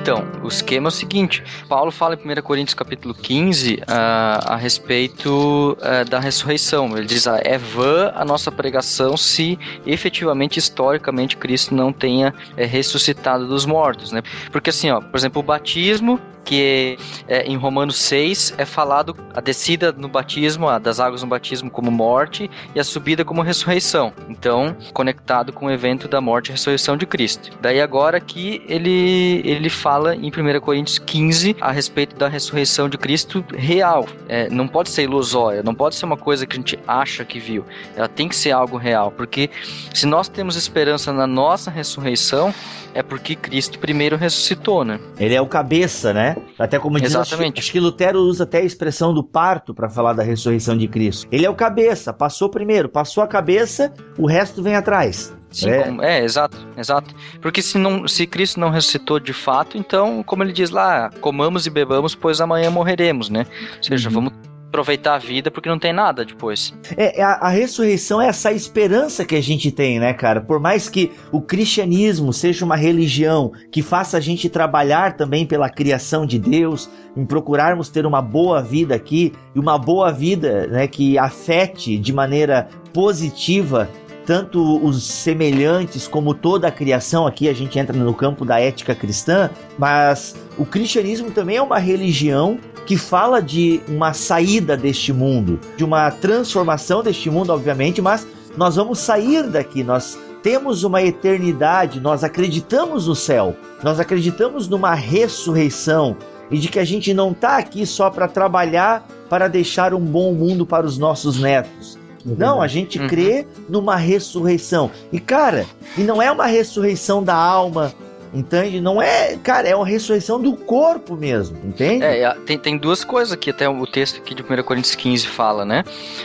Então, 0.00 0.26
o 0.42 0.48
esquema 0.48 0.86
é 0.86 0.88
o 0.88 0.90
seguinte: 0.90 1.44
Paulo 1.68 1.90
fala 1.90 2.14
em 2.14 2.38
1 2.38 2.42
Coríntios 2.42 2.72
capítulo 2.72 3.12
15 3.12 3.82
a, 3.86 4.54
a 4.54 4.56
respeito 4.56 5.76
uh, 5.78 6.08
da 6.08 6.18
ressurreição. 6.18 6.96
Ele 6.96 7.06
diz: 7.06 7.26
ah, 7.26 7.38
é 7.44 7.58
vã 7.58 8.10
a 8.14 8.24
nossa 8.24 8.50
pregação 8.50 9.14
se 9.14 9.58
efetivamente, 9.84 10.58
historicamente, 10.58 11.36
Cristo 11.36 11.74
não 11.74 11.92
tenha 11.92 12.32
é, 12.56 12.64
ressuscitado 12.64 13.46
dos 13.46 13.66
mortos, 13.66 14.10
né? 14.10 14.22
Porque 14.50 14.70
assim, 14.70 14.90
ó, 14.90 15.02
por 15.02 15.18
exemplo, 15.18 15.40
o 15.40 15.44
batismo 15.44 16.18
que 16.44 16.98
é, 17.28 17.42
em 17.42 17.56
Romanos 17.56 17.96
6 17.96 18.54
é 18.58 18.64
falado 18.64 19.16
a 19.34 19.40
descida 19.40 19.92
no 19.92 20.08
batismo, 20.08 20.68
a 20.68 20.78
das 20.78 20.98
águas 20.98 21.22
no 21.22 21.28
batismo 21.28 21.70
como 21.70 21.90
morte 21.90 22.50
e 22.74 22.80
a 22.80 22.84
subida 22.84 23.24
como 23.24 23.42
ressurreição. 23.42 24.12
Então, 24.28 24.76
conectado 24.92 25.52
com 25.52 25.66
o 25.66 25.70
evento 25.70 26.08
da 26.08 26.20
morte 26.20 26.48
e 26.48 26.52
ressurreição 26.52 26.96
de 26.96 27.06
Cristo. 27.06 27.56
Daí 27.60 27.80
agora 27.80 28.16
aqui 28.16 28.62
ele, 28.66 29.42
ele 29.44 29.68
fala 29.68 29.89
em 30.14 30.28
1 30.28 30.60
Coríntios 30.60 30.98
15 30.98 31.56
a 31.60 31.72
respeito 31.72 32.16
da 32.16 32.28
ressurreição 32.28 32.88
de 32.88 32.96
Cristo 32.96 33.44
real. 33.52 34.06
É, 34.28 34.48
não 34.48 34.68
pode 34.68 34.90
ser 34.90 35.02
ilusória, 35.02 35.62
não 35.62 35.74
pode 35.74 35.94
ser 35.94 36.04
uma 36.04 36.16
coisa 36.16 36.46
que 36.46 36.54
a 36.54 36.58
gente 36.58 36.78
acha 36.86 37.24
que 37.24 37.38
viu. 37.38 37.64
Ela 37.96 38.08
tem 38.08 38.28
que 38.28 38.36
ser 38.36 38.52
algo 38.52 38.76
real, 38.76 39.10
porque 39.10 39.50
se 39.92 40.06
nós 40.06 40.28
temos 40.28 40.56
esperança 40.56 41.12
na 41.12 41.26
nossa 41.26 41.70
ressurreição, 41.70 42.54
é 42.94 43.02
porque 43.02 43.34
Cristo 43.34 43.78
primeiro 43.78 44.16
ressuscitou, 44.16 44.84
né? 44.84 45.00
Ele 45.18 45.34
é 45.34 45.40
o 45.40 45.46
cabeça, 45.46 46.12
né? 46.12 46.36
Até 46.58 46.78
como 46.78 46.98
diz, 47.00 47.10
Exatamente. 47.14 47.60
acho 47.60 47.72
que 47.72 47.80
Lutero 47.80 48.20
usa 48.20 48.44
até 48.44 48.58
a 48.58 48.64
expressão 48.64 49.12
do 49.12 49.22
parto 49.22 49.74
para 49.74 49.88
falar 49.88 50.12
da 50.12 50.22
ressurreição 50.22 50.76
de 50.76 50.88
Cristo. 50.88 51.26
Ele 51.30 51.46
é 51.46 51.50
o 51.50 51.54
cabeça, 51.54 52.12
passou 52.12 52.48
primeiro, 52.48 52.88
passou 52.88 53.22
a 53.22 53.26
cabeça, 53.26 53.92
o 54.18 54.26
resto 54.26 54.62
vem 54.62 54.74
atrás. 54.74 55.32
Sim, 55.50 55.70
É. 55.70 55.82
como- 55.82 56.02
é, 56.02 56.22
exato, 56.24 56.56
exato. 56.76 57.14
Porque 57.40 57.60
se, 57.60 57.76
não, 57.76 58.06
se 58.06 58.26
Cristo 58.26 58.60
não 58.60 58.70
ressuscitou 58.70 59.18
de 59.18 59.32
fato, 59.32 59.76
então, 59.76 60.22
como 60.22 60.42
ele 60.44 60.52
diz 60.52 60.70
lá, 60.70 61.10
comamos 61.20 61.66
e 61.66 61.70
bebamos, 61.70 62.14
pois 62.14 62.40
amanhã 62.40 62.70
morreremos, 62.70 63.28
né? 63.28 63.46
Ou 63.78 63.82
seja, 63.82 64.08
Uhum. 64.08 64.14
vamos 64.14 64.32
aproveitar 64.68 65.16
a 65.16 65.18
vida 65.18 65.50
porque 65.50 65.68
não 65.68 65.80
tem 65.80 65.92
nada 65.92 66.24
depois. 66.24 66.72
É, 66.96 67.18
é 67.18 67.22
a, 67.24 67.32
a 67.32 67.48
ressurreição 67.48 68.22
é 68.22 68.28
essa 68.28 68.52
esperança 68.52 69.24
que 69.24 69.34
a 69.34 69.40
gente 69.42 69.72
tem, 69.72 69.98
né, 69.98 70.12
cara? 70.14 70.40
Por 70.40 70.60
mais 70.60 70.88
que 70.88 71.10
o 71.32 71.40
cristianismo 71.40 72.32
seja 72.32 72.64
uma 72.64 72.76
religião 72.76 73.50
que 73.72 73.82
faça 73.82 74.16
a 74.16 74.20
gente 74.20 74.48
trabalhar 74.48 75.16
também 75.16 75.44
pela 75.44 75.68
criação 75.68 76.24
de 76.24 76.38
Deus, 76.38 76.88
em 77.16 77.26
procurarmos 77.26 77.88
ter 77.88 78.06
uma 78.06 78.22
boa 78.22 78.62
vida 78.62 78.94
aqui, 78.94 79.32
e 79.56 79.58
uma 79.58 79.76
boa 79.76 80.12
vida 80.12 80.68
né, 80.68 80.86
que 80.86 81.18
afete 81.18 81.98
de 81.98 82.12
maneira 82.12 82.68
positiva 82.92 83.90
tanto 84.26 84.84
os 84.84 85.02
semelhantes 85.02 86.06
como 86.06 86.34
toda 86.34 86.68
a 86.68 86.70
criação, 86.70 87.26
aqui 87.26 87.48
a 87.48 87.52
gente 87.52 87.78
entra 87.78 87.96
no 87.96 88.14
campo 88.14 88.44
da 88.44 88.60
ética 88.60 88.94
cristã, 88.94 89.50
mas 89.78 90.34
o 90.58 90.64
cristianismo 90.64 91.30
também 91.30 91.56
é 91.56 91.62
uma 91.62 91.78
religião 91.78 92.58
que 92.86 92.96
fala 92.96 93.40
de 93.40 93.80
uma 93.88 94.12
saída 94.12 94.76
deste 94.76 95.12
mundo, 95.12 95.60
de 95.76 95.84
uma 95.84 96.10
transformação 96.10 97.02
deste 97.02 97.30
mundo, 97.30 97.50
obviamente, 97.50 98.00
mas 98.02 98.26
nós 98.56 98.76
vamos 98.76 98.98
sair 98.98 99.44
daqui, 99.44 99.84
nós 99.84 100.18
temos 100.42 100.82
uma 100.84 101.02
eternidade, 101.02 102.00
nós 102.00 102.24
acreditamos 102.24 103.06
no 103.06 103.14
céu, 103.14 103.54
nós 103.82 104.00
acreditamos 104.00 104.68
numa 104.68 104.94
ressurreição 104.94 106.16
e 106.50 106.58
de 106.58 106.68
que 106.68 106.78
a 106.78 106.84
gente 106.84 107.14
não 107.14 107.30
está 107.30 107.58
aqui 107.58 107.86
só 107.86 108.10
para 108.10 108.26
trabalhar 108.26 109.06
para 109.28 109.46
deixar 109.46 109.94
um 109.94 110.00
bom 110.00 110.34
mundo 110.34 110.66
para 110.66 110.84
os 110.84 110.98
nossos 110.98 111.38
netos. 111.38 111.99
Não, 112.24 112.60
a 112.60 112.66
gente 112.68 112.98
Uhum. 112.98 113.08
crê 113.08 113.46
numa 113.68 113.96
ressurreição. 113.96 114.90
E 115.12 115.18
cara, 115.20 115.66
e 115.96 116.02
não 116.02 116.20
é 116.20 116.30
uma 116.30 116.46
ressurreição 116.46 117.22
da 117.22 117.34
alma, 117.34 117.92
entende? 118.32 118.80
Não 118.80 119.00
é, 119.00 119.36
cara, 119.42 119.68
é 119.68 119.74
uma 119.74 119.86
ressurreição 119.86 120.40
do 120.40 120.54
corpo 120.54 121.16
mesmo, 121.16 121.56
entende? 121.64 122.04
É, 122.04 122.22
é, 122.22 122.34
tem, 122.46 122.58
tem 122.58 122.76
duas 122.78 123.04
coisas 123.04 123.32
aqui, 123.32 123.50
até 123.50 123.68
o 123.68 123.86
texto 123.86 124.18
aqui 124.18 124.34
de 124.34 124.42
1 124.42 124.62
Coríntios 124.62 124.94
15 124.94 125.26
fala, 125.26 125.64
né? 125.64 125.82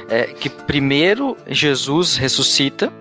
É, 0.09 0.23
que 0.25 0.49
primeiro 0.49 1.35
Jesus 1.47 2.15
ressuscita, 2.17 2.91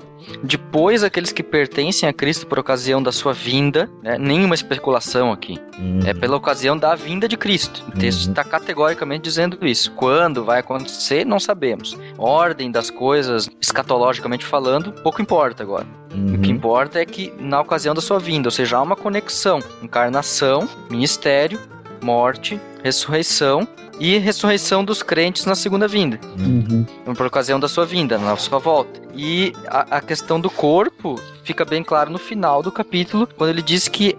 depois 0.42 1.02
aqueles 1.04 1.32
que 1.32 1.42
pertencem 1.42 2.08
a 2.08 2.12
Cristo 2.12 2.46
por 2.46 2.58
ocasião 2.58 3.02
da 3.02 3.12
sua 3.12 3.32
vinda, 3.32 3.88
né? 4.02 4.16
nenhuma 4.18 4.54
especulação 4.54 5.32
aqui. 5.32 5.58
Uhum. 5.78 6.00
É 6.06 6.14
pela 6.14 6.36
ocasião 6.36 6.76
da 6.76 6.94
vinda 6.94 7.26
de 7.28 7.36
Cristo. 7.36 7.84
O 7.88 7.92
texto 7.92 8.24
Uhum. 8.24 8.30
está 8.30 8.44
categoricamente 8.44 9.22
dizendo 9.22 9.58
isso. 9.66 9.90
Quando 9.92 10.44
vai 10.44 10.60
acontecer, 10.60 11.24
não 11.24 11.38
sabemos. 11.40 11.96
Ordem 12.18 12.70
das 12.70 12.90
coisas, 12.90 13.48
escatologicamente 13.60 14.44
falando, 14.44 14.92
pouco 14.92 15.20
importa 15.20 15.62
agora. 15.62 15.86
O 16.12 16.38
que 16.38 16.48
Uhum. 16.50 16.56
importa 16.56 17.00
é 17.00 17.04
que 17.04 17.32
na 17.38 17.60
ocasião 17.60 17.94
da 17.94 18.00
sua 18.00 18.18
vinda, 18.20 18.46
ou 18.48 18.52
seja, 18.52 18.76
há 18.76 18.82
uma 18.82 18.94
conexão, 18.96 19.58
encarnação, 19.82 20.68
ministério, 20.90 21.58
morte, 22.04 22.60
ressurreição 22.82 23.66
e 23.98 24.18
ressurreição 24.18 24.84
dos 24.84 25.02
crentes 25.02 25.46
na 25.46 25.54
segunda 25.54 25.88
vinda, 25.88 26.18
Uhum. 26.38 26.84
por 27.14 27.26
ocasião 27.26 27.58
da 27.58 27.68
sua 27.68 27.86
vinda, 27.86 28.18
na 28.18 28.36
sua 28.36 28.58
volta. 28.58 29.00
E 29.14 29.52
a, 29.68 29.96
a 29.98 30.00
questão 30.00 30.40
do 30.40 30.50
corpo 30.50 31.18
fica 31.44 31.64
bem 31.64 31.82
claro 31.82 32.10
no 32.10 32.18
final 32.18 32.62
do 32.62 32.72
capítulo, 32.72 33.28
quando 33.36 33.50
ele 33.50 33.62
diz 33.62 33.86
que 33.88 34.16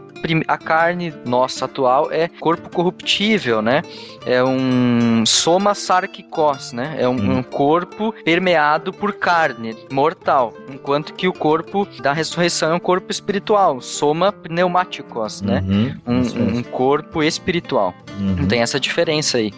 a 0.47 0.57
carne 0.57 1.13
nossa 1.25 1.65
atual 1.65 2.11
é 2.11 2.27
corpo 2.27 2.69
corruptível, 2.69 3.61
né? 3.61 3.81
É 4.25 4.43
um 4.43 5.23
soma 5.25 5.73
sarkikos, 5.75 6.71
né? 6.73 6.95
É 6.99 7.07
um, 7.07 7.15
Hum. 7.15 7.37
um 7.37 7.43
corpo 7.43 8.13
permeado 8.23 8.91
por 8.91 9.13
carne, 9.13 9.75
mortal, 9.91 10.53
enquanto 10.69 11.13
que 11.13 11.27
o 11.27 11.33
corpo 11.33 11.87
da 12.01 12.11
ressurreição 12.13 12.71
é 12.71 12.73
um 12.75 12.79
corpo 12.79 13.11
espiritual, 13.11 13.79
soma 13.81 14.31
pneumáticos, 14.31 15.41
né? 15.41 15.63
Uhum. 15.65 15.95
Um, 16.07 16.21
Isso 16.21 16.35
mesmo. 16.37 16.57
um 16.59 16.63
corpo 16.63 17.21
espiritual. 17.23 17.93
Uhum. 18.19 18.47
Tem 18.47 18.61
essa 18.61 18.79
diferença 18.79 19.37
aí. 19.37 19.53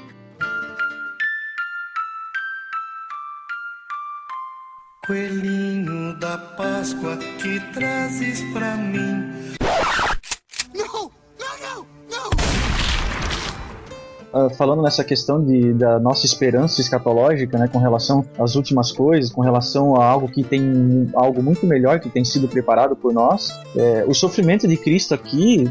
Coelhinho 5.05 6.17
da 6.19 6.37
Páscoa 6.37 7.17
que 7.41 7.59
trazes 7.73 8.41
pra 8.53 8.75
mim. 8.75 9.56
Ah, 14.37 14.49
falando 14.51 14.83
nessa 14.83 15.03
questão 15.03 15.43
de, 15.43 15.73
da 15.73 15.99
nossa 15.99 16.23
esperança 16.23 16.79
escatológica, 16.79 17.57
né, 17.57 17.67
com 17.67 17.79
relação 17.79 18.23
às 18.37 18.55
últimas 18.55 18.91
coisas, 18.91 19.31
com 19.31 19.41
relação 19.41 19.99
a 19.99 20.05
algo 20.05 20.27
que 20.27 20.43
tem 20.43 21.09
algo 21.15 21.41
muito 21.41 21.65
melhor 21.65 21.99
que 21.99 22.07
tem 22.07 22.23
sido 22.23 22.47
preparado 22.47 22.95
por 22.95 23.11
nós, 23.11 23.49
é, 23.75 24.05
o 24.07 24.13
sofrimento 24.13 24.67
de 24.67 24.77
Cristo 24.77 25.15
aqui, 25.15 25.67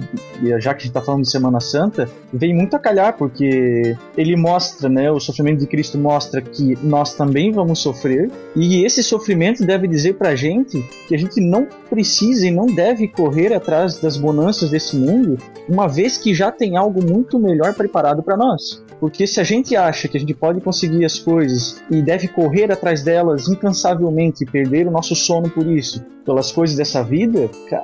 já 0.58 0.74
que 0.74 0.80
a 0.80 0.82
gente 0.82 0.88
está 0.88 1.00
falando 1.00 1.22
de 1.22 1.30
Semana 1.30 1.60
Santa, 1.60 2.08
vem 2.32 2.52
muito 2.56 2.74
a 2.74 2.78
calhar 2.80 3.16
porque 3.16 3.96
ele 4.16 4.34
mostra, 4.34 4.88
né, 4.88 5.12
o 5.12 5.20
sofrimento 5.20 5.60
de 5.60 5.66
Cristo 5.68 5.96
mostra 5.96 6.42
que 6.42 6.76
nós 6.82 7.14
também 7.14 7.52
vamos 7.52 7.78
sofrer 7.78 8.32
e 8.56 8.84
esse 8.84 9.00
sofrimento 9.00 9.64
deve 9.64 9.86
dizer 9.86 10.14
para 10.14 10.30
a 10.30 10.36
gente 10.36 10.82
que 11.06 11.14
a 11.14 11.18
gente 11.18 11.40
não 11.40 11.68
precisa 11.88 12.48
e 12.48 12.50
não 12.50 12.66
deve 12.66 13.06
correr 13.06 13.54
atrás 13.54 14.00
das 14.00 14.16
bonanças 14.16 14.70
desse 14.70 14.96
mundo, 14.96 15.38
uma 15.68 15.86
vez 15.86 16.18
que 16.18 16.34
já 16.34 16.50
tem 16.50 16.76
algo 16.76 17.04
muito 17.04 17.38
melhor 17.38 17.74
preparado 17.74 18.24
para 18.24 18.36
nós. 18.36 18.55
Porque 18.98 19.26
se 19.26 19.40
a 19.40 19.44
gente 19.44 19.76
acha 19.76 20.08
que 20.08 20.16
a 20.16 20.20
gente 20.20 20.32
pode 20.34 20.60
conseguir 20.60 21.04
as 21.04 21.18
coisas 21.18 21.82
e 21.90 22.00
deve 22.00 22.28
correr 22.28 22.70
atrás 22.72 23.02
delas 23.02 23.48
incansavelmente 23.48 24.44
e 24.44 24.46
perder 24.46 24.86
o 24.86 24.90
nosso 24.90 25.14
sono 25.14 25.48
por 25.50 25.66
isso, 25.66 26.02
pelas 26.24 26.50
coisas 26.50 26.76
dessa 26.76 27.02
vida, 27.02 27.48
ca- 27.68 27.82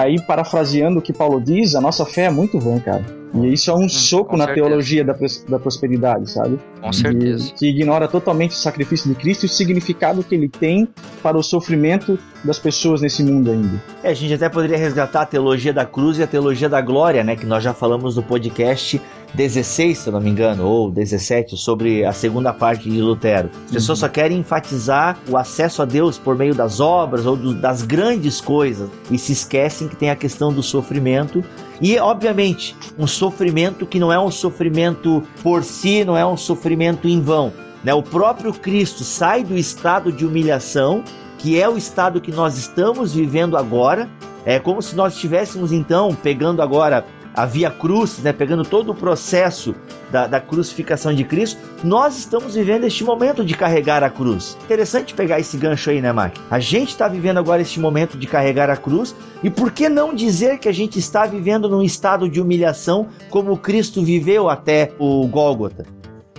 aí 0.00 0.20
parafraseando 0.22 0.98
o 0.98 1.02
que 1.02 1.12
Paulo 1.12 1.40
diz, 1.40 1.74
a 1.74 1.80
nossa 1.80 2.04
fé 2.06 2.22
é 2.22 2.30
muito 2.30 2.58
vã, 2.58 2.78
cara. 2.78 3.04
E 3.34 3.52
isso 3.52 3.68
é 3.68 3.74
um 3.74 3.88
soco 3.88 4.30
com 4.30 4.36
na 4.36 4.44
certeza. 4.44 4.66
teologia 4.68 5.04
da, 5.04 5.16
da 5.48 5.58
prosperidade, 5.58 6.30
sabe? 6.30 6.56
Com 6.80 6.92
certeza. 6.92 7.48
E 7.48 7.52
que 7.58 7.68
ignora 7.68 8.06
totalmente 8.06 8.52
o 8.52 8.54
sacrifício 8.54 9.08
de 9.08 9.16
Cristo 9.16 9.42
e 9.42 9.46
o 9.46 9.48
significado 9.48 10.22
que 10.22 10.36
ele 10.36 10.48
tem 10.48 10.86
para 11.20 11.36
o 11.36 11.42
sofrimento 11.42 12.16
das 12.44 12.60
pessoas 12.60 13.00
nesse 13.02 13.24
mundo 13.24 13.50
ainda. 13.50 13.82
É, 14.04 14.10
a 14.10 14.14
gente 14.14 14.32
até 14.34 14.48
poderia 14.48 14.78
resgatar 14.78 15.22
a 15.22 15.26
teologia 15.26 15.72
da 15.72 15.84
cruz 15.84 16.16
e 16.18 16.22
a 16.22 16.28
teologia 16.28 16.68
da 16.68 16.80
glória, 16.80 17.24
né? 17.24 17.34
Que 17.34 17.44
nós 17.44 17.64
já 17.64 17.74
falamos 17.74 18.14
no 18.14 18.22
podcast 18.22 19.00
16, 19.34 19.98
se 19.98 20.08
eu 20.08 20.12
não 20.12 20.20
me 20.20 20.30
engano, 20.30 20.64
ou 20.66 20.90
17, 20.90 21.56
sobre 21.56 22.04
a 22.04 22.12
segunda 22.12 22.52
parte 22.52 22.88
de 22.88 23.00
Lutero. 23.00 23.50
As 23.66 23.72
pessoas 23.72 23.98
só 23.98 24.08
querem 24.08 24.38
enfatizar 24.38 25.18
o 25.28 25.36
acesso 25.36 25.82
a 25.82 25.84
Deus 25.84 26.18
por 26.18 26.36
meio 26.36 26.54
das 26.54 26.78
obras 26.80 27.26
ou 27.26 27.36
do- 27.36 27.54
das 27.54 27.82
grandes 27.82 28.40
coisas 28.40 28.88
e 29.10 29.18
se 29.18 29.32
esquecem 29.32 29.88
que 29.88 29.96
tem 29.96 30.10
a 30.10 30.16
questão 30.16 30.52
do 30.52 30.62
sofrimento. 30.62 31.42
E, 31.80 31.98
obviamente, 31.98 32.76
um 32.98 33.06
sofrimento 33.06 33.84
que 33.86 33.98
não 33.98 34.12
é 34.12 34.18
um 34.18 34.30
sofrimento 34.30 35.22
por 35.42 35.64
si, 35.64 36.04
não 36.04 36.16
é 36.16 36.24
um 36.24 36.36
sofrimento 36.36 37.08
em 37.08 37.20
vão. 37.20 37.52
Né? 37.82 37.92
O 37.92 38.02
próprio 38.02 38.52
Cristo 38.52 39.02
sai 39.02 39.42
do 39.42 39.56
estado 39.56 40.12
de 40.12 40.24
humilhação 40.24 41.02
que 41.38 41.60
é 41.60 41.68
o 41.68 41.76
estado 41.76 42.22
que 42.22 42.32
nós 42.32 42.56
estamos 42.56 43.12
vivendo 43.12 43.54
agora. 43.58 44.08
É 44.46 44.58
como 44.58 44.80
se 44.80 44.96
nós 44.96 45.14
estivéssemos 45.14 45.72
então 45.72 46.14
pegando 46.22 46.62
agora 46.62 47.04
a 47.34 47.44
via 47.44 47.70
cruz, 47.70 48.18
né, 48.18 48.32
pegando 48.32 48.64
todo 48.64 48.92
o 48.92 48.94
processo 48.94 49.74
da, 50.10 50.26
da, 50.26 50.40
crucificação 50.40 51.12
de 51.12 51.24
Cristo, 51.24 51.60
nós 51.82 52.16
estamos 52.16 52.54
vivendo 52.54 52.84
este 52.84 53.02
momento 53.02 53.44
de 53.44 53.54
carregar 53.54 54.04
a 54.04 54.10
cruz. 54.10 54.56
Interessante 54.64 55.12
pegar 55.12 55.40
esse 55.40 55.56
gancho 55.56 55.90
aí, 55.90 56.00
né, 56.00 56.12
Mac? 56.12 56.36
A 56.50 56.60
gente 56.60 56.90
está 56.90 57.08
vivendo 57.08 57.38
agora 57.38 57.60
este 57.60 57.80
momento 57.80 58.16
de 58.16 58.26
carregar 58.26 58.70
a 58.70 58.76
cruz, 58.76 59.14
e 59.42 59.50
por 59.50 59.72
que 59.72 59.88
não 59.88 60.14
dizer 60.14 60.58
que 60.58 60.68
a 60.68 60.72
gente 60.72 60.98
está 60.98 61.26
vivendo 61.26 61.68
num 61.68 61.82
estado 61.82 62.28
de 62.28 62.40
humilhação 62.40 63.08
como 63.30 63.56
Cristo 63.58 64.02
viveu 64.02 64.48
até 64.48 64.92
o 64.98 65.26
Gólgota? 65.26 65.84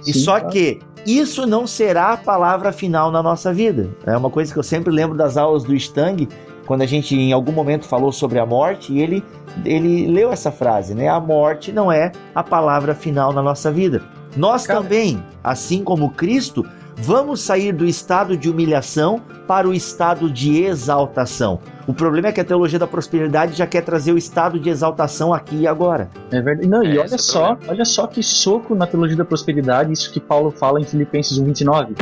E 0.05 0.13
Sim, 0.13 0.19
só 0.19 0.39
tá. 0.39 0.47
que 0.47 0.79
isso 1.05 1.45
não 1.45 1.67
será 1.67 2.13
a 2.13 2.17
palavra 2.17 2.71
final 2.71 3.11
na 3.11 3.21
nossa 3.21 3.53
vida. 3.53 3.89
É 4.05 4.15
uma 4.15 4.29
coisa 4.29 4.51
que 4.51 4.57
eu 4.57 4.63
sempre 4.63 4.91
lembro 4.91 5.17
das 5.17 5.37
aulas 5.37 5.63
do 5.63 5.75
Stang, 5.75 6.27
quando 6.65 6.81
a 6.81 6.85
gente 6.85 7.15
em 7.15 7.31
algum 7.31 7.51
momento 7.51 7.85
falou 7.85 8.11
sobre 8.11 8.39
a 8.39 8.45
morte, 8.45 8.93
e 8.93 9.01
ele, 9.01 9.23
ele 9.63 10.07
leu 10.07 10.31
essa 10.31 10.51
frase, 10.51 10.93
né? 10.93 11.07
A 11.07 11.19
morte 11.19 11.71
não 11.71 11.91
é 11.91 12.11
a 12.33 12.43
palavra 12.43 12.93
final 12.93 13.31
na 13.31 13.41
nossa 13.41 13.71
vida. 13.71 14.01
Nós 14.35 14.67
Cara. 14.67 14.81
também, 14.81 15.23
assim 15.43 15.83
como 15.83 16.11
Cristo, 16.11 16.65
vamos 16.97 17.41
sair 17.41 17.71
do 17.71 17.85
estado 17.85 18.35
de 18.35 18.49
humilhação 18.49 19.21
para 19.47 19.67
o 19.67 19.73
estado 19.73 20.29
de 20.29 20.63
exaltação. 20.63 21.59
O 21.87 21.93
problema 21.93 22.29
é 22.29 22.31
que 22.31 22.41
a 22.41 22.45
teologia 22.45 22.79
da 22.79 22.87
prosperidade 22.87 23.53
já 23.53 23.67
quer 23.67 23.81
trazer 23.81 24.11
o 24.11 24.17
estado 24.17 24.59
de 24.59 24.69
exaltação 24.69 25.33
aqui 25.33 25.61
e 25.61 25.67
agora. 25.67 26.09
É 26.31 26.41
verdade. 26.41 26.67
Não, 26.67 26.83
e 26.83 26.97
é, 26.97 27.01
olha 27.01 27.15
é 27.15 27.17
só, 27.17 27.57
olha 27.67 27.85
só 27.85 28.07
que 28.07 28.23
soco 28.23 28.73
na 28.75 28.87
teologia 28.87 29.15
da 29.15 29.25
prosperidade, 29.25 29.93
isso 29.93 30.11
que 30.11 30.19
Paulo 30.19 30.51
fala 30.51 30.81
em 30.81 30.83
Filipenses 30.83 31.39
1:29. 31.39 31.93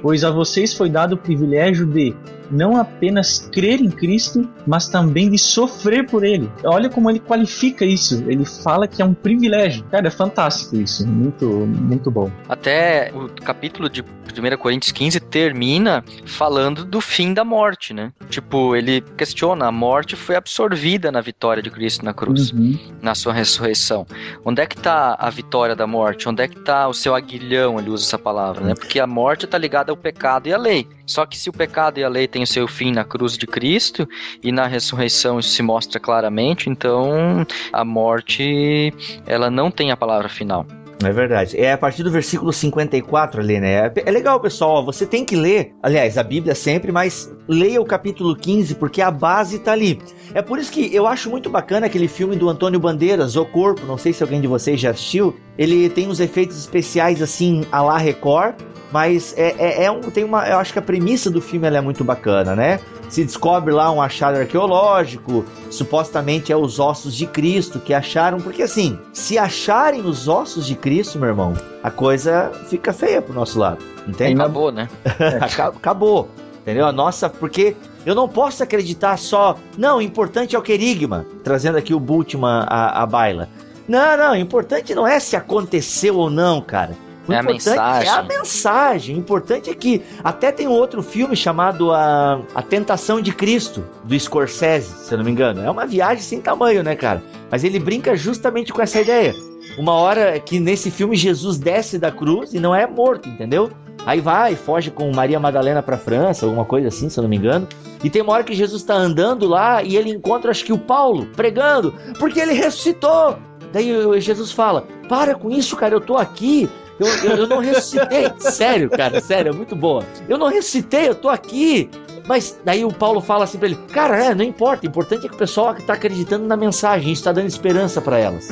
Pois 0.00 0.22
a 0.22 0.30
vocês 0.30 0.72
foi 0.72 0.88
dado 0.88 1.14
o 1.14 1.18
privilégio 1.18 1.84
de 1.86 2.14
não 2.50 2.76
apenas 2.76 3.48
crer 3.52 3.80
em 3.80 3.90
Cristo, 3.90 4.48
mas 4.66 4.88
também 4.88 5.30
de 5.30 5.38
sofrer 5.38 6.06
por 6.06 6.24
Ele. 6.24 6.50
Olha 6.64 6.88
como 6.88 7.10
ele 7.10 7.20
qualifica 7.20 7.84
isso. 7.84 8.24
Ele 8.26 8.44
fala 8.44 8.86
que 8.86 9.02
é 9.02 9.04
um 9.04 9.14
privilégio. 9.14 9.84
Cara, 9.90 10.08
é 10.08 10.10
fantástico 10.10 10.76
isso. 10.76 11.06
Muito, 11.06 11.46
muito 11.46 12.10
bom. 12.10 12.30
Até 12.48 13.12
o 13.14 13.28
capítulo 13.42 13.88
de 13.88 14.02
1 14.02 14.56
Coríntios 14.58 14.92
15 14.92 15.20
termina 15.20 16.04
falando 16.24 16.84
do 16.84 17.00
fim 17.00 17.32
da 17.32 17.44
morte, 17.44 17.94
né? 17.94 18.12
Tipo, 18.28 18.76
ele 18.76 19.00
questiona: 19.16 19.66
a 19.66 19.72
morte 19.72 20.16
foi 20.16 20.36
absorvida 20.36 21.10
na 21.10 21.20
vitória 21.20 21.62
de 21.62 21.70
Cristo 21.70 22.04
na 22.04 22.12
cruz, 22.12 22.50
uhum. 22.52 22.78
na 23.00 23.14
sua 23.14 23.32
ressurreição. 23.32 24.06
Onde 24.44 24.62
é 24.62 24.66
que 24.66 24.76
está 24.76 25.16
a 25.18 25.30
vitória 25.30 25.74
da 25.74 25.86
morte? 25.86 26.28
Onde 26.28 26.42
é 26.42 26.48
que 26.48 26.58
está 26.58 26.88
o 26.88 26.94
seu 26.94 27.14
aguilhão? 27.14 27.78
Ele 27.78 27.90
usa 27.90 28.04
essa 28.04 28.18
palavra, 28.18 28.64
né? 28.64 28.74
Porque 28.74 29.00
a 29.00 29.06
morte 29.06 29.44
está 29.44 29.58
ligada 29.58 29.90
ao 29.90 29.96
pecado 29.96 30.48
e 30.48 30.52
à 30.52 30.58
lei. 30.58 30.86
Só 31.06 31.24
que 31.24 31.38
se 31.38 31.48
o 31.48 31.52
pecado 31.52 31.98
e 31.98 32.04
a 32.04 32.08
lei 32.08 32.26
têm 32.36 32.42
o 32.42 32.46
seu 32.46 32.68
fim 32.68 32.92
na 32.92 33.02
cruz 33.02 33.38
de 33.38 33.46
Cristo 33.46 34.06
e 34.42 34.52
na 34.52 34.66
ressurreição 34.66 35.38
isso 35.38 35.48
se 35.48 35.62
mostra 35.62 35.98
claramente, 35.98 36.68
então 36.68 37.46
a 37.72 37.82
morte 37.82 38.92
ela 39.26 39.50
não 39.50 39.70
tem 39.70 39.90
a 39.90 39.96
palavra 39.96 40.28
final. 40.28 40.66
É 41.04 41.12
verdade. 41.12 41.58
É 41.58 41.72
a 41.72 41.78
partir 41.78 42.02
do 42.02 42.10
versículo 42.10 42.52
54 42.52 43.40
ali, 43.40 43.60
né? 43.60 43.92
É 43.94 44.10
legal, 44.10 44.40
pessoal. 44.40 44.84
Você 44.84 45.04
tem 45.04 45.24
que 45.24 45.36
ler, 45.36 45.74
aliás, 45.82 46.16
a 46.16 46.22
Bíblia 46.22 46.54
sempre, 46.54 46.90
mas 46.90 47.30
leia 47.46 47.80
o 47.80 47.84
capítulo 47.84 48.34
15, 48.34 48.76
porque 48.76 49.02
a 49.02 49.10
base 49.10 49.58
tá 49.58 49.72
ali. 49.72 50.00
É 50.32 50.40
por 50.40 50.58
isso 50.58 50.72
que 50.72 50.94
eu 50.94 51.06
acho 51.06 51.28
muito 51.28 51.50
bacana 51.50 51.86
aquele 51.86 52.08
filme 52.08 52.34
do 52.36 52.48
Antônio 52.48 52.80
Bandeiras, 52.80 53.36
O 53.36 53.44
Corpo. 53.44 53.84
Não 53.86 53.98
sei 53.98 54.12
se 54.12 54.22
alguém 54.22 54.40
de 54.40 54.46
vocês 54.46 54.80
já 54.80 54.90
assistiu. 54.90 55.36
Ele 55.58 55.88
tem 55.88 56.08
uns 56.08 56.20
efeitos 56.20 56.56
especiais 56.58 57.20
assim, 57.20 57.64
a 57.70 57.82
la 57.82 57.98
Record, 57.98 58.54
mas 58.92 59.34
é, 59.36 59.54
é, 59.58 59.84
é, 59.84 59.90
um, 59.90 60.00
tem 60.00 60.24
uma. 60.24 60.48
Eu 60.48 60.58
acho 60.58 60.72
que 60.72 60.78
a 60.78 60.82
premissa 60.82 61.30
do 61.30 61.40
filme 61.40 61.66
é 61.66 61.80
muito 61.80 62.04
bacana, 62.04 62.54
né? 62.54 62.80
Se 63.08 63.24
descobre 63.24 63.72
lá 63.72 63.90
um 63.90 64.00
achado 64.00 64.38
arqueológico, 64.38 65.44
supostamente 65.70 66.52
é 66.52 66.56
os 66.56 66.78
ossos 66.78 67.14
de 67.14 67.26
Cristo 67.26 67.78
que 67.78 67.94
acharam, 67.94 68.38
porque 68.38 68.62
assim, 68.62 68.98
se 69.12 69.38
acharem 69.38 70.02
os 70.02 70.28
ossos 70.28 70.66
de 70.66 70.74
Cristo, 70.74 70.85
meu 71.18 71.28
irmão, 71.28 71.54
a 71.82 71.90
coisa 71.90 72.50
fica 72.68 72.92
feia 72.92 73.20
pro 73.20 73.34
nosso 73.34 73.58
lado, 73.58 73.84
entende? 74.06 74.40
Acabou, 74.40 74.70
né? 74.70 74.88
Acabou, 75.76 76.28
entendeu? 76.62 76.86
A 76.86 76.92
nossa, 76.92 77.28
porque 77.28 77.74
eu 78.04 78.14
não 78.14 78.28
posso 78.28 78.62
acreditar 78.62 79.16
só, 79.16 79.58
não, 79.76 79.98
o 79.98 80.02
importante 80.02 80.54
é 80.54 80.58
o 80.58 80.62
querigma, 80.62 81.26
trazendo 81.42 81.76
aqui 81.76 81.92
o 81.92 82.00
Bultman 82.00 82.64
à, 82.68 83.02
à 83.02 83.06
baila. 83.06 83.48
Não, 83.88 84.16
não, 84.16 84.32
o 84.32 84.36
importante 84.36 84.94
não 84.94 85.06
é 85.06 85.18
se 85.18 85.36
aconteceu 85.36 86.16
ou 86.16 86.30
não, 86.30 86.60
cara. 86.60 86.96
O 87.28 87.32
é 87.32 87.38
a 87.38 87.42
mensagem. 87.42 88.08
É 88.08 88.12
a 88.12 88.22
mensagem. 88.22 89.16
O 89.16 89.18
importante 89.18 89.68
é 89.68 89.74
que 89.74 90.02
até 90.22 90.52
tem 90.52 90.68
um 90.68 90.72
outro 90.72 91.02
filme 91.02 91.34
chamado 91.34 91.92
a, 91.92 92.40
a 92.54 92.62
Tentação 92.62 93.20
de 93.20 93.32
Cristo, 93.32 93.84
do 94.04 94.18
Scorsese, 94.18 94.92
se 95.04 95.12
eu 95.12 95.18
não 95.18 95.24
me 95.24 95.32
engano. 95.32 95.62
É 95.62 95.70
uma 95.70 95.86
viagem 95.86 96.22
sem 96.22 96.40
tamanho, 96.40 96.82
né, 96.82 96.94
cara? 96.94 97.22
Mas 97.50 97.64
ele 97.64 97.80
brinca 97.80 98.14
justamente 98.16 98.72
com 98.72 98.80
essa 98.80 99.00
ideia. 99.00 99.34
Uma 99.78 99.92
hora 99.92 100.38
que 100.40 100.58
nesse 100.58 100.90
filme 100.90 101.16
Jesus 101.16 101.58
desce 101.58 101.98
da 101.98 102.10
cruz 102.10 102.54
e 102.54 102.60
não 102.60 102.74
é 102.74 102.86
morto, 102.86 103.28
entendeu? 103.28 103.70
Aí 104.06 104.20
vai, 104.20 104.54
foge 104.54 104.90
com 104.90 105.10
Maria 105.12 105.40
Madalena 105.40 105.82
para 105.82 105.98
França, 105.98 106.46
alguma 106.46 106.64
coisa 106.64 106.88
assim, 106.88 107.08
se 107.08 107.18
eu 107.18 107.22
não 107.22 107.28
me 107.28 107.36
engano. 107.36 107.66
E 108.04 108.08
tem 108.08 108.22
uma 108.22 108.32
hora 108.32 108.44
que 108.44 108.54
Jesus 108.54 108.82
está 108.82 108.94
andando 108.94 109.48
lá 109.48 109.82
e 109.82 109.96
ele 109.96 110.10
encontra, 110.10 110.50
acho 110.50 110.64
que 110.64 110.72
o 110.72 110.78
Paulo, 110.78 111.26
pregando, 111.34 111.92
porque 112.18 112.38
ele 112.38 112.52
ressuscitou. 112.52 113.36
Daí 113.72 114.20
Jesus 114.20 114.52
fala: 114.52 114.86
Para 115.08 115.34
com 115.34 115.50
isso, 115.50 115.76
cara, 115.76 115.94
eu 115.94 116.00
tô 116.00 116.16
aqui. 116.16 116.70
Eu, 117.00 117.06
eu, 117.06 117.36
eu 117.36 117.46
não 117.48 117.58
recitei. 117.58 118.30
sério, 118.38 118.88
cara, 118.88 119.20
sério, 119.20 119.50
é 119.50 119.52
muito 119.52 119.74
boa. 119.74 120.04
Eu 120.28 120.38
não 120.38 120.46
recitei, 120.46 121.08
eu 121.08 121.14
tô 121.14 121.28
aqui. 121.28 121.90
Mas 122.26 122.58
daí 122.64 122.84
o 122.84 122.92
Paulo 122.92 123.20
fala 123.20 123.44
assim 123.44 123.58
pra 123.58 123.66
ele: 123.66 123.78
Cara, 123.92 124.24
é, 124.24 124.34
não 124.34 124.44
importa. 124.44 124.86
O 124.86 124.88
importante 124.88 125.26
é 125.26 125.28
que 125.28 125.34
o 125.34 125.38
pessoal 125.38 125.74
tá 125.74 125.94
acreditando 125.94 126.46
na 126.46 126.56
mensagem. 126.56 127.12
Isso 127.12 127.24
tá 127.24 127.32
dando 127.32 127.48
esperança 127.48 128.00
para 128.00 128.18
elas. 128.18 128.48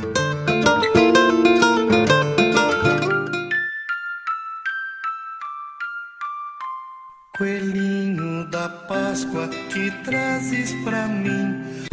Coelhinho 7.37 8.49
da 8.51 8.69
Páscoa 8.69 9.49
que 9.49 9.91
trazes 10.05 10.73
pra 10.85 11.09
mim. 11.09 11.85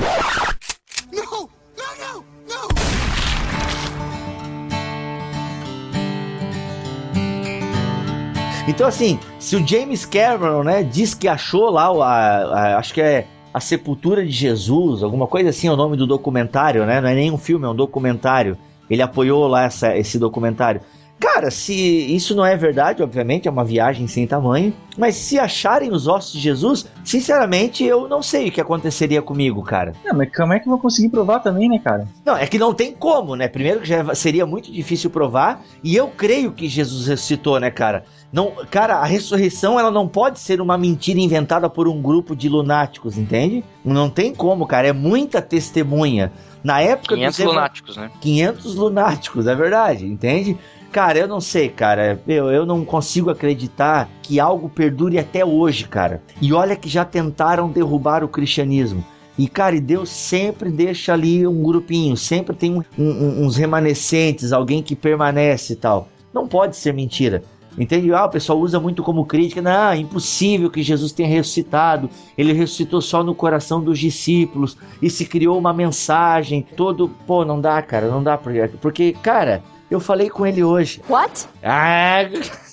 Então, 8.67 8.87
assim, 8.87 9.19
se 9.37 9.55
o 9.55 9.67
James 9.67 10.05
Cameron, 10.05 10.63
né, 10.63 10.81
diz 10.81 11.13
que 11.13 11.27
achou 11.27 11.69
lá, 11.69 11.87
a, 11.87 12.43
a, 12.43 12.77
acho 12.77 12.93
que 12.93 13.01
é 13.01 13.27
a 13.53 13.59
Sepultura 13.59 14.25
de 14.25 14.31
Jesus, 14.31 15.03
alguma 15.03 15.27
coisa 15.27 15.49
assim 15.49 15.67
é 15.67 15.71
o 15.71 15.75
nome 15.75 15.97
do 15.97 16.07
documentário, 16.07 16.85
né? 16.85 17.01
Não 17.01 17.09
é 17.09 17.15
nem 17.15 17.31
um 17.31 17.37
filme, 17.37 17.65
é 17.65 17.69
um 17.69 17.75
documentário. 17.75 18.57
Ele 18.89 19.01
apoiou 19.01 19.47
lá 19.47 19.63
essa, 19.63 19.95
esse 19.97 20.17
documentário. 20.17 20.81
Cara, 21.21 21.51
se 21.51 21.73
isso 22.15 22.35
não 22.35 22.43
é 22.43 22.57
verdade, 22.57 23.03
obviamente, 23.03 23.47
é 23.47 23.51
uma 23.51 23.63
viagem 23.63 24.07
sem 24.07 24.25
tamanho, 24.25 24.73
mas 24.97 25.15
se 25.15 25.37
acharem 25.37 25.91
os 25.91 26.07
ossos 26.07 26.33
de 26.33 26.39
Jesus, 26.39 26.89
sinceramente, 27.03 27.83
eu 27.83 28.09
não 28.09 28.23
sei 28.23 28.49
o 28.49 28.51
que 28.51 28.59
aconteceria 28.59 29.21
comigo, 29.21 29.61
cara. 29.61 29.93
Não, 30.03 30.17
mas 30.17 30.35
como 30.35 30.51
é 30.51 30.59
que 30.59 30.67
eu 30.67 30.71
vou 30.71 30.79
conseguir 30.79 31.09
provar 31.09 31.37
também, 31.39 31.69
né, 31.69 31.77
cara? 31.77 32.07
Não, 32.25 32.35
é 32.35 32.47
que 32.47 32.57
não 32.57 32.73
tem 32.73 32.91
como, 32.91 33.35
né? 33.35 33.47
Primeiro 33.47 33.81
que 33.81 33.87
já 33.87 34.15
seria 34.15 34.47
muito 34.47 34.71
difícil 34.71 35.11
provar, 35.11 35.63
e 35.83 35.95
eu 35.95 36.07
creio 36.07 36.53
que 36.53 36.67
Jesus 36.67 37.05
ressuscitou, 37.05 37.59
né, 37.59 37.69
cara? 37.69 38.03
Não, 38.33 38.53
cara, 38.71 38.95
a 38.95 39.05
ressurreição 39.05 39.79
ela 39.79 39.91
não 39.91 40.07
pode 40.07 40.39
ser 40.39 40.59
uma 40.59 40.75
mentira 40.75 41.19
inventada 41.19 41.69
por 41.69 41.87
um 41.87 42.01
grupo 42.01 42.35
de 42.35 42.49
lunáticos, 42.49 43.15
entende? 43.15 43.63
Não 43.85 44.09
tem 44.09 44.33
como, 44.33 44.65
cara. 44.65 44.87
É 44.87 44.93
muita 44.93 45.39
testemunha. 45.39 46.31
Na 46.63 46.81
época 46.81 47.15
500 47.15 47.37
dos 47.37 47.45
lunáticos, 47.45 47.97
né? 47.97 48.11
500 48.21 48.75
lunáticos, 48.75 49.47
é 49.47 49.55
verdade, 49.55 50.05
entende? 50.05 50.57
Cara, 50.91 51.19
eu 51.19 51.27
não 51.27 51.39
sei, 51.39 51.69
cara. 51.69 52.21
Eu, 52.27 52.51
eu 52.51 52.65
não 52.65 52.83
consigo 52.83 53.29
acreditar 53.29 54.09
que 54.21 54.39
algo 54.39 54.67
perdure 54.67 55.17
até 55.17 55.45
hoje, 55.45 55.87
cara. 55.87 56.21
E 56.41 56.51
olha 56.51 56.75
que 56.75 56.89
já 56.89 57.05
tentaram 57.05 57.69
derrubar 57.69 58.23
o 58.23 58.27
cristianismo. 58.27 59.03
E, 59.37 59.47
cara, 59.47 59.79
Deus 59.79 60.09
sempre 60.09 60.69
deixa 60.69 61.13
ali 61.13 61.47
um 61.47 61.63
grupinho, 61.63 62.17
sempre 62.17 62.55
tem 62.55 62.77
um, 62.77 62.83
um, 62.99 63.45
uns 63.45 63.55
remanescentes, 63.55 64.51
alguém 64.51 64.83
que 64.83 64.95
permanece 64.95 65.73
e 65.73 65.75
tal. 65.77 66.09
Não 66.33 66.47
pode 66.47 66.75
ser 66.75 66.93
mentira. 66.93 67.41
Entende? 67.77 68.13
Ah, 68.13 68.25
o 68.25 68.29
pessoal 68.29 68.59
usa 68.59 68.77
muito 68.77 69.01
como 69.01 69.25
crítica. 69.25 69.61
Não, 69.61 69.91
é 69.91 69.97
impossível 69.97 70.69
que 70.69 70.83
Jesus 70.83 71.13
tenha 71.13 71.29
ressuscitado. 71.29 72.09
Ele 72.37 72.51
ressuscitou 72.51 72.99
só 72.99 73.23
no 73.23 73.33
coração 73.33 73.81
dos 73.81 73.97
discípulos 73.97 74.77
e 75.01 75.09
se 75.09 75.25
criou 75.25 75.57
uma 75.57 75.73
mensagem. 75.73 76.65
Todo. 76.75 77.09
Pô, 77.25 77.45
não 77.45 77.61
dá, 77.61 77.81
cara, 77.81 78.09
não 78.09 78.21
dá. 78.21 78.37
Porque, 78.81 79.13
cara, 79.23 79.63
eu 79.91 79.99
falei 79.99 80.29
com 80.29 80.47
ele 80.47 80.63
hoje. 80.63 81.01
What? 81.09 81.47
Ah! 81.61 82.21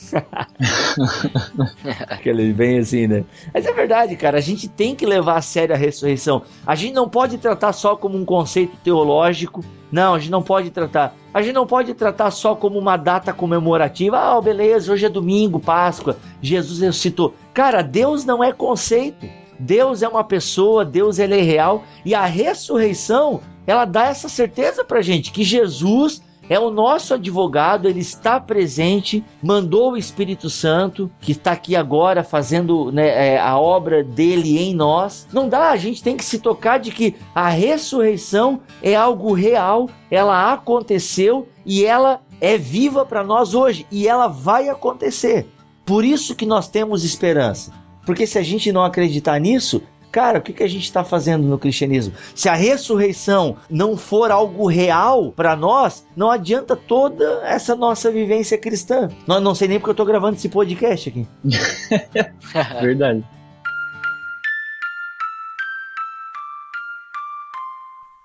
Aquele 2.09 2.53
bem 2.53 2.79
assim, 2.79 3.07
né? 3.07 3.25
Mas 3.53 3.66
é 3.66 3.73
verdade, 3.73 4.16
cara. 4.16 4.39
A 4.39 4.41
gente 4.41 4.69
tem 4.69 4.95
que 4.95 5.05
levar 5.05 5.37
a 5.37 5.43
sério 5.43 5.75
a 5.75 5.79
ressurreição. 5.79 6.43
A 6.66 6.75
gente 6.75 6.95
não 6.95 7.09
pode 7.09 7.37
tratar 7.37 7.73
só 7.73 7.97
como 7.97 8.16
um 8.16 8.25
conceito 8.25 8.77
teológico. 8.83 9.62
Não, 9.91 10.14
a 10.14 10.19
gente 10.19 10.31
não 10.31 10.43
pode 10.43 10.71
tratar. 10.71 11.14
A 11.35 11.43
gente 11.43 11.55
não 11.55 11.66
pode 11.66 11.93
tratar 11.93 12.31
só 12.31 12.55
como 12.55 12.79
uma 12.79 12.97
data 12.97 13.33
comemorativa. 13.33 14.16
Ah, 14.16 14.41
beleza, 14.41 14.93
hoje 14.93 15.07
é 15.07 15.11
domingo, 15.11 15.59
Páscoa, 15.59 16.16
Jesus 16.41 16.79
ressuscitou. 16.79 17.35
Cara, 17.53 17.83
Deus 17.83 18.25
não 18.25 18.43
é 18.43 18.53
conceito. 18.53 19.27
Deus 19.59 20.03
é 20.03 20.09
uma 20.09 20.23
pessoa, 20.23 20.85
Deus 20.85 21.19
ele 21.19 21.37
é 21.37 21.43
real 21.43 21.83
e 22.05 22.14
a 22.14 22.25
ressurreição, 22.25 23.41
ela 23.66 23.85
dá 23.85 24.07
essa 24.07 24.29
certeza 24.29 24.85
pra 24.85 25.03
gente 25.03 25.33
que 25.33 25.43
Jesus 25.43 26.23
é 26.49 26.59
o 26.59 26.70
nosso 26.70 27.14
advogado, 27.14 27.88
ele 27.88 28.01
está 28.01 28.40
presente, 28.40 29.24
mandou 29.42 29.92
o 29.92 29.96
Espírito 29.96 30.49
Santo, 30.49 31.11
que 31.20 31.32
está 31.32 31.53
aqui 31.53 31.76
agora 31.76 32.24
fazendo 32.24 32.90
né, 32.90 33.34
é, 33.34 33.40
a 33.40 33.59
obra 33.59 34.03
dele 34.03 34.59
em 34.59 34.74
nós. 34.74 35.26
Não 35.32 35.49
dá, 35.49 35.70
a 35.70 35.76
gente 35.76 36.03
tem 36.03 36.16
que 36.16 36.24
se 36.24 36.38
tocar 36.38 36.78
de 36.78 36.90
que 36.90 37.14
a 37.34 37.49
ressurreição 37.49 38.61
é 38.82 38.94
algo 38.94 39.32
real, 39.32 39.88
ela 40.11 40.53
aconteceu 40.53 41.49
e 41.64 41.84
ela 41.84 42.20
é 42.40 42.57
viva 42.57 43.05
para 43.05 43.24
nós 43.24 43.55
hoje 43.55 43.86
e 43.90 44.09
ela 44.09 44.28
vai 44.28 44.68
acontecer. 44.68 45.46
Por 45.84 46.05
isso 46.05 46.34
que 46.34 46.46
nós 46.46 46.68
temos 46.68 47.05
esperança. 47.05 47.72
Porque 48.05 48.26
se 48.26 48.38
a 48.38 48.42
gente 48.42 48.72
não 48.72 48.84
acreditar 48.84 49.38
nisso, 49.38 49.82
Cara, 50.11 50.38
o 50.38 50.42
que, 50.42 50.52
que 50.52 50.62
a 50.62 50.68
gente 50.68 50.84
está 50.84 51.04
fazendo 51.04 51.46
no 51.46 51.59
cristianismo? 51.59 52.14
Se 52.34 52.48
a 52.48 52.54
ressurreição 52.54 53.56
não 53.68 53.96
for 53.96 54.30
algo 54.30 54.66
real 54.66 55.32
para 55.32 55.54
nós, 55.54 56.06
não 56.16 56.30
adianta 56.30 56.74
toda 56.74 57.42
essa 57.44 57.74
nossa 57.76 58.11
vivência 58.11 58.56
cristã. 58.56 59.09
Não, 59.26 59.40
não 59.40 59.54
sei 59.54 59.68
nem 59.68 59.78
porque 59.78 59.90
eu 59.90 59.92
estou 59.92 60.06
gravando 60.06 60.36
esse 60.36 60.48
podcast 60.48 61.09
aqui. 61.11 61.26
Verdade. 62.80 63.24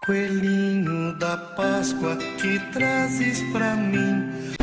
Coelhinho 0.05 1.17
da 1.17 1.37
Páscoa 1.37 2.17
que 2.37 2.59
trazes 2.73 3.41
pra 3.53 3.73
mim. 3.75 4.53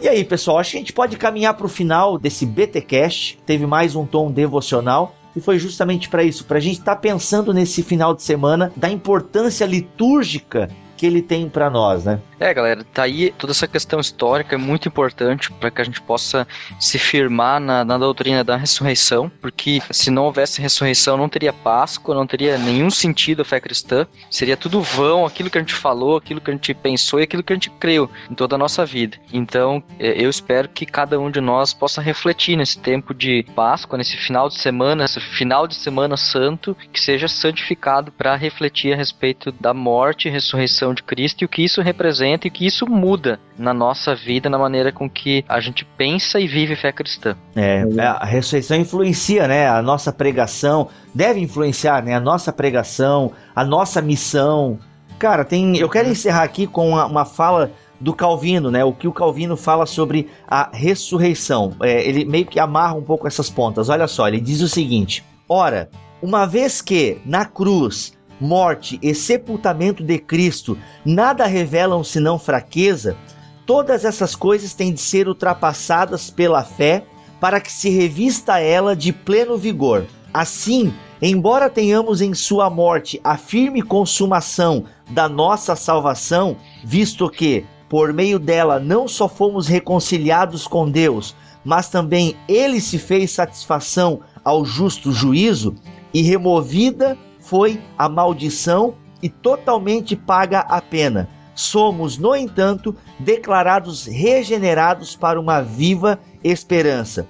E 0.00 0.08
aí, 0.08 0.24
pessoal, 0.24 0.58
acho 0.58 0.72
que 0.72 0.76
a 0.76 0.80
gente 0.80 0.92
pode 0.92 1.16
caminhar 1.16 1.54
para 1.54 1.66
o 1.66 1.70
final 1.70 2.18
desse 2.18 2.44
BTcast. 2.44 3.38
Teve 3.46 3.66
mais 3.66 3.96
um 3.96 4.04
tom 4.04 4.30
devocional 4.30 5.16
e 5.34 5.40
foi 5.40 5.58
justamente 5.58 6.08
para 6.08 6.22
isso, 6.22 6.44
para 6.44 6.58
a 6.58 6.60
gente 6.60 6.78
estar 6.78 6.94
tá 6.94 7.00
pensando 7.00 7.52
nesse 7.52 7.82
final 7.82 8.14
de 8.14 8.22
semana 8.22 8.72
da 8.76 8.90
importância 8.90 9.64
litúrgica 9.64 10.68
que 10.96 11.06
ele 11.06 11.22
tem 11.22 11.48
para 11.48 11.68
nós, 11.68 12.04
né? 12.04 12.20
É, 12.38 12.52
galera, 12.52 12.84
tá 12.84 13.04
aí 13.04 13.32
toda 13.38 13.52
essa 13.52 13.66
questão 13.66 13.98
histórica 13.98 14.54
é 14.54 14.58
muito 14.58 14.88
importante 14.88 15.50
para 15.52 15.70
que 15.70 15.80
a 15.80 15.84
gente 15.84 16.02
possa 16.02 16.46
se 16.78 16.98
firmar 16.98 17.58
na, 17.58 17.84
na, 17.84 17.96
doutrina 17.96 18.44
da 18.44 18.56
ressurreição, 18.56 19.30
porque 19.40 19.80
se 19.90 20.10
não 20.10 20.24
houvesse 20.24 20.60
ressurreição, 20.60 21.16
não 21.16 21.30
teria 21.30 21.52
Páscoa, 21.52 22.14
não 22.14 22.26
teria 22.26 22.58
nenhum 22.58 22.90
sentido 22.90 23.40
a 23.40 23.44
fé 23.44 23.58
cristã, 23.58 24.06
seria 24.30 24.56
tudo 24.56 24.82
vão, 24.82 25.24
aquilo 25.24 25.48
que 25.48 25.56
a 25.56 25.60
gente 25.60 25.74
falou, 25.74 26.16
aquilo 26.16 26.40
que 26.40 26.50
a 26.50 26.54
gente 26.54 26.74
pensou 26.74 27.20
e 27.20 27.22
aquilo 27.22 27.42
que 27.42 27.52
a 27.52 27.56
gente 27.56 27.70
creu 27.70 28.10
em 28.30 28.34
toda 28.34 28.54
a 28.54 28.58
nossa 28.58 28.84
vida. 28.84 29.16
Então, 29.32 29.82
é, 29.98 30.22
eu 30.22 30.28
espero 30.28 30.68
que 30.68 30.84
cada 30.84 31.18
um 31.18 31.30
de 31.30 31.40
nós 31.40 31.72
possa 31.72 32.02
refletir 32.02 32.56
nesse 32.56 32.78
tempo 32.78 33.14
de 33.14 33.44
Páscoa, 33.54 33.96
nesse 33.96 34.16
final 34.16 34.48
de 34.48 34.58
semana, 34.58 35.04
esse 35.04 35.20
final 35.20 35.66
de 35.66 35.74
semana 35.74 36.16
santo, 36.16 36.76
que 36.92 37.00
seja 37.00 37.28
santificado 37.28 38.12
para 38.12 38.36
refletir 38.36 38.92
a 38.92 38.96
respeito 38.96 39.50
da 39.52 39.72
morte 39.72 40.28
e 40.28 40.30
ressurreição 40.30 40.85
de 40.94 41.02
Cristo 41.02 41.42
e 41.42 41.44
o 41.44 41.48
que 41.48 41.64
isso 41.64 41.80
representa 41.82 42.46
e 42.46 42.50
o 42.50 42.52
que 42.52 42.66
isso 42.66 42.86
muda 42.86 43.38
na 43.58 43.72
nossa 43.72 44.14
vida, 44.14 44.50
na 44.50 44.58
maneira 44.58 44.92
com 44.92 45.08
que 45.08 45.44
a 45.48 45.60
gente 45.60 45.84
pensa 45.96 46.40
e 46.40 46.46
vive 46.46 46.76
fé 46.76 46.92
cristã. 46.92 47.36
É, 47.54 47.84
a 47.98 48.24
ressurreição 48.24 48.76
influencia, 48.76 49.46
né, 49.46 49.68
a 49.68 49.82
nossa 49.82 50.12
pregação, 50.12 50.88
deve 51.14 51.40
influenciar, 51.40 52.02
né, 52.02 52.14
a 52.14 52.20
nossa 52.20 52.52
pregação, 52.52 53.32
a 53.54 53.64
nossa 53.64 54.00
missão. 54.02 54.78
Cara, 55.18 55.44
tem, 55.44 55.76
eu 55.76 55.88
quero 55.88 56.08
encerrar 56.08 56.42
aqui 56.42 56.66
com 56.66 56.90
uma, 56.90 57.06
uma 57.06 57.24
fala 57.24 57.70
do 58.00 58.12
Calvino, 58.12 58.70
né? 58.70 58.84
O 58.84 58.92
que 58.92 59.08
o 59.08 59.12
Calvino 59.12 59.56
fala 59.56 59.86
sobre 59.86 60.28
a 60.46 60.70
ressurreição. 60.72 61.74
É, 61.80 62.06
ele 62.06 62.24
meio 62.24 62.46
que 62.46 62.60
amarra 62.60 62.94
um 62.94 63.02
pouco 63.02 63.26
essas 63.26 63.48
pontas. 63.48 63.88
Olha 63.88 64.06
só, 64.06 64.28
ele 64.28 64.40
diz 64.40 64.60
o 64.60 64.68
seguinte: 64.68 65.24
Ora, 65.48 65.88
uma 66.22 66.46
vez 66.46 66.80
que 66.80 67.18
na 67.24 67.44
cruz 67.44 68.15
morte 68.40 68.98
e 69.02 69.14
sepultamento 69.14 70.02
de 70.02 70.18
Cristo 70.18 70.78
nada 71.04 71.46
revelam 71.46 72.02
senão 72.04 72.38
fraqueza, 72.38 73.16
todas 73.64 74.04
essas 74.04 74.34
coisas 74.34 74.74
têm 74.74 74.92
de 74.92 75.00
ser 75.00 75.28
ultrapassadas 75.28 76.30
pela 76.30 76.62
fé 76.62 77.04
para 77.40 77.60
que 77.60 77.70
se 77.70 77.90
revista 77.90 78.58
ela 78.58 78.96
de 78.96 79.12
pleno 79.12 79.56
vigor. 79.56 80.06
Assim, 80.32 80.92
embora 81.20 81.70
tenhamos 81.70 82.20
em 82.20 82.34
sua 82.34 82.70
morte 82.70 83.20
a 83.24 83.36
firme 83.36 83.82
consumação 83.82 84.84
da 85.10 85.28
nossa 85.28 85.76
salvação, 85.76 86.56
visto 86.84 87.28
que, 87.28 87.64
por 87.88 88.12
meio 88.12 88.38
dela, 88.38 88.78
não 88.78 89.06
só 89.06 89.28
fomos 89.28 89.66
reconciliados 89.66 90.66
com 90.66 90.90
Deus, 90.90 91.34
mas 91.64 91.88
também 91.88 92.36
ele 92.48 92.80
se 92.80 92.98
fez 92.98 93.32
satisfação 93.32 94.20
ao 94.44 94.64
justo 94.64 95.12
juízo 95.12 95.74
e 96.14 96.22
removida 96.22 97.18
foi 97.46 97.80
a 97.96 98.08
maldição 98.08 98.94
e 99.22 99.28
totalmente 99.28 100.16
paga 100.16 100.60
a 100.60 100.80
pena. 100.80 101.28
Somos, 101.54 102.18
no 102.18 102.34
entanto, 102.34 102.94
declarados 103.18 104.04
regenerados 104.04 105.14
para 105.16 105.40
uma 105.40 105.62
viva 105.62 106.18
esperança, 106.42 107.26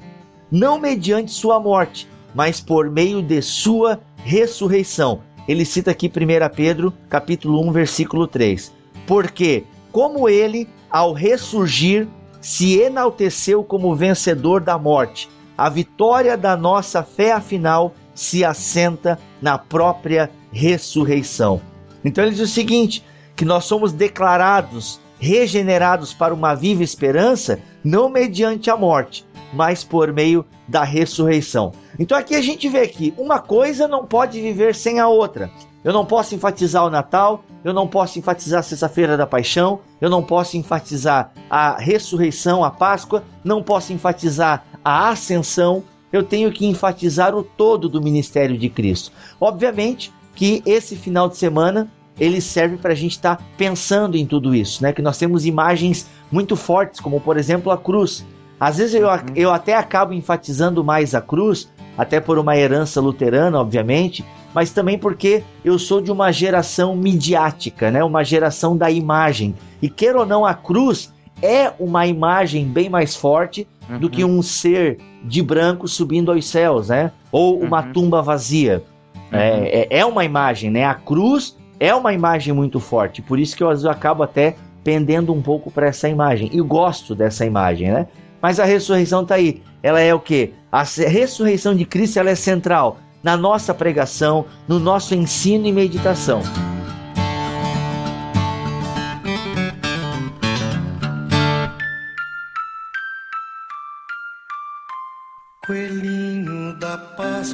não 0.51 0.81
mediante 0.81 1.31
sua 1.31 1.61
morte, 1.61 2.09
mas 2.35 2.61
por 2.61 2.91
meio 2.91 3.23
de 3.23 3.41
sua 3.43 4.01
ressurreição. 4.25 5.21
Ele 5.47 5.65
cita 5.65 5.91
aqui 5.91 6.09
1 6.09 6.55
Pedro, 6.57 6.93
capítulo 7.09 7.65
1, 7.69 7.73
versículo 7.73 8.27
3. 8.27 8.73
Porque, 9.07 9.65
como 9.93 10.29
ele, 10.29 10.67
ao 10.91 11.13
ressurgir, 11.13 12.09
se 12.41 12.81
enalteceu 12.81 13.63
como 13.63 13.95
vencedor 13.95 14.61
da 14.61 14.79
morte, 14.79 15.29
a 15.57 15.69
vitória 15.69 16.37
da 16.37 16.57
nossa 16.57 17.03
fé 17.03 17.33
afinal 17.33 17.95
se 18.17 18.45
assenta 18.45 19.19
na 19.41 19.57
própria 19.57 20.31
ressurreição. 20.51 21.61
Então 22.05 22.25
ele 22.25 22.35
diz 22.35 22.51
o 22.51 22.53
seguinte: 22.53 23.05
que 23.37 23.45
nós 23.45 23.65
somos 23.65 23.93
declarados 23.93 24.99
regenerados 25.19 26.13
para 26.13 26.35
uma 26.35 26.55
viva 26.55 26.83
esperança, 26.83 27.59
não 27.85 28.09
mediante 28.09 28.71
a 28.71 28.77
morte, 28.77 29.27
mas 29.53 29.83
por 29.83 30.13
meio 30.13 30.45
da 30.69 30.83
ressurreição. 30.83 31.73
Então 31.99 32.19
aqui 32.19 32.35
a 32.35 32.43
gente 32.43 32.69
vê 32.69 32.87
que 32.87 33.15
uma 33.17 33.39
coisa 33.39 33.89
não 33.89 34.05
pode 34.05 34.41
viver 34.41 34.75
sem 34.75 34.99
a 34.99 35.09
outra. 35.09 35.51
Eu 35.85 35.93
não 35.93 36.05
posso 36.05 36.35
enfatizar 36.35 36.85
o 36.85 36.91
Natal, 36.91 37.45
eu 37.65 37.73
não 37.73 37.87
posso 37.87 38.19
enfatizar 38.19 38.61
a 38.61 38.63
Sexta-feira 38.63 39.17
da 39.17 39.27
Paixão, 39.27 39.81
eu 40.01 40.11
não 40.11 40.23
posso 40.23 40.57
enfatizar 40.57 41.33
a 41.49 41.77
ressurreição, 41.79 42.65
a 42.65 42.71
Páscoa, 42.71 43.23
não 43.45 43.63
posso 43.63 43.93
enfatizar 43.93 44.65
a 44.85 45.11
ascensão, 45.11 45.85
eu 46.13 46.23
tenho 46.23 46.51
que 46.53 46.67
enfatizar 46.67 47.35
o 47.35 47.43
todo 47.43 47.89
do 47.89 48.03
ministério 48.03 48.57
de 48.57 48.69
Cristo. 48.69 49.13
Obviamente 49.41 50.13
que 50.35 50.63
esse 50.67 50.97
final 50.97 51.29
de 51.29 51.37
semana 51.37 51.89
ele 52.19 52.41
serve 52.41 52.77
para 52.77 52.93
a 52.93 52.97
gente 52.97 53.13
estar 53.13 53.37
tá 53.37 53.45
pensando 53.57 54.17
em 54.17 54.27
tudo 54.27 54.55
isso, 54.55 54.83
né? 54.83 54.93
Que 54.93 55.03
nós 55.03 55.19
temos 55.19 55.45
imagens 55.45 56.07
muito 56.31 56.57
fortes, 56.57 57.01
como 57.01 57.21
por 57.21 57.37
exemplo 57.37 57.71
a 57.71 57.79
cruz. 57.79 58.25
Às 58.59 58.79
vezes 58.79 58.95
eu, 58.95 59.07
uhum. 59.07 59.17
eu 59.35 59.53
até 59.53 59.75
acabo 59.75 60.15
enfatizando 60.15 60.83
mais 60.83 61.15
a 61.15 61.21
cruz, 61.21 61.71
até 61.97 62.21
por 62.21 62.39
uma 62.39 62.57
herança 62.57 63.01
luterana, 63.01 63.61
obviamente, 63.61 64.25
mas 64.55 64.71
também 64.71 64.99
porque 64.99 65.43
eu 65.63 65.79
sou 65.79 66.01
de 66.01 66.11
uma 66.11 66.33
geração 66.33 66.97
midiática, 66.97 67.91
né? 67.91 68.03
Uma 68.03 68.25
geração 68.25 68.77
da 68.77 68.91
imagem. 68.91 69.55
E 69.83 69.91
queira 69.91 70.21
ou 70.21 70.27
não, 70.27 70.47
a 70.47 70.55
cruz 70.55 71.13
é 71.43 71.73
uma 71.79 72.07
imagem 72.07 72.67
bem 72.67 72.89
mais 72.89 73.15
forte 73.15 73.67
uhum. 73.89 73.99
do 73.99 74.11
que 74.11 74.25
um 74.25 74.43
ser 74.43 74.99
de 75.25 75.43
branco 75.43 75.87
subindo 75.89 76.31
aos 76.33 76.47
céus, 76.47 76.89
né? 76.89 77.13
Ou 77.31 77.61
uma 77.61 77.85
uhum. 77.85 77.93
tumba 77.93 78.23
vazia. 78.23 78.83
Uhum. 79.15 79.39
É, 79.39 79.69
é, 79.69 79.99
é, 79.99 80.07
uma 80.07 80.25
imagem, 80.25 80.71
né? 80.71 80.85
A 80.85 80.95
cruz 80.95 81.57
é 81.79 81.95
uma 81.95 82.13
imagem 82.13 82.55
muito 82.55 82.81
forte, 82.81 83.21
por 83.21 83.39
isso 83.39 83.57
que 83.57 83.63
eu 83.63 83.69
às 83.69 83.83
vezes 83.83 83.95
acabo 83.95 84.23
até 84.23 84.57
pendendo 84.83 85.33
um 85.33 85.43
pouco 85.43 85.71
para 85.71 85.87
essa 85.87 86.09
imagem. 86.09 86.49
E 86.53 86.61
gosto 86.61 87.15
dessa 87.15 87.45
imagem, 87.45 87.91
né? 87.91 88.07
Mas 88.41 88.61
a 88.61 88.65
ressurreição 88.65 89.23
está 89.23 89.35
aí. 89.35 89.63
Ela 89.83 90.01
é 90.01 90.15
o 90.15 90.21
que? 90.21 90.53
A 90.71 90.83
ressurreição 90.83 91.75
de 91.75 91.85
Cristo 91.85 92.19
ela 92.19 92.31
é 92.31 92.35
central 92.35 92.99
na 93.23 93.37
nossa 93.37 93.75
pregação, 93.75 94.45
no 94.69 94.79
nosso 94.79 95.15
ensino 95.15 95.67
e 95.67 95.73
meditação. 95.73 96.41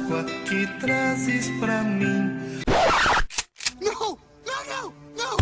Páscoa 0.03 0.23
que 0.47 0.67
trazes 0.79 1.49
pra 1.59 1.81
mim. 1.83 2.31
Não! 3.81 4.17
Não, 4.45 4.65
não, 4.67 4.93
não! 5.17 5.37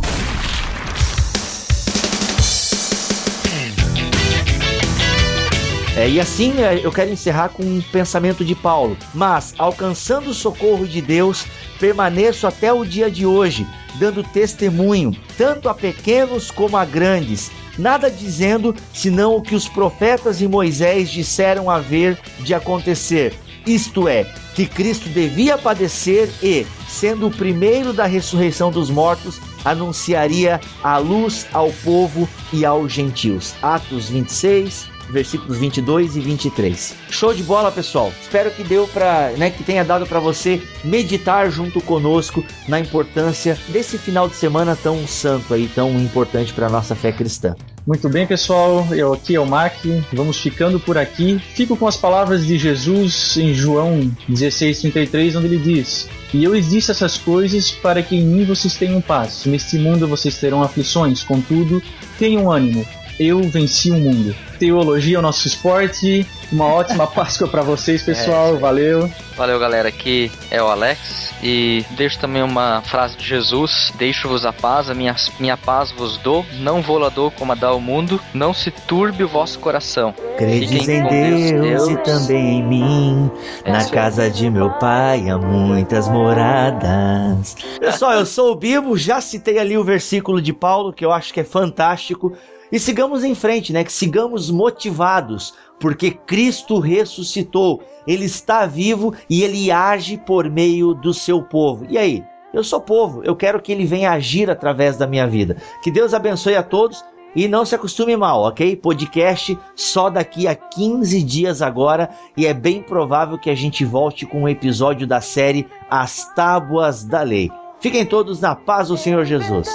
É, 5.97 6.09
e 6.09 6.19
assim 6.19 6.61
é, 6.61 6.79
eu 6.83 6.91
quero 6.91 7.11
encerrar 7.11 7.49
com 7.49 7.63
um 7.63 7.81
pensamento 7.91 8.45
de 8.45 8.53
Paulo. 8.53 8.95
Mas, 9.13 9.55
alcançando 9.57 10.29
o 10.29 10.33
socorro 10.33 10.87
de 10.87 11.01
Deus, 11.01 11.45
permaneço 11.79 12.45
até 12.45 12.71
o 12.71 12.85
dia 12.85 13.09
de 13.09 13.25
hoje, 13.25 13.65
dando 13.95 14.23
testemunho, 14.23 15.15
tanto 15.37 15.69
a 15.69 15.73
pequenos 15.73 16.51
como 16.51 16.77
a 16.77 16.85
grandes, 16.85 17.51
nada 17.77 18.11
dizendo 18.11 18.75
senão 18.93 19.35
o 19.35 19.41
que 19.41 19.55
os 19.55 19.67
profetas 19.67 20.39
e 20.41 20.47
Moisés 20.47 21.09
disseram 21.09 21.69
haver 21.69 22.19
de 22.39 22.53
acontecer. 22.53 23.33
Isto 23.65 24.07
é, 24.07 24.23
que 24.55 24.65
Cristo 24.65 25.07
devia 25.09 25.57
padecer 25.57 26.29
e, 26.41 26.65
sendo 26.87 27.27
o 27.27 27.31
primeiro 27.31 27.93
da 27.93 28.05
ressurreição 28.05 28.71
dos 28.71 28.89
mortos, 28.89 29.39
anunciaria 29.63 30.59
a 30.83 30.97
luz 30.97 31.47
ao 31.53 31.71
povo 31.83 32.27
e 32.51 32.65
aos 32.65 32.91
gentios. 32.91 33.53
Atos 33.61 34.09
26, 34.09 34.90
versículos 35.11 35.57
22 35.57 36.15
e 36.15 36.19
23. 36.19 36.95
Show 37.09 37.33
de 37.33 37.43
bola, 37.43 37.71
pessoal. 37.71 38.11
Espero 38.21 38.51
que 38.51 38.63
deu 38.63 38.87
para, 38.87 39.31
né, 39.37 39.49
que 39.49 39.63
tenha 39.63 39.83
dado 39.83 40.05
para 40.05 40.19
você 40.19 40.61
meditar 40.83 41.51
junto 41.51 41.81
conosco 41.81 42.43
na 42.67 42.79
importância 42.79 43.57
desse 43.69 43.97
final 43.97 44.27
de 44.27 44.35
semana 44.35 44.75
tão 44.75 45.05
santo 45.07 45.53
aí, 45.53 45.67
tão 45.67 45.91
importante 45.99 46.53
para 46.53 46.69
nossa 46.69 46.95
fé 46.95 47.11
cristã. 47.11 47.55
Muito 47.85 48.07
bem, 48.09 48.27
pessoal. 48.27 48.87
Eu 48.91 49.13
aqui 49.13 49.35
é 49.35 49.39
o 49.39 49.45
Mark. 49.45 49.83
Vamos 50.13 50.37
ficando 50.37 50.79
por 50.79 50.97
aqui. 50.97 51.39
Fico 51.55 51.75
com 51.75 51.87
as 51.87 51.97
palavras 51.97 52.45
de 52.45 52.57
Jesus 52.57 53.35
em 53.37 53.53
João 53.55 54.11
16:33, 54.29 55.35
onde 55.35 55.47
ele 55.47 55.57
diz: 55.57 56.07
"E 56.31 56.43
eu 56.43 56.53
lhes 56.53 56.69
disse 56.69 56.91
essas 56.91 57.17
coisas 57.17 57.71
para 57.71 58.03
que 58.03 58.15
em 58.15 58.23
mim 58.23 58.45
vocês 58.45 58.75
tenham 58.75 59.01
paz. 59.01 59.45
Neste 59.45 59.79
mundo 59.79 60.07
vocês 60.07 60.37
terão 60.37 60.61
aflições, 60.61 61.23
contudo, 61.23 61.81
tenham 62.19 62.51
ânimo. 62.51 62.85
Eu 63.21 63.41
venci 63.43 63.91
o 63.91 63.99
mundo." 63.99 64.35
Teologia 64.57 65.15
é 65.15 65.19
o 65.19 65.21
nosso 65.21 65.47
esporte. 65.47 66.25
Uma 66.51 66.65
ótima 66.65 67.07
Páscoa 67.11 67.47
para 67.47 67.61
vocês, 67.63 68.03
pessoal. 68.03 68.55
É, 68.55 68.57
Valeu. 68.59 69.11
Valeu, 69.35 69.59
galera. 69.59 69.89
Aqui 69.89 70.31
é 70.51 70.61
o 70.61 70.67
Alex. 70.67 71.33
E 71.41 71.83
deixo 71.91 72.19
também 72.19 72.43
uma 72.43 72.81
frase 72.83 73.17
de 73.17 73.25
Jesus: 73.25 73.91
Deixo-vos 73.95 74.45
a 74.45 74.53
paz, 74.53 74.89
a 74.89 74.93
minha, 74.93 75.15
minha 75.39 75.57
paz 75.57 75.91
vos 75.91 76.17
dou. 76.17 76.45
Não 76.59 76.81
vou 76.81 76.99
lá 76.99 77.09
dou 77.09 77.31
como 77.31 77.51
a 77.51 77.55
dá 77.55 77.73
o 77.73 77.81
mundo. 77.81 78.19
Não 78.33 78.53
se 78.53 78.69
turbe 78.69 79.23
o 79.23 79.27
vosso 79.27 79.57
coração. 79.59 80.13
Credes 80.37 80.87
em 80.87 81.03
Deus, 81.07 81.61
Deus, 81.61 81.87
e 81.89 81.97
também 82.03 82.59
em 82.59 82.63
mim. 82.63 83.31
É 83.65 83.71
Na 83.71 83.89
casa 83.89 84.29
de 84.29 84.49
meu 84.49 84.69
pai 84.71 85.27
há 85.29 85.37
muitas 85.39 86.07
moradas. 86.07 87.55
Pessoal, 87.79 88.13
eu 88.13 88.25
sou 88.25 88.51
o 88.51 88.55
Bibo. 88.55 88.95
Já 88.97 89.19
citei 89.21 89.57
ali 89.57 89.77
o 89.77 89.83
versículo 89.83 90.39
de 90.41 90.53
Paulo 90.53 90.93
que 90.93 91.03
eu 91.03 91.11
acho 91.11 91.33
que 91.33 91.39
é 91.39 91.43
fantástico. 91.43 92.33
E 92.71 92.79
sigamos 92.79 93.23
em 93.23 93.35
frente, 93.35 93.73
né? 93.73 93.83
Que 93.83 93.91
sigamos 93.91 94.49
motivados, 94.49 95.53
porque 95.79 96.11
Cristo 96.11 96.79
ressuscitou. 96.79 97.83
Ele 98.07 98.25
está 98.25 98.65
vivo 98.65 99.13
e 99.29 99.43
ele 99.43 99.71
age 99.71 100.17
por 100.17 100.49
meio 100.49 100.93
do 100.93 101.13
seu 101.13 101.41
povo. 101.43 101.85
E 101.89 101.97
aí? 101.97 102.23
Eu 102.53 102.63
sou 102.63 102.81
povo, 102.81 103.21
eu 103.23 103.33
quero 103.33 103.61
que 103.61 103.71
ele 103.71 103.85
venha 103.85 104.11
agir 104.11 104.49
através 104.49 104.97
da 104.97 105.07
minha 105.07 105.25
vida. 105.25 105.55
Que 105.81 105.89
Deus 105.89 106.13
abençoe 106.13 106.55
a 106.55 106.63
todos 106.63 107.03
e 107.33 107.47
não 107.47 107.63
se 107.63 107.73
acostume 107.73 108.15
mal, 108.17 108.41
ok? 108.43 108.75
Podcast 108.75 109.57
só 109.73 110.09
daqui 110.09 110.47
a 110.47 110.55
15 110.55 111.23
dias 111.23 111.61
agora 111.61 112.09
e 112.35 112.45
é 112.45 112.53
bem 112.53 112.81
provável 112.81 113.37
que 113.37 113.49
a 113.49 113.55
gente 113.55 113.85
volte 113.85 114.25
com 114.25 114.43
um 114.43 114.49
episódio 114.49 115.07
da 115.07 115.21
série 115.21 115.65
As 115.89 116.33
Tábuas 116.35 117.05
da 117.05 117.21
Lei. 117.21 117.49
Fiquem 117.79 118.05
todos 118.05 118.41
na 118.41 118.53
paz 118.53 118.89
do 118.89 118.97
Senhor 118.97 119.23
Jesus. 119.23 119.69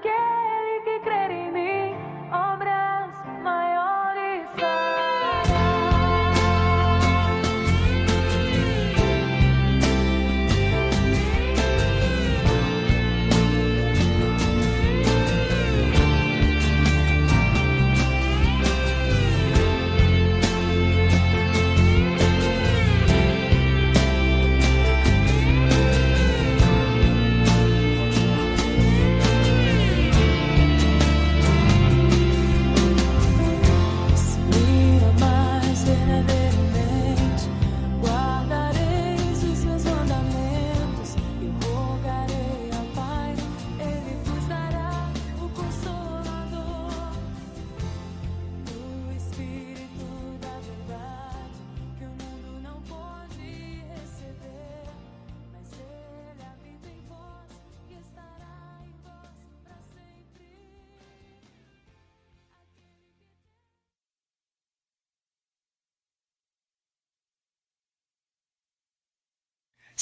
again. 0.00 0.45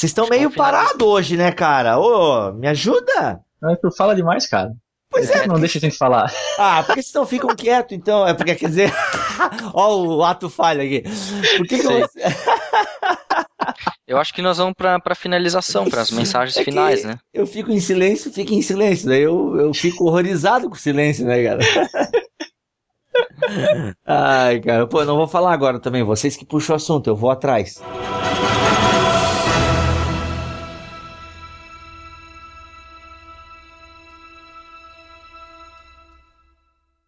Vocês 0.04 0.10
estão 0.10 0.28
meio 0.28 0.50
parados 0.50 1.00
hoje, 1.00 1.34
né, 1.34 1.50
cara? 1.50 1.98
Ô, 1.98 2.52
me 2.52 2.68
ajuda? 2.68 3.40
Não, 3.62 3.74
tu 3.74 3.90
fala 3.90 4.14
demais, 4.14 4.46
cara. 4.46 4.70
Pois 5.10 5.30
é. 5.30 5.46
Não 5.46 5.58
deixa 5.58 5.78
a 5.78 5.80
gente 5.80 5.96
falar. 5.96 6.30
Ah, 6.58 6.82
por 6.82 6.94
que 6.94 7.02
vocês 7.02 7.14
não 7.14 7.24
ficam 7.24 7.56
quietos, 7.56 7.96
então? 7.96 8.28
É 8.28 8.34
porque, 8.34 8.54
quer 8.54 8.68
dizer... 8.68 8.92
Ó 9.72 10.04
o 10.04 10.22
ato 10.22 10.50
falha 10.50 10.84
aqui. 10.84 11.04
Por 11.56 11.66
que, 11.66 11.78
que 11.78 11.86
eu... 11.86 12.06
eu 14.06 14.18
acho 14.18 14.34
que 14.34 14.42
nós 14.42 14.58
vamos 14.58 14.74
pra, 14.76 15.00
pra 15.00 15.14
finalização, 15.14 15.88
para 15.88 16.02
as 16.02 16.10
mensagens 16.10 16.54
é 16.58 16.64
finais, 16.64 17.02
né? 17.02 17.18
Eu 17.32 17.46
fico 17.46 17.72
em 17.72 17.80
silêncio, 17.80 18.30
fico 18.30 18.52
em 18.52 18.60
silêncio. 18.60 19.08
Daí 19.08 19.22
eu, 19.22 19.56
eu 19.58 19.72
fico 19.72 20.04
horrorizado 20.04 20.68
com 20.68 20.74
o 20.74 20.78
silêncio, 20.78 21.24
né, 21.24 21.42
cara? 21.42 21.60
Ai, 24.04 24.60
cara. 24.60 24.86
Pô, 24.86 25.02
não 25.02 25.16
vou 25.16 25.26
falar 25.26 25.54
agora 25.54 25.80
também. 25.80 26.02
Vocês 26.02 26.36
que 26.36 26.44
puxam 26.44 26.74
o 26.74 26.76
assunto, 26.76 27.08
eu 27.08 27.16
vou 27.16 27.30
atrás. 27.30 27.80